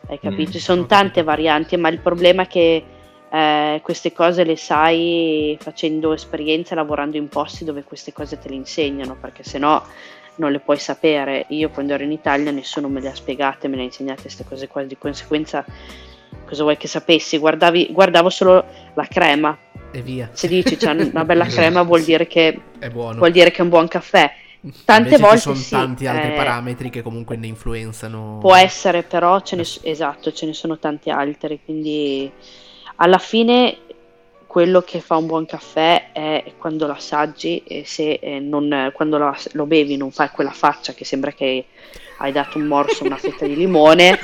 hai 0.08 0.18
capito? 0.18 0.48
Mm, 0.48 0.52
Ci 0.52 0.58
sono 0.58 0.86
tante 0.86 1.22
varianti, 1.22 1.76
ma 1.76 1.90
il 1.90 1.98
problema 1.98 2.44
è 2.44 2.46
che 2.46 2.84
eh, 3.30 3.80
queste 3.82 4.14
cose 4.14 4.44
le 4.44 4.56
sai 4.56 5.58
facendo 5.60 6.14
esperienza, 6.14 6.74
lavorando 6.74 7.18
in 7.18 7.28
posti 7.28 7.66
dove 7.66 7.84
queste 7.84 8.14
cose 8.14 8.38
te 8.38 8.48
le 8.48 8.54
insegnano, 8.54 9.14
perché 9.20 9.42
se 9.42 9.58
no 9.58 9.84
non 10.40 10.50
le 10.50 10.58
puoi 10.58 10.78
sapere. 10.78 11.44
Io 11.48 11.68
quando 11.68 11.92
ero 11.92 12.02
in 12.02 12.10
Italia 12.10 12.50
nessuno 12.50 12.88
me 12.88 13.00
le 13.00 13.10
ha 13.10 13.14
spiegate, 13.14 13.68
me 13.68 13.76
le 13.76 13.82
ha 13.82 13.84
insegnate 13.84 14.22
queste 14.22 14.44
cose 14.44 14.66
qua, 14.66 14.82
di 14.82 14.96
conseguenza 14.96 15.64
cosa 16.46 16.62
vuoi 16.62 16.76
che 16.76 16.88
sapessi? 16.88 17.38
Guardavi, 17.38 17.90
guardavo 17.92 18.30
solo 18.30 18.64
la 18.94 19.06
crema. 19.06 19.56
E 19.92 20.00
via. 20.02 20.30
Se 20.32 20.48
dici 20.48 20.76
c'è 20.76 20.90
una 21.12 21.24
bella 21.24 21.44
crema 21.44 21.82
vuol 21.82 22.02
dire 22.02 22.26
che 22.26 22.58
è 22.78 22.88
buono. 22.88 23.18
Vuol 23.18 23.30
dire 23.30 23.50
che 23.50 23.58
è 23.58 23.62
un 23.62 23.68
buon 23.68 23.86
caffè. 23.86 24.32
Tante 24.84 25.14
Invece 25.14 25.22
volte 25.22 25.38
ci 25.38 25.42
sono 25.42 25.54
sì, 25.56 25.70
tanti 25.70 26.06
altri 26.06 26.32
eh, 26.32 26.34
parametri 26.34 26.90
che 26.90 27.02
comunque 27.02 27.36
ne 27.36 27.46
influenzano. 27.46 28.38
Può 28.40 28.54
essere, 28.54 29.02
però 29.02 29.40
ce 29.40 29.56
ne, 29.56 29.64
esatto, 29.82 30.32
ce 30.32 30.46
ne 30.46 30.52
sono 30.52 30.78
tanti 30.78 31.08
altri, 31.08 31.60
quindi 31.64 32.30
alla 32.96 33.18
fine 33.18 33.78
quello 34.50 34.82
che 34.82 34.98
fa 34.98 35.16
un 35.16 35.26
buon 35.26 35.46
caffè 35.46 36.10
è 36.10 36.54
quando 36.58 36.88
lo 36.88 36.92
assaggi 36.94 37.62
e 37.64 37.84
se 37.86 38.14
eh, 38.14 38.40
non, 38.40 38.90
quando 38.92 39.16
lo, 39.16 39.32
lo, 39.52 39.64
bevi 39.64 39.96
non 39.96 40.10
fai 40.10 40.28
quella 40.30 40.50
faccia 40.50 40.92
che 40.92 41.04
sembra 41.04 41.30
che 41.30 41.66
hai 42.18 42.32
dato 42.32 42.58
un 42.58 42.64
morso, 42.64 43.04
una 43.04 43.16
fetta 43.16 43.46
di 43.46 43.54
limone, 43.54 44.18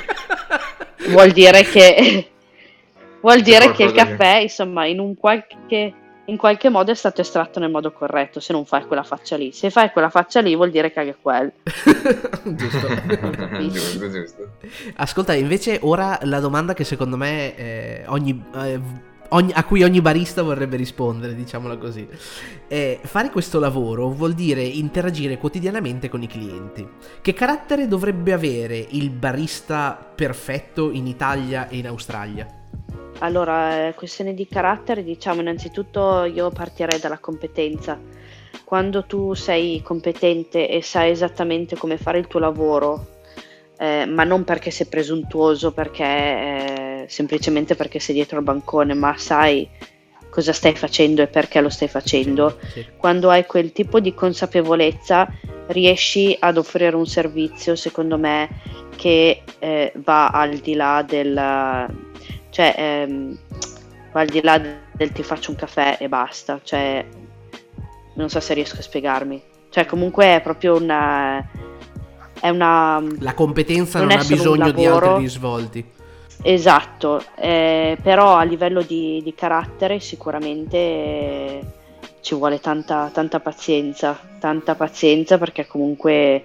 vuol 1.11 1.31
dire 1.31 1.63
che, 1.63 2.27
vuol 3.21 3.39
dire 3.39 3.71
che 3.71 3.83
il 3.83 3.93
caffè, 3.93 4.39
insomma, 4.39 4.85
in 4.85 4.99
un 4.99 5.15
qualche 5.15 5.93
in 6.25 6.35
qualche 6.35 6.67
modo 6.67 6.91
è 6.91 6.95
stato 6.95 7.21
estratto 7.21 7.61
nel 7.61 7.71
modo 7.71 7.93
corretto, 7.93 8.41
se 8.41 8.51
non 8.51 8.65
fai 8.65 8.85
quella 8.85 9.03
faccia 9.03 9.37
lì. 9.37 9.53
Se 9.53 9.69
fai 9.69 9.91
quella 9.91 10.09
faccia 10.09 10.41
lì 10.41 10.57
vuol 10.57 10.71
dire 10.71 10.91
che 10.91 11.01
è 11.07 11.15
quello. 11.21 11.53
giusto. 12.43 12.87
giusto, 13.69 14.11
giusto. 14.11 14.49
Ascolta, 14.95 15.33
invece 15.33 15.79
ora 15.83 16.19
la 16.23 16.41
domanda 16.41 16.73
che 16.73 16.83
secondo 16.83 17.15
me 17.15 17.55
eh, 17.55 18.03
ogni, 18.07 18.43
eh, 18.55 18.81
ogni, 19.29 19.51
a 19.53 19.63
cui 19.63 19.83
ogni 19.83 20.01
barista 20.01 20.41
vorrebbe 20.43 20.75
rispondere, 20.77 21.35
diciamola 21.35 21.77
così. 21.77 22.07
Eh, 22.67 22.99
fare 23.03 23.29
questo 23.29 23.59
lavoro 23.59 24.09
vuol 24.09 24.33
dire 24.33 24.61
interagire 24.61 25.37
quotidianamente 25.37 26.09
con 26.09 26.21
i 26.21 26.27
clienti. 26.27 26.87
Che 27.21 27.33
carattere 27.33 27.87
dovrebbe 27.87 28.33
avere 28.33 28.85
il 28.89 29.09
barista 29.09 29.97
perfetto 30.15 30.91
in 30.91 31.07
Italia 31.07 31.67
e 31.67 31.77
in 31.77 31.87
Australia? 31.87 32.47
Allora, 33.19 33.91
questione 33.95 34.33
di 34.33 34.47
carattere, 34.47 35.03
diciamo 35.03 35.41
innanzitutto 35.41 36.23
io 36.25 36.49
partirei 36.51 36.99
dalla 36.99 37.17
competenza. 37.17 37.99
Quando 38.63 39.05
tu 39.05 39.33
sei 39.33 39.81
competente 39.81 40.69
e 40.69 40.81
sai 40.83 41.11
esattamente 41.11 41.75
come 41.77 41.97
fare 41.97 42.19
il 42.19 42.27
tuo 42.27 42.39
lavoro, 42.39 43.16
eh, 43.77 44.05
ma 44.05 44.23
non 44.23 44.43
perché 44.43 44.71
sei 44.71 44.87
presuntuoso, 44.87 45.71
perché 45.71 46.03
eh, 46.03 47.05
semplicemente 47.07 47.75
perché 47.75 47.99
sei 47.99 48.15
dietro 48.15 48.37
al 48.37 48.43
bancone, 48.43 48.93
ma 48.93 49.15
sai 49.17 49.67
cosa 50.29 50.53
stai 50.53 50.75
facendo 50.75 51.21
e 51.21 51.27
perché 51.27 51.61
lo 51.61 51.69
stai 51.69 51.87
facendo. 51.87 52.57
Sì. 52.73 52.85
Quando 52.97 53.29
hai 53.29 53.45
quel 53.45 53.71
tipo 53.71 53.99
di 53.99 54.13
consapevolezza, 54.13 55.27
riesci 55.67 56.35
ad 56.39 56.57
offrire 56.57 56.95
un 56.95 57.07
servizio, 57.07 57.75
secondo 57.75 58.17
me, 58.17 58.49
che 58.95 59.43
eh, 59.59 59.93
va 59.95 60.29
al 60.29 60.57
di 60.57 60.75
là 60.75 61.05
del 61.07 61.95
cioè 62.49 62.73
ehm, 62.75 63.37
va 64.11 64.21
al 64.21 64.27
di 64.27 64.41
là 64.41 64.59
del 64.91 65.11
ti 65.11 65.21
faccio 65.21 65.51
un 65.51 65.57
caffè 65.57 65.97
e 65.99 66.09
basta, 66.09 66.59
cioè 66.63 67.05
non 68.15 68.29
so 68.29 68.39
se 68.39 68.55
riesco 68.55 68.79
a 68.79 68.81
spiegarmi, 68.81 69.41
cioè 69.69 69.85
comunque 69.85 70.35
è 70.35 70.41
proprio 70.41 70.75
una... 70.75 71.45
È 72.39 72.49
una 72.49 73.01
La 73.19 73.33
competenza 73.33 73.99
non, 73.99 74.09
non 74.09 74.17
ha 74.19 74.23
bisogno 74.23 74.71
di 74.71 74.85
altri 74.85 75.17
risvolti. 75.17 75.85
Esatto, 76.43 77.23
eh, 77.35 77.97
però 78.01 78.35
a 78.35 78.43
livello 78.43 78.81
di, 78.81 79.21
di 79.23 79.33
carattere 79.33 79.99
sicuramente 79.99 80.77
eh, 80.77 81.61
ci 82.21 82.35
vuole 82.35 82.59
tanta, 82.59 83.09
tanta 83.11 83.39
pazienza, 83.39 84.19
tanta 84.39 84.75
pazienza 84.75 85.37
perché 85.37 85.65
comunque 85.65 86.43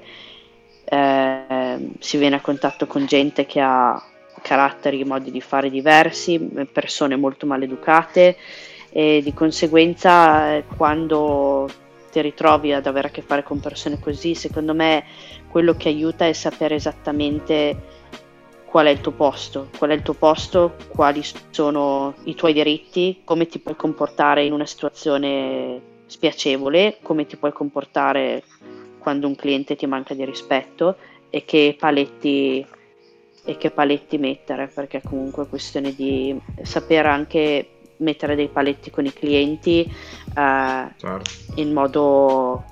eh, 0.84 1.90
si 1.98 2.16
viene 2.16 2.36
a 2.36 2.40
contatto 2.40 2.86
con 2.86 3.04
gente 3.06 3.46
che 3.46 3.60
ha 3.60 4.02
caratteri, 4.40 5.04
modi 5.04 5.30
di 5.30 5.40
fare 5.40 5.70
diversi, 5.70 6.38
persone 6.72 7.16
molto 7.16 7.46
maleducate 7.46 8.36
e 8.90 9.20
di 9.22 9.32
conseguenza 9.32 10.54
eh, 10.54 10.64
quando 10.76 11.68
ti 12.10 12.20
ritrovi 12.20 12.72
ad 12.72 12.86
avere 12.86 13.08
a 13.08 13.10
che 13.10 13.22
fare 13.22 13.42
con 13.42 13.58
persone 13.58 13.98
così, 13.98 14.34
secondo 14.34 14.74
me 14.74 15.04
quello 15.52 15.74
che 15.74 15.90
aiuta 15.90 16.26
è 16.26 16.32
sapere 16.32 16.76
esattamente 16.76 18.00
qual 18.64 18.86
è 18.86 18.90
il 18.90 19.02
tuo 19.02 19.12
posto, 19.12 19.68
qual 19.76 19.90
è 19.90 19.92
il 19.92 20.00
tuo 20.00 20.14
posto, 20.14 20.76
quali 20.88 21.22
sono 21.50 22.14
i 22.24 22.34
tuoi 22.34 22.54
diritti, 22.54 23.20
come 23.22 23.46
ti 23.46 23.58
puoi 23.58 23.76
comportare 23.76 24.46
in 24.46 24.54
una 24.54 24.64
situazione 24.64 25.78
spiacevole, 26.06 26.96
come 27.02 27.26
ti 27.26 27.36
puoi 27.36 27.52
comportare 27.52 28.42
quando 28.98 29.26
un 29.26 29.36
cliente 29.36 29.76
ti 29.76 29.84
manca 29.84 30.14
di 30.14 30.24
rispetto 30.24 30.96
e 31.28 31.44
che 31.44 31.76
paletti 31.78 32.66
e 33.44 33.56
che 33.58 33.70
paletti 33.70 34.16
mettere, 34.16 34.68
perché 34.68 35.02
comunque 35.04 35.44
è 35.44 35.48
questione 35.48 35.94
di 35.94 36.40
sapere 36.62 37.08
anche 37.08 37.68
mettere 37.98 38.36
dei 38.36 38.48
paletti 38.48 38.90
con 38.90 39.04
i 39.04 39.12
clienti 39.12 39.80
eh, 39.82 40.88
certo. 40.96 41.30
in, 41.56 41.72
modo, 41.72 42.64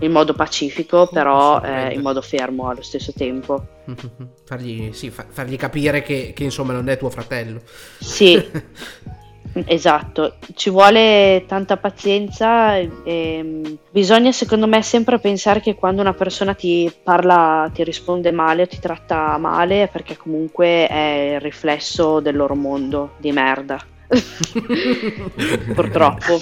in, 0.00 0.12
modo, 0.12 0.34
pacifico, 0.34 1.08
però 1.12 1.60
eh, 1.60 1.94
in 1.94 2.00
modo 2.00 2.20
fermo 2.20 2.68
allo 2.68 2.82
stesso 2.82 3.12
tempo. 3.12 3.66
fargli, 4.44 4.92
sì, 4.92 5.10
fargli 5.10 5.56
capire 5.56 6.02
che, 6.02 6.32
che, 6.34 6.44
insomma 6.44 6.72
non 6.72 6.88
è 6.88 6.96
tuo 6.96 7.10
fratello. 7.10 7.60
Sì, 7.98 8.42
Esatto, 9.66 10.36
ci 10.54 10.70
vuole 10.70 11.44
tanta 11.46 11.76
pazienza 11.76 12.76
e, 12.76 12.90
e, 13.04 13.78
bisogna 13.90 14.30
secondo 14.30 14.66
me 14.66 14.82
sempre 14.82 15.18
pensare 15.18 15.60
che 15.60 15.74
quando 15.74 16.00
una 16.00 16.12
persona 16.12 16.54
ti 16.54 16.92
parla, 17.02 17.70
ti 17.72 17.82
risponde 17.82 18.30
male 18.30 18.62
o 18.62 18.66
ti 18.66 18.78
tratta 18.78 19.36
male 19.38 19.84
è 19.84 19.88
perché 19.88 20.16
comunque 20.16 20.86
è 20.86 21.34
il 21.34 21.40
riflesso 21.40 22.20
del 22.20 22.36
loro 22.36 22.54
mondo 22.54 23.14
di 23.18 23.32
merda. 23.32 23.78
Purtroppo. 25.74 26.40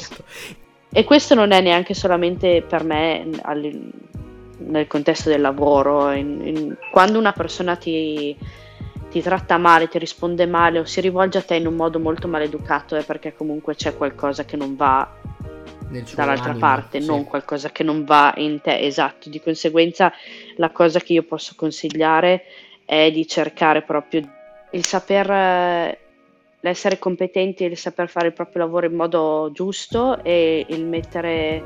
E 0.97 1.05
questo 1.05 1.34
non 1.34 1.51
è 1.51 1.61
neanche 1.61 1.92
solamente 1.92 2.64
per 2.66 2.82
me 2.82 3.22
nel 4.61 4.86
contesto 4.86 5.28
del 5.28 5.42
lavoro. 5.42 6.11
In, 6.12 6.40
in, 6.42 6.76
quando 6.90 7.18
una 7.18 7.32
persona 7.32 7.76
ti 7.76 8.34
ti 9.11 9.20
tratta 9.20 9.59
male, 9.59 9.88
ti 9.88 9.99
risponde 9.99 10.47
male 10.47 10.78
o 10.78 10.86
si 10.86 11.03
rivolge 11.03 11.36
a 11.36 11.42
te 11.42 11.57
in 11.57 11.66
un 11.66 11.74
modo 11.74 11.99
molto 11.99 12.28
maleducato 12.28 12.97
è 12.97 13.05
perché 13.05 13.34
comunque 13.34 13.74
c'è 13.74 13.94
qualcosa 13.94 14.47
che 14.47 14.57
non 14.57 14.74
va 14.74 15.07
dall'altra 16.14 16.53
anima, 16.53 16.66
parte, 16.66 17.03
sì. 17.03 17.07
non 17.07 17.24
qualcosa 17.24 17.68
che 17.70 17.82
non 17.82 18.05
va 18.05 18.32
in 18.38 18.62
te, 18.62 18.78
esatto. 18.80 19.28
Di 19.28 19.42
conseguenza 19.42 20.11
la 20.57 20.70
cosa 20.70 20.99
che 21.01 21.12
io 21.12 21.24
posso 21.24 21.53
consigliare 21.57 22.44
è 22.86 23.11
di 23.11 23.26
cercare 23.26 23.82
proprio 23.82 24.22
il 24.70 24.84
saper 24.86 25.99
l'essere 26.66 26.98
competenti 26.98 27.64
e 27.64 27.68
il 27.68 27.76
saper 27.76 28.08
fare 28.08 28.28
il 28.28 28.32
proprio 28.32 28.64
lavoro 28.64 28.86
in 28.86 28.94
modo 28.94 29.50
giusto 29.52 30.22
e 30.24 30.66
il 30.68 30.84
mettere 30.84 31.62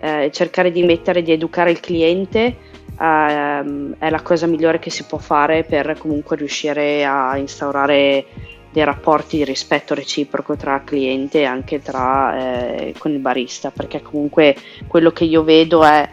eh, 0.00 0.30
cercare 0.32 0.70
di 0.70 0.82
mettere 0.82 1.22
di 1.22 1.32
educare 1.32 1.70
il 1.70 1.80
cliente 1.80 2.56
ehm, 2.98 3.96
è 3.98 4.08
la 4.08 4.22
cosa 4.22 4.46
migliore 4.46 4.78
che 4.78 4.90
si 4.90 5.04
può 5.04 5.18
fare 5.18 5.64
per 5.64 5.96
comunque 5.98 6.36
riuscire 6.36 7.04
a 7.04 7.36
instaurare 7.36 8.24
dei 8.72 8.84
rapporti 8.84 9.36
di 9.36 9.44
rispetto 9.44 9.94
reciproco 9.94 10.56
tra 10.56 10.82
cliente 10.84 11.40
e 11.40 11.44
anche 11.44 11.82
tra, 11.82 12.76
eh, 12.76 12.94
con 12.96 13.10
il 13.10 13.18
barista, 13.18 13.70
perché 13.72 14.00
comunque 14.00 14.54
quello 14.86 15.10
che 15.10 15.24
io 15.24 15.42
vedo 15.42 15.84
è 15.84 16.08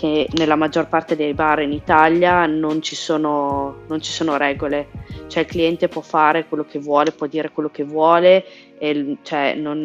che 0.00 0.26
nella 0.32 0.56
maggior 0.56 0.88
parte 0.88 1.14
dei 1.14 1.34
bar 1.34 1.60
in 1.60 1.72
Italia 1.72 2.46
non 2.46 2.80
ci 2.80 2.94
sono, 2.94 3.80
non 3.86 4.00
ci 4.00 4.10
sono 4.10 4.38
regole, 4.38 4.88
cioè 5.26 5.42
il 5.42 5.48
cliente 5.48 5.88
può 5.88 6.00
fare 6.00 6.46
quello 6.46 6.64
che 6.64 6.78
vuole, 6.78 7.12
può 7.12 7.26
dire 7.26 7.50
quello 7.50 7.68
che 7.68 7.84
vuole, 7.84 8.46
e, 8.78 9.18
cioè 9.20 9.52
non 9.56 9.82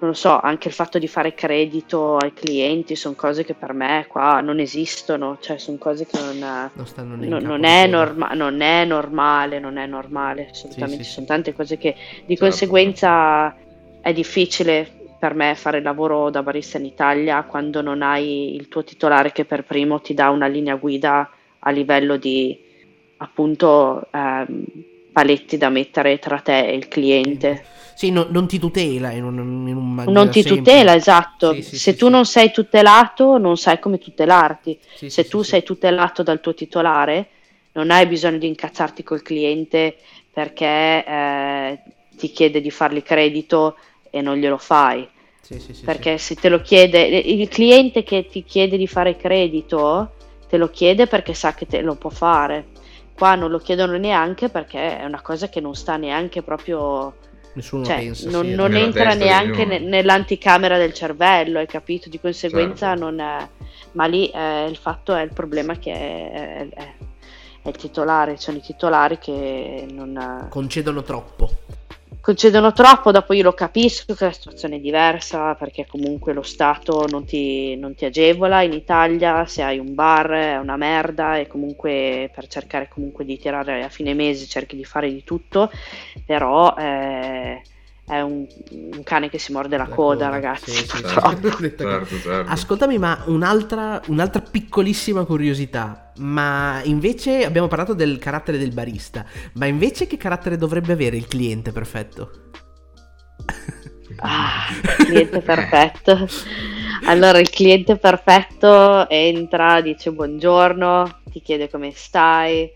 non 0.00 0.10
lo 0.10 0.14
so, 0.14 0.38
anche 0.40 0.68
il 0.68 0.74
fatto 0.74 0.98
di 0.98 1.06
fare 1.08 1.34
credito 1.34 2.16
ai 2.16 2.32
clienti 2.32 2.94
sono 2.96 3.14
cose 3.16 3.44
che 3.44 3.54
per 3.54 3.72
me 3.72 4.06
qua 4.08 4.40
non 4.40 4.58
esistono, 4.58 5.38
cioè 5.40 5.58
sono 5.58 5.76
cose 5.76 6.04
che 6.04 6.18
non, 6.20 6.38
non, 6.38 7.28
non, 7.28 7.42
non 7.42 7.64
è, 7.64 7.86
norma- 7.86 8.32
non 8.34 8.60
è 8.60 8.84
normale, 8.84 9.60
non 9.60 9.76
è 9.76 9.86
normale, 9.86 10.48
assolutamente, 10.50 11.04
sì, 11.04 11.08
sì, 11.08 11.14
sono 11.14 11.26
tante 11.26 11.52
cose 11.52 11.78
che 11.78 11.94
di 12.26 12.36
certo. 12.36 12.44
conseguenza 12.44 13.54
è 14.00 14.12
difficile 14.12 14.97
per 15.18 15.34
me 15.34 15.54
fare 15.54 15.78
il 15.78 15.82
lavoro 15.84 16.30
da 16.30 16.42
barista 16.42 16.78
in 16.78 16.84
Italia 16.84 17.42
quando 17.42 17.82
non 17.82 18.02
hai 18.02 18.54
il 18.54 18.68
tuo 18.68 18.84
titolare 18.84 19.32
che 19.32 19.44
per 19.44 19.64
primo 19.64 20.00
ti 20.00 20.14
dà 20.14 20.30
una 20.30 20.46
linea 20.46 20.76
guida 20.76 21.28
a 21.58 21.70
livello 21.70 22.16
di 22.16 22.56
appunto 23.18 24.06
ehm, 24.12 24.64
paletti 25.12 25.56
da 25.56 25.68
mettere 25.68 26.18
tra 26.18 26.38
te 26.38 26.68
e 26.68 26.74
il 26.74 26.88
cliente. 26.88 27.64
Sì, 27.94 28.12
no, 28.12 28.28
non 28.30 28.46
ti 28.46 28.60
tutela 28.60 29.10
in 29.10 29.24
un, 29.24 29.66
in 29.66 29.76
un 29.76 30.04
Non 30.06 30.30
ti 30.30 30.42
semplice. 30.42 30.54
tutela, 30.54 30.94
esatto. 30.94 31.52
Sì, 31.54 31.62
sì, 31.62 31.78
Se 31.78 31.92
sì, 31.92 31.98
tu 31.98 32.08
non 32.08 32.24
sei 32.24 32.52
tutelato, 32.52 33.38
non 33.38 33.56
sai 33.56 33.80
come 33.80 33.98
tutelarti. 33.98 34.78
Se 34.94 35.26
tu 35.26 35.42
sei 35.42 35.64
tutelato 35.64 36.22
dal 36.22 36.40
tuo 36.40 36.54
titolare, 36.54 37.26
non 37.72 37.90
hai 37.90 38.06
bisogno 38.06 38.38
di 38.38 38.46
incazzarti 38.46 39.02
col 39.02 39.22
cliente 39.22 39.96
perché 40.32 41.04
eh, 41.04 41.78
ti 42.16 42.30
chiede 42.30 42.60
di 42.60 42.70
fargli 42.70 43.02
credito 43.02 43.76
e 44.10 44.20
non 44.20 44.36
glielo 44.36 44.58
fai. 44.58 45.08
Sì, 45.40 45.58
sì, 45.60 45.72
sì, 45.72 45.84
perché 45.84 46.18
se 46.18 46.34
te 46.34 46.48
lo 46.48 46.60
chiede, 46.60 47.00
il 47.06 47.48
cliente 47.48 48.02
che 48.02 48.26
ti 48.26 48.44
chiede 48.44 48.76
di 48.76 48.86
fare 48.86 49.16
credito, 49.16 50.12
te 50.48 50.58
lo 50.58 50.68
chiede 50.68 51.06
perché 51.06 51.32
sa 51.32 51.54
che 51.54 51.66
te 51.66 51.80
lo 51.80 51.94
può 51.94 52.10
fare. 52.10 52.66
Qua 53.14 53.34
non 53.34 53.50
lo 53.50 53.58
chiedono 53.58 53.96
neanche 53.96 54.48
perché 54.48 54.98
è 54.98 55.04
una 55.04 55.22
cosa 55.22 55.48
che 55.48 55.60
non 55.60 55.74
sta 55.74 55.96
neanche 55.96 56.42
proprio 56.42 57.14
Nessuno 57.58 57.84
cioè, 57.84 57.96
pensa. 57.96 58.30
Non, 58.30 58.48
non 58.50 58.74
entra 58.74 59.14
neanche 59.14 59.64
ne, 59.64 59.78
nell'anticamera 59.80 60.78
del 60.78 60.92
cervello, 60.92 61.58
hai 61.58 61.66
capito? 61.66 62.08
Di 62.08 62.20
conseguenza 62.20 62.88
certo. 62.88 63.04
non 63.04 63.20
è... 63.20 63.48
Ma 63.92 64.06
lì 64.06 64.28
eh, 64.28 64.66
il 64.68 64.76
fatto 64.76 65.14
è 65.14 65.22
il 65.22 65.32
problema 65.32 65.76
che 65.76 65.92
è, 65.92 66.68
è, 66.68 66.94
è 67.62 67.68
il 67.68 67.76
titolare, 67.76 68.36
sono 68.36 68.58
i 68.58 68.60
titolari 68.60 69.18
che 69.18 69.86
non... 69.90 70.46
Concedono 70.50 71.02
troppo 71.02 71.50
concedono 72.20 72.72
troppo, 72.72 73.10
dopo 73.10 73.32
io 73.32 73.42
lo 73.42 73.52
capisco 73.52 74.14
che 74.14 74.24
la 74.26 74.32
situazione 74.32 74.76
è 74.76 74.80
diversa 74.80 75.54
perché 75.54 75.86
comunque 75.86 76.32
lo 76.32 76.42
Stato 76.42 77.06
non 77.08 77.24
ti, 77.24 77.76
non 77.76 77.94
ti, 77.94 78.04
agevola, 78.04 78.62
in 78.62 78.72
Italia 78.72 79.46
se 79.46 79.62
hai 79.62 79.78
un 79.78 79.94
bar 79.94 80.30
è 80.30 80.58
una 80.58 80.76
merda 80.76 81.36
e 81.36 81.46
comunque 81.46 82.30
per 82.34 82.46
cercare 82.48 82.88
comunque 82.88 83.24
di 83.24 83.38
tirare 83.38 83.82
a 83.82 83.88
fine 83.88 84.14
mese 84.14 84.46
cerchi 84.46 84.76
di 84.76 84.84
fare 84.84 85.10
di 85.10 85.24
tutto, 85.24 85.70
però... 86.24 86.74
Eh, 86.76 87.62
è 88.08 88.20
un, 88.22 88.46
un, 88.70 89.02
cane 89.04 89.28
che 89.28 89.38
si 89.38 89.52
morde 89.52 89.76
la, 89.76 89.86
la 89.86 89.94
coda, 89.94 90.26
coda, 90.26 90.28
ragazzi. 90.30 90.70
Sì, 90.70 90.86
sì, 90.86 91.02
certo, 91.06 91.50
certo, 91.58 92.18
certo. 92.18 92.50
Ascoltami, 92.50 92.98
ma 92.98 93.22
un'altra, 93.26 94.00
un'altra, 94.06 94.40
piccolissima 94.40 95.24
curiosità. 95.24 96.12
Ma 96.18 96.80
invece 96.84 97.44
abbiamo 97.44 97.68
parlato 97.68 97.94
del 97.94 98.18
carattere 98.18 98.58
del 98.58 98.72
barista, 98.72 99.24
ma 99.54 99.66
invece 99.66 100.06
che 100.06 100.16
carattere 100.16 100.56
dovrebbe 100.56 100.92
avere 100.92 101.16
il 101.16 101.28
cliente 101.28 101.70
perfetto? 101.70 102.30
Ah, 104.16 104.66
cliente 104.96 105.40
perfetto. 105.40 106.26
Allora, 107.04 107.38
il 107.38 107.50
cliente 107.50 107.96
perfetto 107.96 109.08
entra, 109.08 109.80
dice 109.80 110.10
buongiorno, 110.10 111.20
ti 111.30 111.40
chiede 111.40 111.70
come 111.70 111.92
stai, 111.94 112.70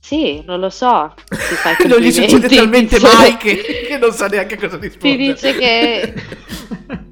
sì, 0.00 0.42
non 0.46 0.58
lo 0.60 0.70
so. 0.70 1.14
non 1.86 2.00
gli 2.00 2.10
succede 2.10 2.48
talmente 2.48 2.98
mai 2.98 3.36
che, 3.36 3.86
che, 3.86 3.98
non 3.98 4.12
sa 4.12 4.26
neanche 4.26 4.56
cosa 4.56 4.78
rispondere. 4.78 5.16
Ti 5.16 5.32
dice 5.32 5.56
che 5.56 6.14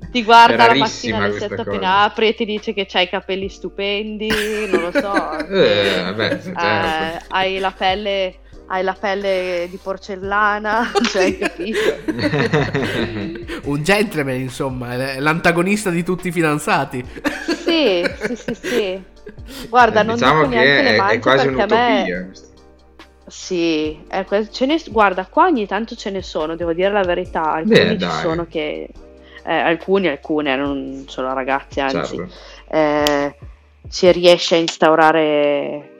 ti 0.11 0.25
guarda 0.25 0.67
la 0.67 0.75
mattina 0.75 1.25
alle 1.25 1.39
7 1.39 1.55
appena 1.55 2.03
apri 2.05 2.29
e 2.29 2.35
ti 2.35 2.47
dice 2.47 2.73
che 2.73 2.89
hai 2.93 3.05
i 3.05 3.09
capelli 3.09 3.49
stupendi, 3.49 4.29
non 4.71 4.81
lo 4.81 4.91
so. 4.91 5.39
eh, 5.49 6.01
vabbè, 6.03 6.41
certo. 6.43 6.61
eh, 6.65 7.23
hai 7.29 7.59
la 7.59 7.71
pelle 7.71 8.39
hai 8.71 8.83
la 8.83 8.93
pelle 8.93 9.67
di 9.71 9.79
porcellana, 9.83 10.91
cioè, 11.05 11.23
hai 11.23 11.39
capito? 11.39 11.79
Un 13.65 13.83
gentleman, 13.83 14.41
insomma, 14.41 15.19
l'antagonista 15.19 15.89
di 15.89 16.03
tutti 16.03 16.29
i 16.29 16.33
fidanzati. 16.33 17.03
Sì, 17.65 18.05
sì, 18.27 18.37
sì, 18.37 18.55
sì. 18.55 19.03
Guarda, 19.69 20.01
eh, 20.01 20.05
non 20.05 20.15
diciamo 20.17 20.47
dico 20.47 20.61
che 20.61 20.97
è, 20.97 21.03
è 21.03 21.19
quasi 21.19 21.47
un'utopia. 21.47 21.77
Me... 21.77 22.33
Sì, 23.29 23.99
ecco, 24.09 24.49
ce 24.49 24.67
ne, 24.67 24.83
guarda, 24.89 25.27
qua 25.27 25.47
ogni 25.47 25.67
tanto 25.67 25.95
ce 25.95 26.11
ne 26.11 26.23
sono, 26.23 26.57
devo 26.57 26.73
dire 26.73 26.91
la 26.91 27.03
verità. 27.03 27.53
Alcuni 27.53 27.97
Beh, 27.97 27.99
ci 27.99 28.11
sono 28.11 28.47
che. 28.47 28.89
Eh, 29.45 29.55
alcuni, 29.55 30.09
alcune, 30.09 30.57
non 30.57 31.05
solo 31.07 31.33
ragazzi, 31.33 31.81
anzi, 31.81 32.17
certo. 32.17 32.35
eh, 32.71 33.35
si 33.89 34.13
riesce 34.13 34.57
a 34.57 34.59
instaurare 34.59 35.93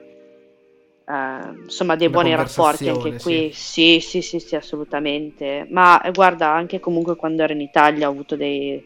Uh, 1.09 1.63
insomma 1.63 1.95
dei 1.95 2.07
buoni 2.07 2.35
rapporti 2.35 2.87
anche 2.87 3.15
qui 3.15 3.51
sì. 3.51 3.99
sì. 3.99 3.99
sì 3.99 4.21
sì 4.21 4.39
sì 4.39 4.55
assolutamente 4.55 5.65
ma 5.71 5.99
eh, 6.03 6.11
guarda 6.11 6.49
anche 6.51 6.79
comunque 6.79 7.15
quando 7.15 7.41
ero 7.41 7.53
in 7.53 7.61
Italia 7.61 8.07
ho 8.07 8.11
avuto 8.11 8.35
dei, 8.35 8.85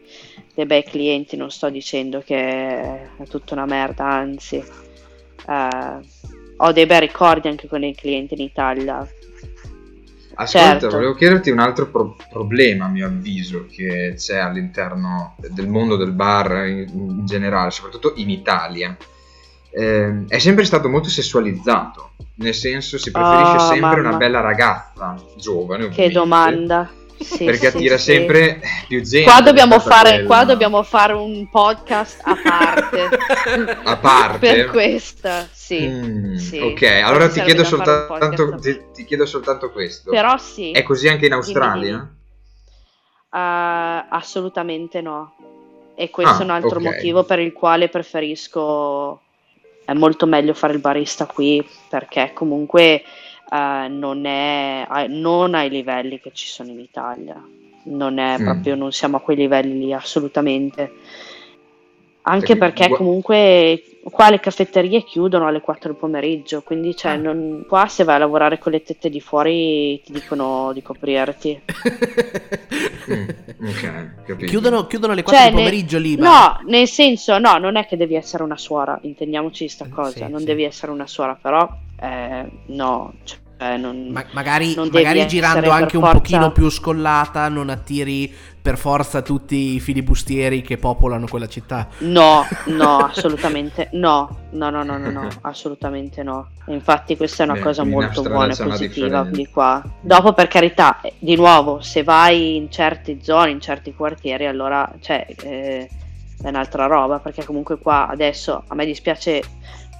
dei 0.54 0.64
bei 0.64 0.82
clienti 0.84 1.36
non 1.36 1.50
sto 1.50 1.68
dicendo 1.68 2.22
che 2.24 2.38
è 2.38 3.08
tutta 3.28 3.52
una 3.52 3.66
merda 3.66 4.06
anzi 4.06 4.56
uh, 4.56 6.00
ho 6.56 6.72
dei 6.72 6.86
bei 6.86 7.00
ricordi 7.00 7.48
anche 7.48 7.68
con 7.68 7.82
i 7.82 7.94
clienti 7.94 8.34
in 8.34 8.40
Italia. 8.40 9.08
Ascolta, 10.36 10.68
certo. 10.80 10.88
volevo 10.88 11.14
chiederti 11.14 11.50
un 11.50 11.60
altro 11.60 11.88
pro- 11.88 12.16
problema, 12.30 12.86
a 12.86 12.88
mio 12.88 13.06
avviso, 13.06 13.66
che 13.70 14.14
c'è 14.16 14.38
all'interno 14.38 15.36
del 15.48 15.68
mondo 15.68 15.96
del 15.96 16.10
bar 16.12 16.66
in, 16.66 16.88
in 16.88 17.26
generale, 17.26 17.70
soprattutto 17.70 18.14
in 18.16 18.30
Italia. 18.30 18.96
Eh, 19.70 20.24
è 20.26 20.38
sempre 20.38 20.64
stato 20.64 20.88
molto 20.88 21.08
sessualizzato, 21.08 22.12
nel 22.36 22.54
senso 22.54 22.98
si 22.98 23.10
preferisce 23.10 23.56
oh, 23.56 23.68
sempre 23.68 24.00
mamma. 24.00 24.08
una 24.08 24.16
bella 24.16 24.40
ragazza 24.40 25.14
giovane. 25.36 25.84
Ovviamente. 25.84 26.02
Che 26.02 26.10
domanda 26.10 26.90
sì, 27.18 27.44
perché 27.44 27.70
sì, 27.70 27.76
attira 27.76 27.96
sì. 27.96 28.12
sempre 28.12 28.60
più 28.88 29.02
gente. 29.02 29.30
Qua 29.30 29.40
dobbiamo, 29.40 29.78
fare, 29.78 30.24
qua 30.24 30.44
dobbiamo, 30.44 30.82
fare, 30.82 31.12
un 31.12 31.48
podcast 31.48 32.20
a 32.22 32.36
parte. 32.42 33.08
a 33.84 33.96
parte? 33.96 34.38
per 34.38 34.66
questa, 34.66 35.48
sì. 35.50 35.80
Mm, 35.80 36.36
ok, 36.62 36.82
allora 37.04 37.28
ti 37.28 37.40
chiedo, 37.42 37.64
soltanto, 37.64 38.56
ti, 38.60 38.80
ti 38.92 39.04
chiedo, 39.04 39.26
soltanto, 39.26 39.70
questo. 39.70 40.10
Però 40.10 40.36
sì. 40.36 40.72
È 40.72 40.82
così 40.82 41.08
anche 41.08 41.26
in 41.26 41.32
Australia? 41.32 41.96
Uh, 43.30 44.06
assolutamente 44.10 45.00
no. 45.00 45.34
E 45.96 46.10
questo 46.10 46.34
ah, 46.34 46.40
è 46.40 46.44
un 46.44 46.50
altro 46.50 46.78
okay. 46.78 46.92
motivo 46.92 47.24
per 47.24 47.38
il 47.38 47.52
quale 47.52 47.88
preferisco... 47.88 49.20
È 49.84 49.92
molto 49.92 50.24
meglio 50.24 50.54
fare 50.54 50.72
il 50.72 50.78
barista 50.78 51.26
qui 51.26 51.62
perché 51.90 52.30
comunque 52.32 53.02
uh, 53.50 53.92
non, 53.92 54.24
è, 54.26 55.06
non 55.08 55.54
ai 55.54 55.70
livelli 55.70 56.20
che 56.20 56.30
ci 56.32 56.46
sono 56.46 56.70
in 56.70 56.80
Italia. 56.80 57.42
Non 57.84 58.18
è 58.18 58.38
mm. 58.38 58.44
proprio, 58.44 58.74
non 58.74 58.92
siamo 58.92 59.18
a 59.18 59.20
quei 59.20 59.36
livelli 59.36 59.78
lì 59.78 59.92
assolutamente. 59.92 60.92
Anche 62.26 62.56
perché 62.56 62.88
comunque 62.88 63.82
qua 64.10 64.30
le 64.30 64.40
caffetterie 64.40 65.04
chiudono 65.04 65.46
alle 65.46 65.60
4 65.60 65.90
del 65.90 65.98
pomeriggio, 65.98 66.62
quindi 66.62 66.96
cioè, 66.96 67.12
ah. 67.12 67.16
non, 67.16 67.64
qua 67.68 67.86
se 67.86 68.04
vai 68.04 68.16
a 68.16 68.18
lavorare 68.18 68.58
con 68.58 68.72
le 68.72 68.82
tette 68.82 69.10
di 69.10 69.20
fuori 69.20 70.00
ti 70.02 70.12
dicono 70.12 70.72
di 70.72 70.80
coprirti. 70.80 71.60
mm, 73.12 73.28
ok, 73.66 74.36
chiudono, 74.46 74.86
chiudono, 74.86 75.12
alle 75.12 75.22
4 75.22 75.42
cioè, 75.42 75.50
del 75.50 75.58
pomeriggio 75.58 75.98
lì. 75.98 76.16
No, 76.16 76.60
nel 76.66 76.88
senso, 76.88 77.38
no, 77.38 77.58
non 77.58 77.76
è 77.76 77.86
che 77.86 77.98
devi 77.98 78.14
essere 78.14 78.42
una 78.42 78.56
suora, 78.56 78.98
intendiamoci 79.02 79.68
sta 79.68 79.86
cosa, 79.88 80.24
sì, 80.24 80.30
non 80.30 80.40
sì. 80.40 80.46
devi 80.46 80.64
essere 80.64 80.92
una 80.92 81.06
suora, 81.06 81.38
però 81.40 81.68
eh, 82.04 82.50
no, 82.66 83.14
cioè, 83.24 83.76
non, 83.78 84.08
Ma- 84.10 84.26
magari, 84.32 84.74
non 84.74 84.88
magari 84.92 85.26
girando 85.26 85.70
anche 85.70 85.96
un 85.96 86.02
forza... 86.02 86.18
pochino 86.18 86.52
più 86.52 86.68
scollata 86.68 87.48
non 87.48 87.70
attiri 87.70 88.32
per 88.60 88.78
forza 88.78 89.22
tutti 89.22 89.74
i 89.74 89.80
filibustieri 89.80 90.62
che 90.62 90.76
popolano 90.76 91.26
quella 91.26 91.46
città. 91.46 91.88
No, 91.98 92.46
no, 92.66 92.96
assolutamente 93.06 93.88
no. 93.92 94.42
No, 94.50 94.70
no, 94.70 94.82
no, 94.82 94.98
no, 94.98 95.10
no 95.10 95.28
assolutamente 95.42 96.22
no. 96.22 96.48
Infatti 96.66 97.16
questa 97.16 97.42
è 97.42 97.46
una 97.46 97.56
Beh, 97.56 97.60
cosa 97.60 97.84
molto 97.84 98.22
buona 98.22 98.52
e 98.52 98.56
positiva 98.56 99.24
di 99.24 99.48
qua. 99.48 99.82
Dopo 100.00 100.32
per 100.32 100.48
carità, 100.48 101.00
eh, 101.00 101.14
di 101.18 101.36
nuovo, 101.36 101.80
se 101.80 102.02
vai 102.02 102.56
in 102.56 102.70
certe 102.70 103.18
zone, 103.22 103.50
in 103.50 103.60
certi 103.60 103.94
quartieri, 103.94 104.46
allora 104.46 104.90
cioè, 105.00 105.26
eh, 105.42 105.88
è 106.42 106.48
un'altra 106.48 106.86
roba, 106.86 107.18
perché 107.18 107.44
comunque 107.44 107.78
qua 107.78 108.08
adesso 108.08 108.64
a 108.66 108.74
me 108.74 108.84
dispiace 108.84 109.42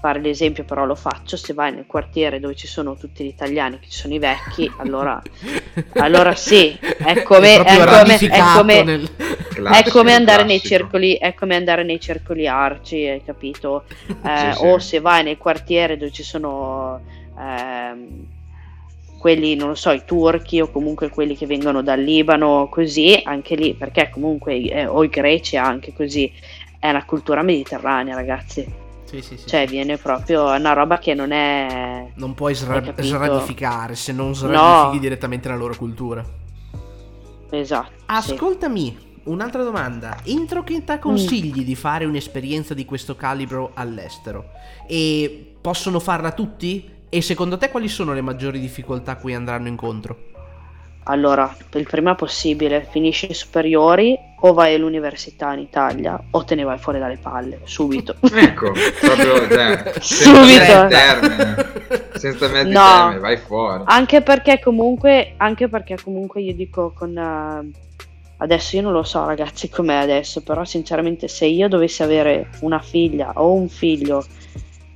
fare 0.04 0.20
l'esempio, 0.20 0.64
però 0.64 0.84
lo 0.84 0.94
faccio, 0.94 1.38
se 1.38 1.54
vai 1.54 1.72
nel 1.72 1.86
quartiere 1.86 2.38
dove 2.38 2.54
ci 2.54 2.66
sono 2.66 2.94
tutti 2.94 3.24
gli 3.24 3.28
italiani, 3.28 3.78
che 3.78 3.86
ci 3.88 4.00
sono 4.00 4.12
i 4.12 4.18
vecchi, 4.18 4.70
allora, 4.76 5.22
allora 5.96 6.34
sì, 6.34 6.78
è 6.78 7.22
come, 7.22 7.54
è, 7.54 7.62
è 7.62 7.86
come, 7.86 8.16
è 8.18 8.42
come, 8.54 8.82
nel... 8.82 9.10
è 9.16 9.88
come 9.88 10.12
andare 10.12 10.44
nei 10.44 10.60
circoli, 10.60 11.14
è 11.16 11.32
come 11.32 11.56
andare 11.56 11.84
nei 11.84 11.98
circoli 11.98 12.46
arci, 12.46 13.06
hai 13.06 13.24
capito? 13.24 13.84
Eh, 14.24 14.52
sì, 14.52 14.58
sì. 14.58 14.66
O 14.66 14.78
se 14.78 15.00
vai 15.00 15.22
nel 15.22 15.36
quartiere 15.36 15.96
dove 15.98 16.10
ci 16.10 16.22
sono 16.22 17.00
eh, 17.38 18.08
quelli, 19.18 19.54
non 19.54 19.68
lo 19.68 19.74
so, 19.74 19.90
i 19.90 20.02
turchi 20.04 20.60
o 20.60 20.70
comunque 20.70 21.10
quelli 21.10 21.36
che 21.36 21.46
vengono 21.46 21.82
dal 21.82 22.00
Libano, 22.00 22.68
così, 22.70 23.20
anche 23.22 23.54
lì, 23.54 23.74
perché 23.74 24.08
comunque, 24.10 24.62
eh, 24.62 24.86
o 24.86 25.04
i 25.04 25.08
greci 25.08 25.56
anche 25.56 25.92
così, 25.92 26.30
è 26.78 26.88
una 26.88 27.04
cultura 27.04 27.42
mediterranea, 27.42 28.14
ragazzi. 28.14 28.83
Sì, 29.04 29.20
sì, 29.20 29.36
sì, 29.36 29.46
cioè, 29.46 29.66
viene 29.66 29.96
proprio 29.96 30.50
una 30.50 30.72
roba 30.72 30.98
che 30.98 31.14
non 31.14 31.30
è. 31.30 32.10
Non 32.14 32.34
puoi 32.34 32.54
sra- 32.54 32.82
sradificare 32.96 33.94
se 33.94 34.12
non 34.12 34.34
sradifichi 34.34 34.94
no. 34.94 35.00
direttamente 35.00 35.48
la 35.48 35.56
loro 35.56 35.74
cultura. 35.76 36.24
Esatto. 37.50 37.92
Ascoltami, 38.06 39.20
un'altra 39.24 39.62
domanda. 39.62 40.18
Entro 40.24 40.64
che 40.64 40.82
ti 40.84 40.98
consigli 40.98 41.60
mm. 41.60 41.64
di 41.64 41.74
fare 41.74 42.04
un'esperienza 42.04 42.74
di 42.74 42.84
questo 42.84 43.14
calibro 43.14 43.70
all'estero? 43.74 44.50
E 44.86 45.54
possono 45.60 46.00
farla 46.00 46.32
tutti? 46.32 46.90
E 47.08 47.20
secondo 47.20 47.56
te 47.56 47.70
quali 47.70 47.88
sono 47.88 48.12
le 48.12 48.22
maggiori 48.22 48.58
difficoltà 48.58 49.12
a 49.12 49.16
cui 49.16 49.34
andranno 49.34 49.68
incontro? 49.68 50.32
Allora, 51.04 51.54
il 51.74 51.86
prima 51.86 52.14
possibile, 52.14 52.86
finisci 52.90 53.30
i 53.30 53.34
superiori 53.34 54.18
o 54.40 54.52
vai 54.52 54.74
all'università 54.74 55.52
in 55.52 55.60
Italia 55.60 56.18
o 56.30 56.44
te 56.44 56.54
ne 56.54 56.64
vai 56.64 56.78
fuori 56.78 56.98
dalle 56.98 57.18
palle, 57.18 57.60
subito. 57.64 58.16
ecco, 58.32 58.72
proprio 59.00 59.48
cioè, 59.48 59.92
subito. 60.00 60.86
Termine, 60.88 61.72
senza 62.14 62.48
mezzi 62.48 62.70
no, 62.70 62.80
termine, 62.80 63.18
vai 63.20 63.36
fuori. 63.36 63.82
Anche 63.86 64.22
perché 64.22 64.60
comunque, 64.60 65.34
anche 65.36 65.68
perché 65.68 65.98
comunque 66.02 66.40
io 66.40 66.54
dico 66.54 66.92
con... 66.94 67.14
Uh, 67.16 67.82
adesso 68.38 68.76
io 68.76 68.82
non 68.82 68.92
lo 68.92 69.02
so 69.02 69.24
ragazzi 69.26 69.68
com'è 69.68 69.96
adesso, 69.96 70.42
però 70.42 70.64
sinceramente 70.64 71.28
se 71.28 71.44
io 71.44 71.68
dovessi 71.68 72.02
avere 72.02 72.48
una 72.60 72.80
figlia 72.80 73.32
o 73.34 73.52
un 73.52 73.68
figlio 73.68 74.24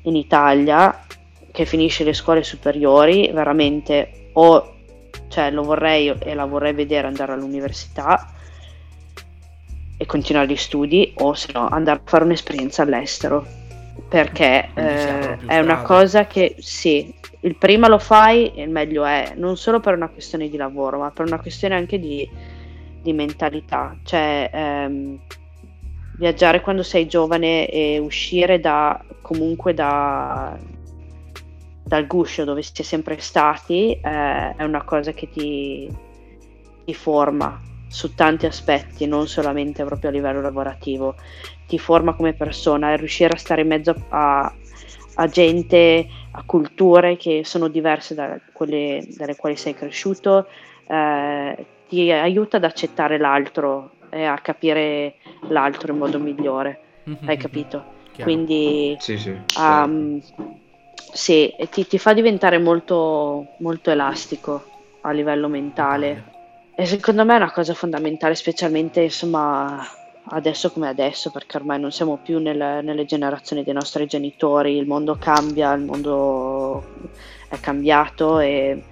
in 0.02 0.16
Italia 0.16 1.04
che 1.52 1.64
finisce 1.66 2.04
le 2.04 2.14
scuole 2.14 2.42
superiori, 2.42 3.30
veramente 3.32 4.30
o 4.32 4.74
cioè 5.28 5.50
lo 5.50 5.62
vorrei 5.62 6.14
e 6.18 6.34
la 6.34 6.44
vorrei 6.44 6.72
vedere 6.72 7.06
andare 7.06 7.32
all'università 7.32 8.32
e 9.96 10.06
continuare 10.06 10.46
gli 10.46 10.56
studi 10.56 11.12
o 11.18 11.34
se 11.34 11.50
no 11.52 11.68
andare 11.68 11.98
a 11.98 12.02
fare 12.04 12.24
un'esperienza 12.24 12.82
all'estero. 12.82 13.46
Perché 14.08 14.70
eh, 14.74 15.38
è 15.46 15.58
una 15.58 15.82
cosa 15.82 16.26
che 16.26 16.54
sì, 16.58 17.12
il 17.40 17.56
prima 17.56 17.88
lo 17.88 17.98
fai 17.98 18.52
e 18.54 18.62
il 18.62 18.70
meglio 18.70 19.04
è, 19.04 19.32
non 19.36 19.56
solo 19.56 19.80
per 19.80 19.94
una 19.94 20.08
questione 20.08 20.48
di 20.48 20.56
lavoro 20.56 20.98
ma 20.98 21.10
per 21.10 21.26
una 21.26 21.40
questione 21.40 21.74
anche 21.74 21.98
di, 21.98 22.28
di 23.02 23.12
mentalità, 23.12 23.96
cioè 24.04 24.50
ehm, 24.52 25.18
viaggiare 26.16 26.60
quando 26.60 26.82
sei 26.82 27.06
giovane 27.06 27.68
e 27.68 27.98
uscire 27.98 28.60
da 28.60 29.02
comunque 29.20 29.74
da, 29.74 30.56
dal 31.88 32.06
guscio 32.06 32.44
dove 32.44 32.62
si 32.62 32.72
è 32.76 32.82
sempre 32.82 33.18
stati 33.18 33.92
eh, 33.92 34.54
è 34.54 34.62
una 34.62 34.84
cosa 34.84 35.12
che 35.12 35.28
ti, 35.30 35.90
ti, 36.84 36.94
forma 36.94 37.58
su 37.88 38.14
tanti 38.14 38.44
aspetti, 38.44 39.06
non 39.06 39.26
solamente 39.26 39.82
proprio 39.84 40.10
a 40.10 40.12
livello 40.12 40.42
lavorativo, 40.42 41.16
ti 41.66 41.78
forma 41.78 42.12
come 42.12 42.34
persona 42.34 42.92
e 42.92 42.98
riuscire 42.98 43.32
a 43.32 43.38
stare 43.38 43.62
in 43.62 43.68
mezzo 43.68 43.94
a, 44.10 44.52
a 45.14 45.26
gente, 45.28 46.06
a 46.32 46.42
culture 46.44 47.16
che 47.16 47.40
sono 47.44 47.68
diverse 47.68 48.14
da 48.14 48.38
quelle 48.52 49.02
dalle 49.16 49.36
quali 49.36 49.56
sei 49.56 49.72
cresciuto, 49.72 50.46
eh, 50.86 51.66
ti 51.88 52.12
aiuta 52.12 52.58
ad 52.58 52.64
accettare 52.64 53.16
l'altro 53.16 53.92
e 54.10 54.24
a 54.24 54.36
capire 54.38 55.14
l'altro 55.48 55.92
in 55.92 55.98
modo 55.98 56.18
migliore. 56.18 56.80
Mm-hmm. 57.08 57.28
Hai 57.28 57.36
capito? 57.38 57.84
Chiaro. 58.12 58.30
Quindi 58.30 58.94
sì, 58.98 59.16
sì, 59.16 59.30
um, 59.58 60.20
sì, 60.20 60.34
ti, 61.12 61.86
ti, 61.86 61.98
fa 61.98 62.12
diventare 62.12 62.58
molto, 62.58 63.54
molto 63.58 63.90
elastico 63.90 64.64
a 65.02 65.10
livello 65.10 65.48
mentale. 65.48 66.36
E 66.74 66.86
secondo 66.86 67.24
me 67.24 67.34
è 67.34 67.36
una 67.36 67.50
cosa 67.50 67.74
fondamentale, 67.74 68.34
specialmente 68.34 69.02
insomma 69.02 69.86
adesso 70.30 70.70
come 70.70 70.88
adesso, 70.88 71.30
perché 71.30 71.56
ormai 71.56 71.80
non 71.80 71.90
siamo 71.90 72.18
più 72.22 72.38
nel, 72.38 72.84
nelle 72.84 73.04
generazioni 73.04 73.64
dei 73.64 73.74
nostri 73.74 74.06
genitori, 74.06 74.76
il 74.76 74.86
mondo 74.86 75.16
cambia, 75.18 75.72
il 75.72 75.84
mondo 75.84 76.84
è 77.48 77.58
cambiato 77.60 78.38
e 78.38 78.82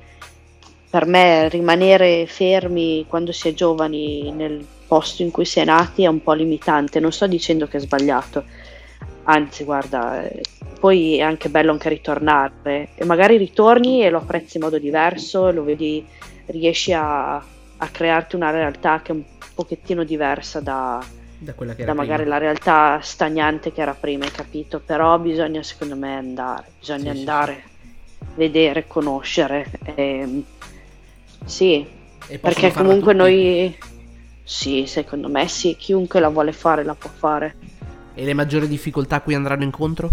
per 0.89 1.07
me 1.07 1.49
rimanere 1.49 2.27
fermi 2.27 3.05
quando 3.07 3.33
si 3.33 3.49
è 3.49 3.55
giovani 3.55 4.31
nel 4.31 4.65
posto 4.87 5.23
in 5.23 5.31
cui 5.31 5.45
si 5.45 5.61
è 5.61 5.65
nati 5.65 6.05
è 6.05 6.07
un 6.07 6.23
po' 6.23 6.33
limitante. 6.33 7.01
Non 7.01 7.13
sto 7.13 7.27
dicendo 7.27 7.67
che 7.67 7.77
è 7.77 7.81
sbagliato, 7.81 8.45
anzi 9.27 9.65
guarda, 9.65 10.29
poi 10.79 11.19
è 11.19 11.23
anche 11.23 11.49
bello 11.49 11.73
anche 11.73 11.89
ritornare 11.89 12.89
e 12.95 13.05
magari 13.05 13.37
ritorni 13.37 14.03
e 14.03 14.11
lo 14.11 14.19
apprezzi 14.19 14.57
in 14.57 14.65
modo 14.65 14.79
diverso, 14.79 15.51
lo 15.51 15.65
vedi, 15.65 16.05
riesci 16.47 16.93
a, 16.93 17.37
a 17.37 17.89
crearti 17.91 18.37
una 18.37 18.51
realtà 18.51 19.01
che 19.03 19.13
è 19.13 19.15
un 19.15 19.23
pochettino 19.55 20.05
diversa 20.05 20.61
da, 20.61 21.05
da, 21.39 21.55
quella 21.55 21.75
che 21.75 21.83
era 21.83 21.93
da 21.93 21.99
magari 21.99 22.23
prima. 22.23 22.37
la 22.37 22.43
realtà 22.43 23.01
stagnante 23.03 23.73
che 23.73 23.81
era 23.81 23.95
prima, 23.95 24.25
hai 24.25 24.31
capito? 24.31 24.81
Però 24.85 25.19
bisogna 25.19 25.63
secondo 25.63 25.97
me 25.97 26.17
andare, 26.17 26.67
bisogna 26.79 27.13
sì, 27.13 27.19
andare, 27.19 27.63
sì. 28.19 28.27
vedere, 28.37 28.87
conoscere. 28.87 29.71
E, 29.95 30.43
sì, 31.45 31.87
e 32.29 32.39
perché 32.39 32.73
comunque 32.73 33.13
noi... 33.13 33.77
Sì, 34.49 34.87
secondo 34.87 35.29
me 35.29 35.49
sì, 35.49 35.75
chiunque 35.75 36.21
la 36.21 36.29
vuole 36.29 36.53
fare 36.53 36.85
la 36.85 36.95
può 36.95 37.11
fare. 37.13 37.57
E 38.19 38.25
le 38.25 38.33
maggiori 38.33 38.67
difficoltà 38.67 39.17
a 39.17 39.21
cui 39.21 39.35
andranno 39.35 39.63
incontro? 39.63 40.11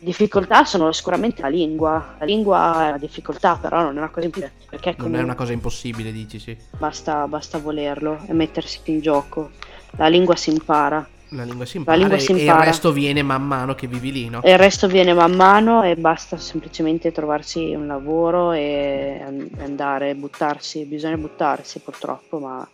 difficoltà 0.00 0.64
sono 0.64 0.92
sicuramente 0.92 1.40
la 1.40 1.48
lingua. 1.48 2.16
La 2.18 2.26
lingua 2.26 2.84
è 2.84 2.88
una 2.88 2.98
difficoltà, 2.98 3.56
però 3.56 3.82
non 3.82 3.96
è 3.96 3.98
una 3.98 4.10
cosa 4.10 4.26
impossibile. 4.26 4.52
Perché 4.68 4.94
non 4.98 5.14
è 5.16 5.22
una 5.22 5.34
cosa 5.34 5.52
impossibile, 5.52 6.12
dici 6.12 6.38
sì. 6.38 6.54
Basta, 6.76 7.26
basta 7.26 7.58
volerlo 7.58 8.20
e 8.26 8.34
mettersi 8.34 8.80
in 8.84 9.00
gioco. 9.00 9.50
La 9.96 10.08
lingua 10.08 10.36
si 10.36 10.50
impara. 10.50 11.08
La 11.30 11.44
lingua 11.44 11.64
si 11.64 11.78
impara, 11.78 11.96
lingua 11.96 12.18
si 12.18 12.32
impara. 12.32 12.58
e 12.58 12.60
il 12.60 12.66
resto 12.66 12.92
viene 12.92 13.22
man 13.22 13.46
mano 13.46 13.74
che 13.74 13.86
vivi 13.86 14.12
lì, 14.12 14.28
no? 14.28 14.42
E 14.42 14.52
il 14.52 14.58
resto 14.58 14.86
viene 14.86 15.14
man 15.14 15.32
mano 15.32 15.82
e 15.82 15.96
basta 15.96 16.36
semplicemente 16.36 17.12
trovarsi 17.12 17.74
un 17.74 17.86
lavoro 17.86 18.52
e 18.52 19.22
andare, 19.58 20.14
buttarsi. 20.14 20.84
Bisogna 20.84 21.16
buttarsi 21.16 21.80
purtroppo, 21.80 22.38
ma 22.38 22.68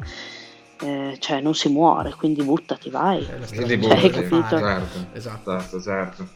eh, 0.80 1.16
cioè 1.18 1.40
non 1.40 1.54
si 1.54 1.68
muore, 1.68 2.14
quindi 2.16 2.42
buttati, 2.42 2.90
vai. 2.90 3.20
Eh, 3.20 3.46
cioè, 3.46 3.96
hai 3.96 4.10
capito? 4.10 4.58
Certo, 4.58 5.06
esatto, 5.12 5.50
certo, 5.52 5.80
certo. 5.80 6.28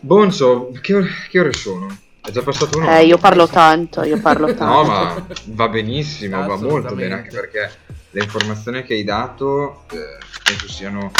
Bonzo, 0.00 0.70
che 0.80 0.94
ore, 0.94 1.08
che 1.28 1.40
ore 1.40 1.52
sono? 1.52 1.96
È 2.20 2.30
già 2.30 2.42
passato 2.42 2.78
un'ora? 2.78 2.98
Eh, 2.98 3.06
io 3.06 3.18
parlo 3.18 3.46
tanto, 3.46 4.02
io 4.02 4.18
parlo 4.20 4.46
tanto. 4.54 4.64
no, 4.64 4.84
ma 4.84 5.26
va 5.46 5.68
benissimo, 5.68 6.44
va 6.46 6.56
molto 6.56 6.94
bene, 6.94 7.14
anche 7.14 7.30
perché 7.30 7.70
le 8.10 8.22
informazioni 8.22 8.82
che 8.82 8.94
hai 8.94 9.04
dato 9.04 9.84
eh, 9.90 10.18
penso 10.42 10.68
siano, 10.68 11.10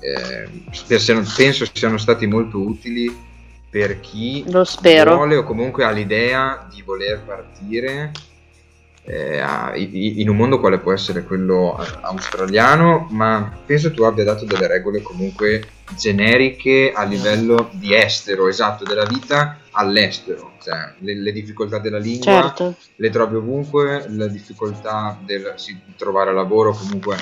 eh, 0.00 0.98
siano, 0.98 1.24
penso 1.36 1.64
siano 1.72 1.98
stati 1.98 2.26
molto 2.26 2.58
utili 2.58 3.30
per 3.68 4.00
chi 4.00 4.44
Lo 4.50 4.64
spero. 4.64 5.16
vuole 5.16 5.36
o 5.36 5.44
comunque 5.44 5.84
ha 5.84 5.90
l'idea 5.90 6.66
di 6.70 6.82
voler 6.82 7.20
partire 7.24 8.12
eh, 9.04 9.42
in 9.74 10.28
un 10.28 10.36
mondo 10.36 10.60
quale 10.60 10.78
può 10.78 10.92
essere 10.92 11.24
quello 11.24 11.76
australiano, 12.02 13.08
ma 13.10 13.52
penso 13.66 13.90
tu 13.90 14.04
abbia 14.04 14.24
dato 14.24 14.44
delle 14.44 14.68
regole 14.68 15.02
comunque 15.02 15.68
generiche 15.96 16.92
a 16.94 17.02
livello 17.02 17.70
di 17.72 17.94
estero, 17.94 18.48
esatto, 18.48 18.84
della 18.84 19.04
vita 19.04 19.58
all'estero, 19.72 20.52
cioè 20.62 20.94
le, 20.98 21.14
le 21.16 21.32
difficoltà 21.32 21.78
della 21.78 21.98
lingua 21.98 22.42
certo. 22.42 22.76
le 22.96 23.10
trovi 23.10 23.36
ovunque, 23.36 24.06
la 24.08 24.28
difficoltà 24.28 25.18
del, 25.24 25.54
di 25.66 25.94
trovare 25.96 26.32
lavoro, 26.32 26.72
comunque 26.72 27.16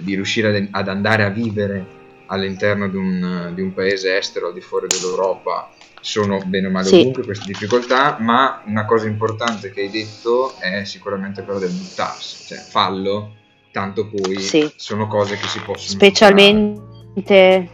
di 0.00 0.14
riuscire 0.14 0.68
ad 0.70 0.88
andare 0.88 1.24
a 1.24 1.28
vivere 1.28 1.98
all'interno 2.26 2.88
di 2.88 2.96
un, 2.96 3.52
di 3.54 3.60
un 3.60 3.72
paese 3.72 4.16
estero 4.16 4.48
al 4.48 4.54
di 4.54 4.60
fuori 4.60 4.86
dell'Europa 4.86 5.70
sono 6.00 6.40
bene 6.44 6.68
o 6.68 6.70
male 6.70 6.86
sì. 6.86 7.00
ovunque 7.00 7.24
queste 7.24 7.46
difficoltà, 7.46 8.16
ma 8.20 8.62
una 8.66 8.84
cosa 8.84 9.06
importante 9.06 9.70
che 9.70 9.82
hai 9.82 9.90
detto 9.90 10.54
è 10.58 10.84
sicuramente 10.84 11.44
quella 11.44 11.58
del 11.58 11.70
buttarsi, 11.70 12.46
cioè 12.46 12.58
fallo, 12.58 13.34
tanto 13.70 14.08
poi 14.08 14.38
sì. 14.40 14.70
sono 14.76 15.06
cose 15.06 15.36
che 15.36 15.46
si 15.46 15.60
possono 15.60 15.98
specialmente, 15.98 17.68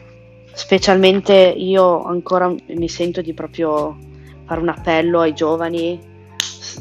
specialmente 0.52 1.34
io 1.34 2.04
ancora 2.04 2.52
mi 2.66 2.88
sento 2.88 3.20
di 3.20 3.32
proprio 3.32 3.96
fare 4.44 4.60
un 4.60 4.68
appello 4.68 5.20
ai 5.20 5.34
giovani 5.34 6.14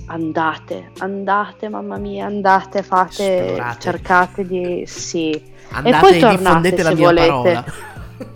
andate, 0.08 0.92
andate 1.00 1.70
mamma 1.70 1.98
mia, 1.98 2.26
andate, 2.26 2.84
fate, 2.84 3.46
Esplorate. 3.46 3.80
cercate 3.80 4.46
di 4.46 4.84
sì. 4.86 5.54
Andate 5.70 5.96
e 5.96 6.00
poi 6.00 6.18
e 6.18 6.20
tornate 6.20 6.78
se 6.78 6.96
volete. 6.96 7.28
Parola. 7.30 7.94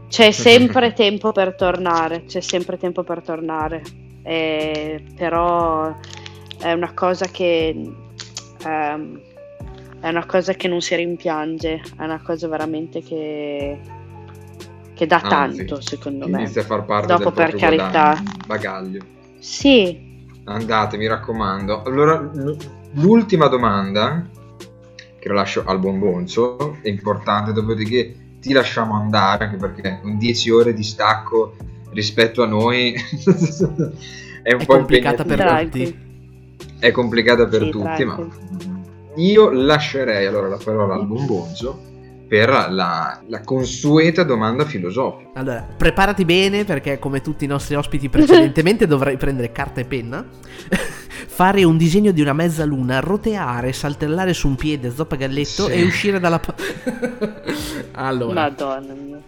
C'è 0.08 0.32
sempre 0.32 0.94
tempo 0.94 1.32
per 1.32 1.56
tornare, 1.56 2.26
c'è 2.26 2.42
sempre 2.42 2.78
tempo 2.78 3.04
per 3.04 3.22
tornare, 3.22 3.82
eh, 4.24 5.04
però 5.16 5.96
è 6.60 6.72
una 6.72 6.94
cosa 6.94 7.26
che 7.28 7.92
ehm, 8.66 9.22
è 10.02 10.10
una 10.10 10.26
cosa 10.26 10.54
che 10.54 10.68
non 10.68 10.82
si 10.82 10.96
rimpiange, 10.96 11.82
è 11.98 12.04
una 12.04 12.22
cosa 12.22 12.48
veramente 12.48 13.02
che, 13.02 13.80
che 14.94 15.06
dà 15.06 15.20
Anzi, 15.22 15.58
tanto 15.66 15.82
secondo 15.82 16.28
me. 16.28 16.40
Inizia 16.42 16.62
a 16.62 16.66
far 16.66 16.86
parte 16.86 17.08
Dopo 17.08 17.32
del 17.32 17.34
per 17.34 17.56
carità. 17.56 18.22
bagaglio. 18.48 19.02
Sì. 19.40 20.08
Andate, 20.46 20.98
mi 20.98 21.08
raccomando. 21.08 21.84
Allora, 21.84 22.32
l'ultima 22.94 23.48
domanda 23.48 24.26
che 25.20 25.28
lo 25.28 25.34
lascio 25.34 25.64
al 25.66 25.80
buon 25.80 26.00
Gonzo, 26.00 26.78
è 26.82 26.88
importante, 26.88 27.52
dopodiché 27.52 28.16
ti 28.40 28.54
lasciamo 28.54 28.96
andare 28.96 29.46
anche 29.46 29.58
perché 29.58 30.00
un 30.04 30.18
10 30.18 30.50
ore 30.50 30.74
di 30.74 30.84
stacco 30.84 31.56
rispetto 31.92 32.44
a 32.44 32.48
noi 32.48 32.94
è 34.44 34.54
un 34.54 34.60
è 34.62 34.66
po' 34.66 34.76
complicata 34.76 35.24
per 35.24 35.64
tutti. 35.64 36.08
È 36.80 36.92
complicata 36.92 37.46
per 37.48 37.64
sì, 37.64 37.70
tutti, 37.70 38.06
ma 38.06 38.28
io 39.16 39.50
lascerei 39.50 40.26
allora 40.26 40.48
la 40.48 40.60
parola 40.64 40.94
al 40.96 41.06
Bombonzo 41.06 41.88
per 42.28 42.50
la, 42.50 43.20
la, 43.26 43.42
consueta 43.42 44.24
domanda 44.24 44.64
filosofica. 44.64 45.32
Allora, 45.34 45.68
preparati 45.76 46.26
bene 46.26 46.64
perché 46.64 47.00
come 47.00 47.22
tutti 47.22 47.44
i 47.44 47.48
nostri 47.48 47.74
ospiti 47.74 48.08
precedentemente 48.08 48.86
dovrai 48.88 49.18
prendere 49.18 49.52
carta 49.52 49.82
e 49.82 49.86
penna 49.86 50.24
fare 51.40 51.64
un 51.64 51.78
disegno 51.78 52.12
di 52.12 52.20
una 52.20 52.34
mezzaluna, 52.34 53.00
roteare, 53.00 53.72
saltellare 53.72 54.34
su 54.34 54.50
un 54.50 54.56
piede, 54.58 54.92
zoppa 54.92 55.16
galletto 55.16 55.68
Sì. 55.68 55.72
e 55.72 55.84
uscire 55.84 56.20
dalla... 56.20 56.38
pa- 56.38 56.54
allora, 57.96 58.34
Madonna 58.34 58.94
mia. 58.94 59.22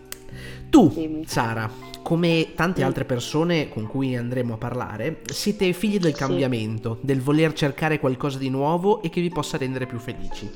tu, 0.70 0.92
Dimmi. 0.94 1.24
Sara, 1.26 1.72
come 2.04 2.50
tante 2.54 2.82
Mm. 2.82 2.86
altre 2.86 3.06
persone 3.06 3.70
con 3.70 3.88
cui 3.88 4.14
andremo 4.18 4.56
a 4.56 4.58
parlare, 4.58 5.22
siete 5.32 5.72
figli 5.72 6.00
del 6.00 6.12
Sì. 6.12 6.20
cambiamento, 6.20 6.98
del 7.00 7.22
voler 7.22 7.54
cercare 7.54 7.98
qualcosa 7.98 8.38
di 8.38 8.50
nuovo 8.50 9.02
e 9.02 9.10
che 9.10 9.22
vi 9.22 9.30
possa 9.30 9.56
rendere 9.58 9.86
più 9.86 9.98
felici. 9.98 10.52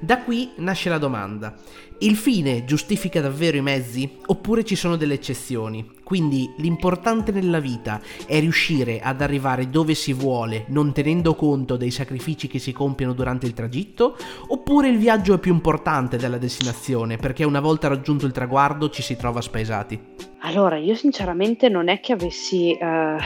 Da 0.00 0.18
qui 0.18 0.50
nasce 0.56 0.90
la 0.90 0.98
domanda: 0.98 1.54
il 2.02 2.16
fine 2.16 2.64
giustifica 2.64 3.20
davvero 3.20 3.58
i 3.58 3.62
mezzi 3.62 4.10
oppure 4.26 4.64
ci 4.64 4.74
sono 4.74 4.96
delle 4.96 5.14
eccezioni? 5.14 5.86
Quindi 6.02 6.50
l'importante 6.56 7.30
nella 7.30 7.60
vita 7.60 8.00
è 8.26 8.40
riuscire 8.40 9.00
ad 9.00 9.20
arrivare 9.20 9.68
dove 9.68 9.94
si 9.94 10.14
vuole, 10.14 10.64
non 10.68 10.94
tenendo 10.94 11.34
conto 11.34 11.76
dei 11.76 11.90
sacrifici 11.90 12.48
che 12.48 12.58
si 12.58 12.72
compiono 12.72 13.12
durante 13.12 13.44
il 13.44 13.52
tragitto, 13.52 14.16
oppure 14.48 14.88
il 14.88 14.96
viaggio 14.96 15.34
è 15.34 15.38
più 15.38 15.52
importante 15.52 16.16
della 16.16 16.38
destinazione, 16.38 17.18
perché 17.18 17.44
una 17.44 17.60
volta 17.60 17.88
raggiunto 17.88 18.24
il 18.24 18.32
traguardo 18.32 18.88
ci 18.88 19.02
si 19.02 19.16
trova 19.16 19.42
spaesati? 19.42 20.00
Allora, 20.38 20.78
io 20.78 20.94
sinceramente 20.94 21.68
non 21.68 21.88
è 21.88 22.00
che 22.00 22.12
avessi, 22.12 22.72
eh, 22.72 23.16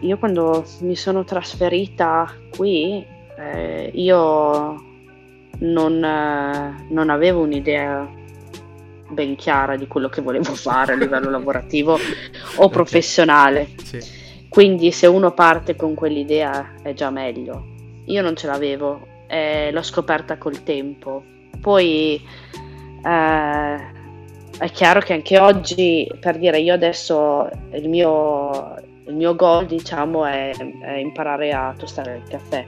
io 0.00 0.18
quando 0.18 0.64
mi 0.80 0.96
sono 0.96 1.22
trasferita 1.22 2.28
qui, 2.50 3.06
eh, 3.38 3.90
io 3.94 4.82
non, 5.60 6.04
eh, 6.04 6.86
non 6.90 7.10
avevo 7.10 7.42
un'idea 7.42 8.22
ben 9.08 9.36
chiara 9.36 9.76
di 9.76 9.86
quello 9.86 10.08
che 10.08 10.20
volevo 10.20 10.52
fare 10.56 10.92
a 10.92 10.96
livello 10.96 11.30
lavorativo 11.30 11.98
o 12.56 12.68
professionale. 12.68 13.68
Sì. 13.82 14.22
Quindi 14.48 14.92
se 14.92 15.06
uno 15.06 15.32
parte 15.32 15.74
con 15.74 15.94
quell'idea 15.94 16.74
è 16.82 16.92
già 16.92 17.10
meglio. 17.10 17.72
Io 18.06 18.22
non 18.22 18.36
ce 18.36 18.46
l'avevo, 18.46 19.06
eh, 19.26 19.70
l'ho 19.72 19.82
scoperta 19.82 20.38
col 20.38 20.62
tempo. 20.62 21.24
Poi 21.60 22.22
eh, 23.04 23.76
è 24.58 24.70
chiaro 24.70 25.00
che 25.00 25.12
anche 25.12 25.38
oggi, 25.38 26.08
per 26.20 26.38
dire, 26.38 26.60
io 26.60 26.72
adesso 26.72 27.48
il 27.72 27.88
mio, 27.88 28.76
il 29.06 29.14
mio 29.14 29.34
goal, 29.34 29.66
diciamo, 29.66 30.24
è, 30.24 30.52
è 30.52 30.92
imparare 30.92 31.52
a 31.52 31.74
tostare 31.76 32.22
il 32.22 32.28
caffè. 32.28 32.64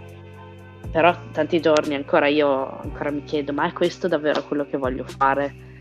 Però 0.90 1.14
tanti 1.32 1.60
giorni 1.60 1.94
ancora 1.94 2.26
io 2.26 2.80
ancora 2.80 3.10
mi 3.10 3.22
chiedo, 3.22 3.52
ma 3.52 3.68
è 3.68 3.72
questo 3.72 4.08
davvero 4.08 4.42
quello 4.44 4.66
che 4.66 4.76
voglio 4.76 5.04
fare? 5.04 5.75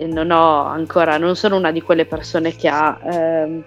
Non 0.00 0.30
ho 0.30 0.64
ancora, 0.64 1.18
non 1.18 1.36
sono 1.36 1.56
una 1.56 1.70
di 1.70 1.80
quelle 1.80 2.06
persone 2.06 2.54
che 2.56 2.68
ha 2.68 2.98
ehm, 3.02 3.64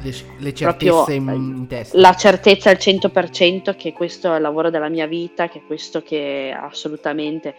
Le, 0.00 0.12
le 0.38 0.54
certezze 0.54 1.14
in, 1.14 1.28
in 1.28 1.66
testa. 1.66 1.98
la 2.00 2.14
certezza 2.14 2.70
al 2.70 2.76
100% 2.78 3.74
che 3.76 3.92
questo 3.92 4.32
è 4.32 4.36
il 4.36 4.42
lavoro 4.42 4.70
della 4.70 4.88
mia 4.88 5.06
vita, 5.06 5.48
che 5.48 5.62
questo 5.66 6.02
che 6.02 6.54
assolutamente 6.56 7.54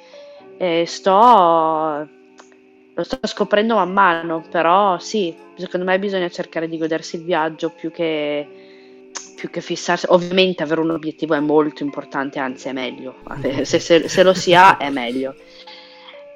eh, 0.58 0.86
sto 0.88 2.08
lo 2.94 3.04
sto 3.04 3.20
scoprendo 3.24 3.76
man 3.76 3.92
mano, 3.94 4.46
però 4.50 5.00
sì, 5.00 5.34
secondo 5.56 5.86
me 5.86 6.00
bisogna 6.00 6.30
cercare 6.30 6.68
di 6.68 6.78
godersi 6.78 7.16
il 7.16 7.24
viaggio 7.24 7.70
più 7.72 7.92
che 7.92 8.48
più 9.36 9.50
che 9.50 9.62
fissarsi, 9.62 10.06
ovviamente 10.10 10.64
avere 10.64 10.82
un 10.82 10.92
obiettivo 10.92 11.34
è 11.34 11.40
molto 11.40 11.84
importante, 11.84 12.40
anzi 12.40 12.68
è 12.68 12.74
meglio, 12.74 13.16
se, 13.64 13.80
se- 13.80 14.08
se 14.10 14.24
lo 14.24 14.34
si 14.34 14.54
ha 14.54 14.78
è 14.78 14.90
meglio, 14.90 15.34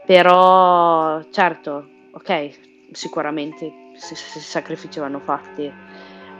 però 0.05 1.21
certo, 1.31 1.87
ok, 2.11 2.59
sicuramente 2.91 3.71
si, 3.95 4.15
si- 4.15 4.39
sacrifici 4.39 4.99
vanno 4.99 5.19
fatti, 5.19 5.71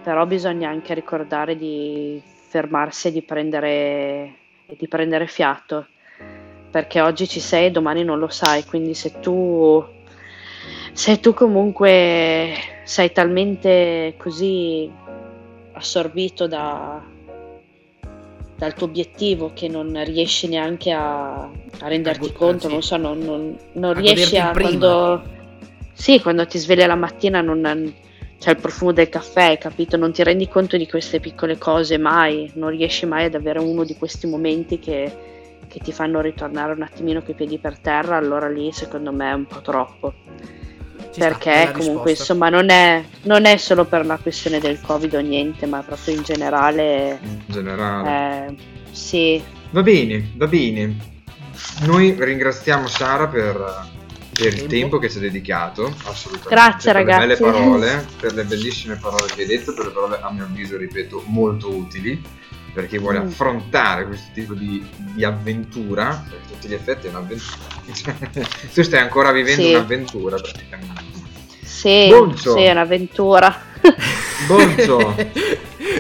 però 0.02 0.26
bisogna 0.26 0.70
anche 0.70 0.94
ricordare 0.94 1.56
di 1.56 2.22
fermarsi 2.48 3.08
e 3.08 3.12
di 3.12 3.22
prendere, 3.24 4.36
di 4.66 4.88
prendere 4.88 5.28
fiato, 5.28 5.88
perché 6.70 7.02
oggi 7.02 7.28
ci 7.28 7.40
sei 7.40 7.68
e 7.68 7.72
domani 7.72 8.04
non 8.04 8.20
lo 8.20 8.28
sai, 8.30 8.64
quindi 8.66 8.94
se 8.94 9.20
tu, 9.20 9.84
se 10.92 11.20
tu 11.20 11.34
comunque 11.34 12.54
sei 12.84 13.12
talmente 13.12 14.16
così 14.18 14.92
assorbito 15.74 16.48
da- 16.48 17.13
dal 18.64 18.74
tuo 18.76 18.88
obiettivo 18.88 19.52
che 19.54 19.68
non 19.68 20.02
riesci 20.06 20.48
neanche 20.48 20.92
a, 20.92 21.34
a 21.42 21.88
renderti 21.88 22.32
go- 22.32 22.34
conto, 22.34 22.68
sì. 22.68 22.72
non 22.72 22.82
so, 22.82 22.96
non, 22.96 23.20
non- 23.20 23.58
non 23.74 23.98
A 23.98 24.00
riesci 24.00 24.38
a 24.38 24.52
quando... 24.52 25.22
Sì, 25.92 26.22
quando 26.22 26.48
ti 26.48 26.58
svegli 26.58 26.86
la 26.86 26.96
mattina 26.96 27.42
non 27.42 27.94
c'è 28.40 28.52
il 28.52 28.58
profumo 28.58 28.94
del 28.94 29.10
caffè, 29.10 29.58
capito? 29.58 29.98
Non 29.98 30.14
ti 30.14 30.24
rendi 30.24 30.48
conto 30.48 30.78
di 30.78 30.88
queste 30.88 31.20
piccole 31.20 31.58
cose 31.58 31.98
mai, 31.98 32.50
non 32.56 32.70
riesci 32.70 33.06
mai 33.06 33.26
ad 33.26 33.36
avere 33.36 33.60
uno 33.60 33.84
di 33.84 33.98
questi 33.98 34.28
momenti 34.28 34.80
che, 34.80 35.12
che 35.68 35.80
ti 35.80 35.92
fanno 35.92 36.22
ritornare 36.22 36.72
un 36.72 36.84
attimino 36.84 37.22
coi 37.22 37.34
piedi 37.34 37.58
per 37.58 37.78
terra, 37.80 38.16
allora 38.16 38.48
lì 38.48 38.72
secondo 38.72 39.12
me 39.12 39.30
è 39.30 39.34
un 39.34 39.46
po' 39.46 39.60
troppo 39.60 40.14
Ci 41.14 41.20
perché 41.20 41.72
comunque 41.74 42.12
risposta. 42.12 42.34
insomma 42.34 42.50
non 42.50 42.70
è, 42.70 43.04
non 43.24 43.46
è 43.46 43.56
solo 43.58 43.86
per 43.86 44.06
la 44.06 44.18
questione 44.18 44.60
del 44.60 44.82
covid 44.82 45.14
o 45.14 45.20
niente 45.22 45.66
ma 45.68 45.82
proprio 45.84 46.16
in 46.16 46.24
generale 46.24 47.20
in 47.22 47.40
generale. 47.48 48.48
eh, 48.48 48.56
sì 48.92 49.44
Va 49.72 49.82
bene, 49.82 50.32
va 50.36 50.46
bene. 50.48 50.96
Noi 51.86 52.16
ringraziamo 52.18 52.86
Sara 52.88 53.28
per, 53.28 53.88
per 54.36 54.54
il 54.54 54.66
Tempo. 54.68 55.00
che 55.00 55.10
ci 55.10 55.18
ha 55.18 55.22
dedicato, 55.22 55.86
assolutamente. 56.06 56.50
Grazie, 56.50 56.92
per 56.92 57.02
ragazzi. 57.06 57.28
le 57.28 57.36
belle 57.36 57.52
parole, 57.52 58.06
per 58.20 58.34
le 58.34 58.44
bellissime 58.44 58.96
parole 58.98 59.26
che 59.34 59.42
hai 59.42 59.48
detto, 59.48 59.74
per 59.74 59.86
le 59.88 59.92
parole 59.92 60.20
a 60.22 60.32
mio 60.32 60.44
avviso, 60.44 60.78
ripeto, 60.78 61.24
molto 61.26 61.74
utili, 61.74 62.22
per 62.74 62.88
chi 62.88 62.98
vuole 62.98 63.20
Mm. 63.20 63.28
affrontare 63.28 64.06
questo 64.08 64.30
tipo 64.34 64.54
di, 64.54 64.84
di 64.98 65.24
avventura, 65.24 66.24
per 66.28 66.40
tutti 66.50 66.68
gli 66.68 66.74
effetti 66.74 67.08
è 67.08 67.10
un'avventura. 67.10 67.58
tu 68.74 68.82
stai 68.82 69.00
ancora 69.00 69.32
vivendo 69.32 69.62
Sì. 69.62 69.70
un'avventura 69.74 70.38
praticamente. 70.38 71.02
sì, 71.64 72.08
Bonzo. 72.10 72.54
sì 72.56 72.62
è 72.62 72.72
un'avventura 72.72 73.72
Bonzo, 74.48 75.16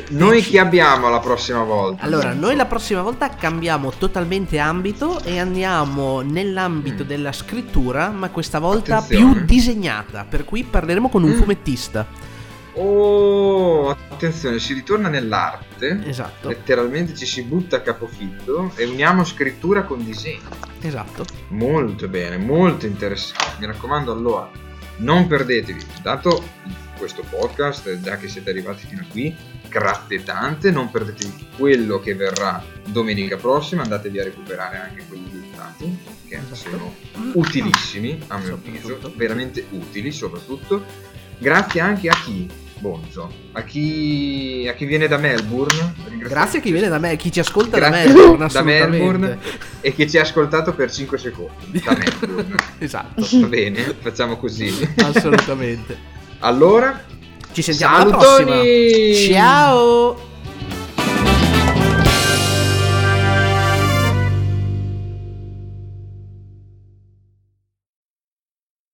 noi 0.10 0.42
chi 0.42 0.58
abbiamo 0.58 1.10
la 1.10 1.20
prossima 1.20 1.64
volta? 1.64 2.04
Allora, 2.04 2.30
Bonzo? 2.30 2.46
noi 2.46 2.56
la 2.56 2.66
prossima 2.66 3.02
volta 3.02 3.30
cambiamo 3.30 3.92
totalmente 3.92 4.58
ambito 4.60 5.22
e 5.24 5.40
andiamo 5.40 6.22
nell'ambito 6.22 7.04
Mm. 7.04 7.08
della 7.08 7.32
scrittura, 7.32 8.10
ma 8.10 8.30
questa 8.30 8.60
volta 8.60 8.98
Attenzione. 8.98 9.34
più 9.34 9.46
disegnata, 9.46 10.26
per 10.28 10.46
cui 10.46 10.64
parleremo 10.64 11.10
con 11.10 11.24
un 11.24 11.32
Mm. 11.32 11.38
fumettista. 11.38 12.06
Oh, 12.76 13.90
attenzione, 13.90 14.60
si 14.60 14.74
ritorna 14.74 15.08
nell'arte. 15.10 16.02
Esatto, 16.06 16.48
Letteralmente 16.50 17.14
ci 17.16 17.26
si 17.26 17.44
butta 17.44 17.78
a 17.78 17.82
capofitto 17.82 18.72
e 18.76 18.86
uniamo 18.86 19.24
scrittura 19.24 19.84
con 19.84 20.04
disegno. 20.04 20.50
esatto. 20.82 21.26
Molto 21.50 22.08
bene, 22.08 22.38
molto 22.38 22.86
interessante. 22.86 23.56
Mi 23.60 23.66
raccomando, 23.68 24.12
allora, 24.12 24.50
non 24.98 25.28
perdetevi. 25.28 25.86
Dato 26.02 26.44
questo 26.98 27.24
podcast, 27.30 28.00
già 28.02 28.18
che 28.18 28.28
siete 28.28 28.50
arrivati 28.50 28.86
fino 28.88 29.02
a 29.02 29.06
qui, 29.12 29.36
grazie 29.70 30.24
tante. 30.24 30.72
Non 30.72 30.90
perdetevi 30.90 31.48
quello 31.58 32.00
che 32.00 32.16
verrà 32.16 32.64
domenica 32.88 33.38
prossima. 33.38 33.84
Andatevi 33.84 34.20
a 34.20 34.24
recuperare 34.24 34.78
anche 34.78 35.04
quelli 35.08 35.24
buttati, 35.30 35.98
che 36.28 36.38
Esatto. 36.38 36.56
sono 36.56 36.96
utilissimi, 37.34 38.20
a 38.28 38.38
mio 38.40 38.54
avviso, 38.56 39.00
veramente 39.16 39.66
utili 39.72 40.12
soprattutto. 40.12 41.12
Grazie 41.38 41.82
anche 41.82 42.08
a 42.10 42.16
chi, 42.24 42.48
Bonzo, 42.84 43.32
a 43.54 43.62
chi, 43.64 44.68
a 44.70 44.74
chi 44.74 44.84
viene 44.84 45.08
da 45.08 45.16
Melbourne. 45.18 45.94
Grazie 46.20 46.60
a 46.60 46.62
chi 46.62 46.70
viene 46.74 46.90
da 46.90 47.00
me, 47.00 47.16
chi 47.16 47.32
ci 47.32 47.40
ascolta 47.40 47.80
da 47.80 47.90
Melbourne, 47.90 48.48
da. 48.52 48.62
Melbourne 48.62 49.38
e 49.80 49.96
che 49.96 50.06
ci 50.10 50.18
ha 50.18 50.24
ascoltato 50.24 50.74
per 50.74 50.92
5 50.92 51.18
secondi 51.18 51.82
da 51.82 51.96
Melbourne. 51.98 52.56
Esatto, 52.80 53.26
Va 53.40 53.48
bene, 53.48 53.96
facciamo 54.02 54.36
così. 54.36 54.86
assolutamente. 54.98 55.98
Allora, 56.40 57.02
Ci 57.54 57.62
sentiamo 57.62 57.96
alla 57.96 58.20
salutoni! 58.20 58.52
prossima. 58.52 59.34
Ciao! 59.40 60.32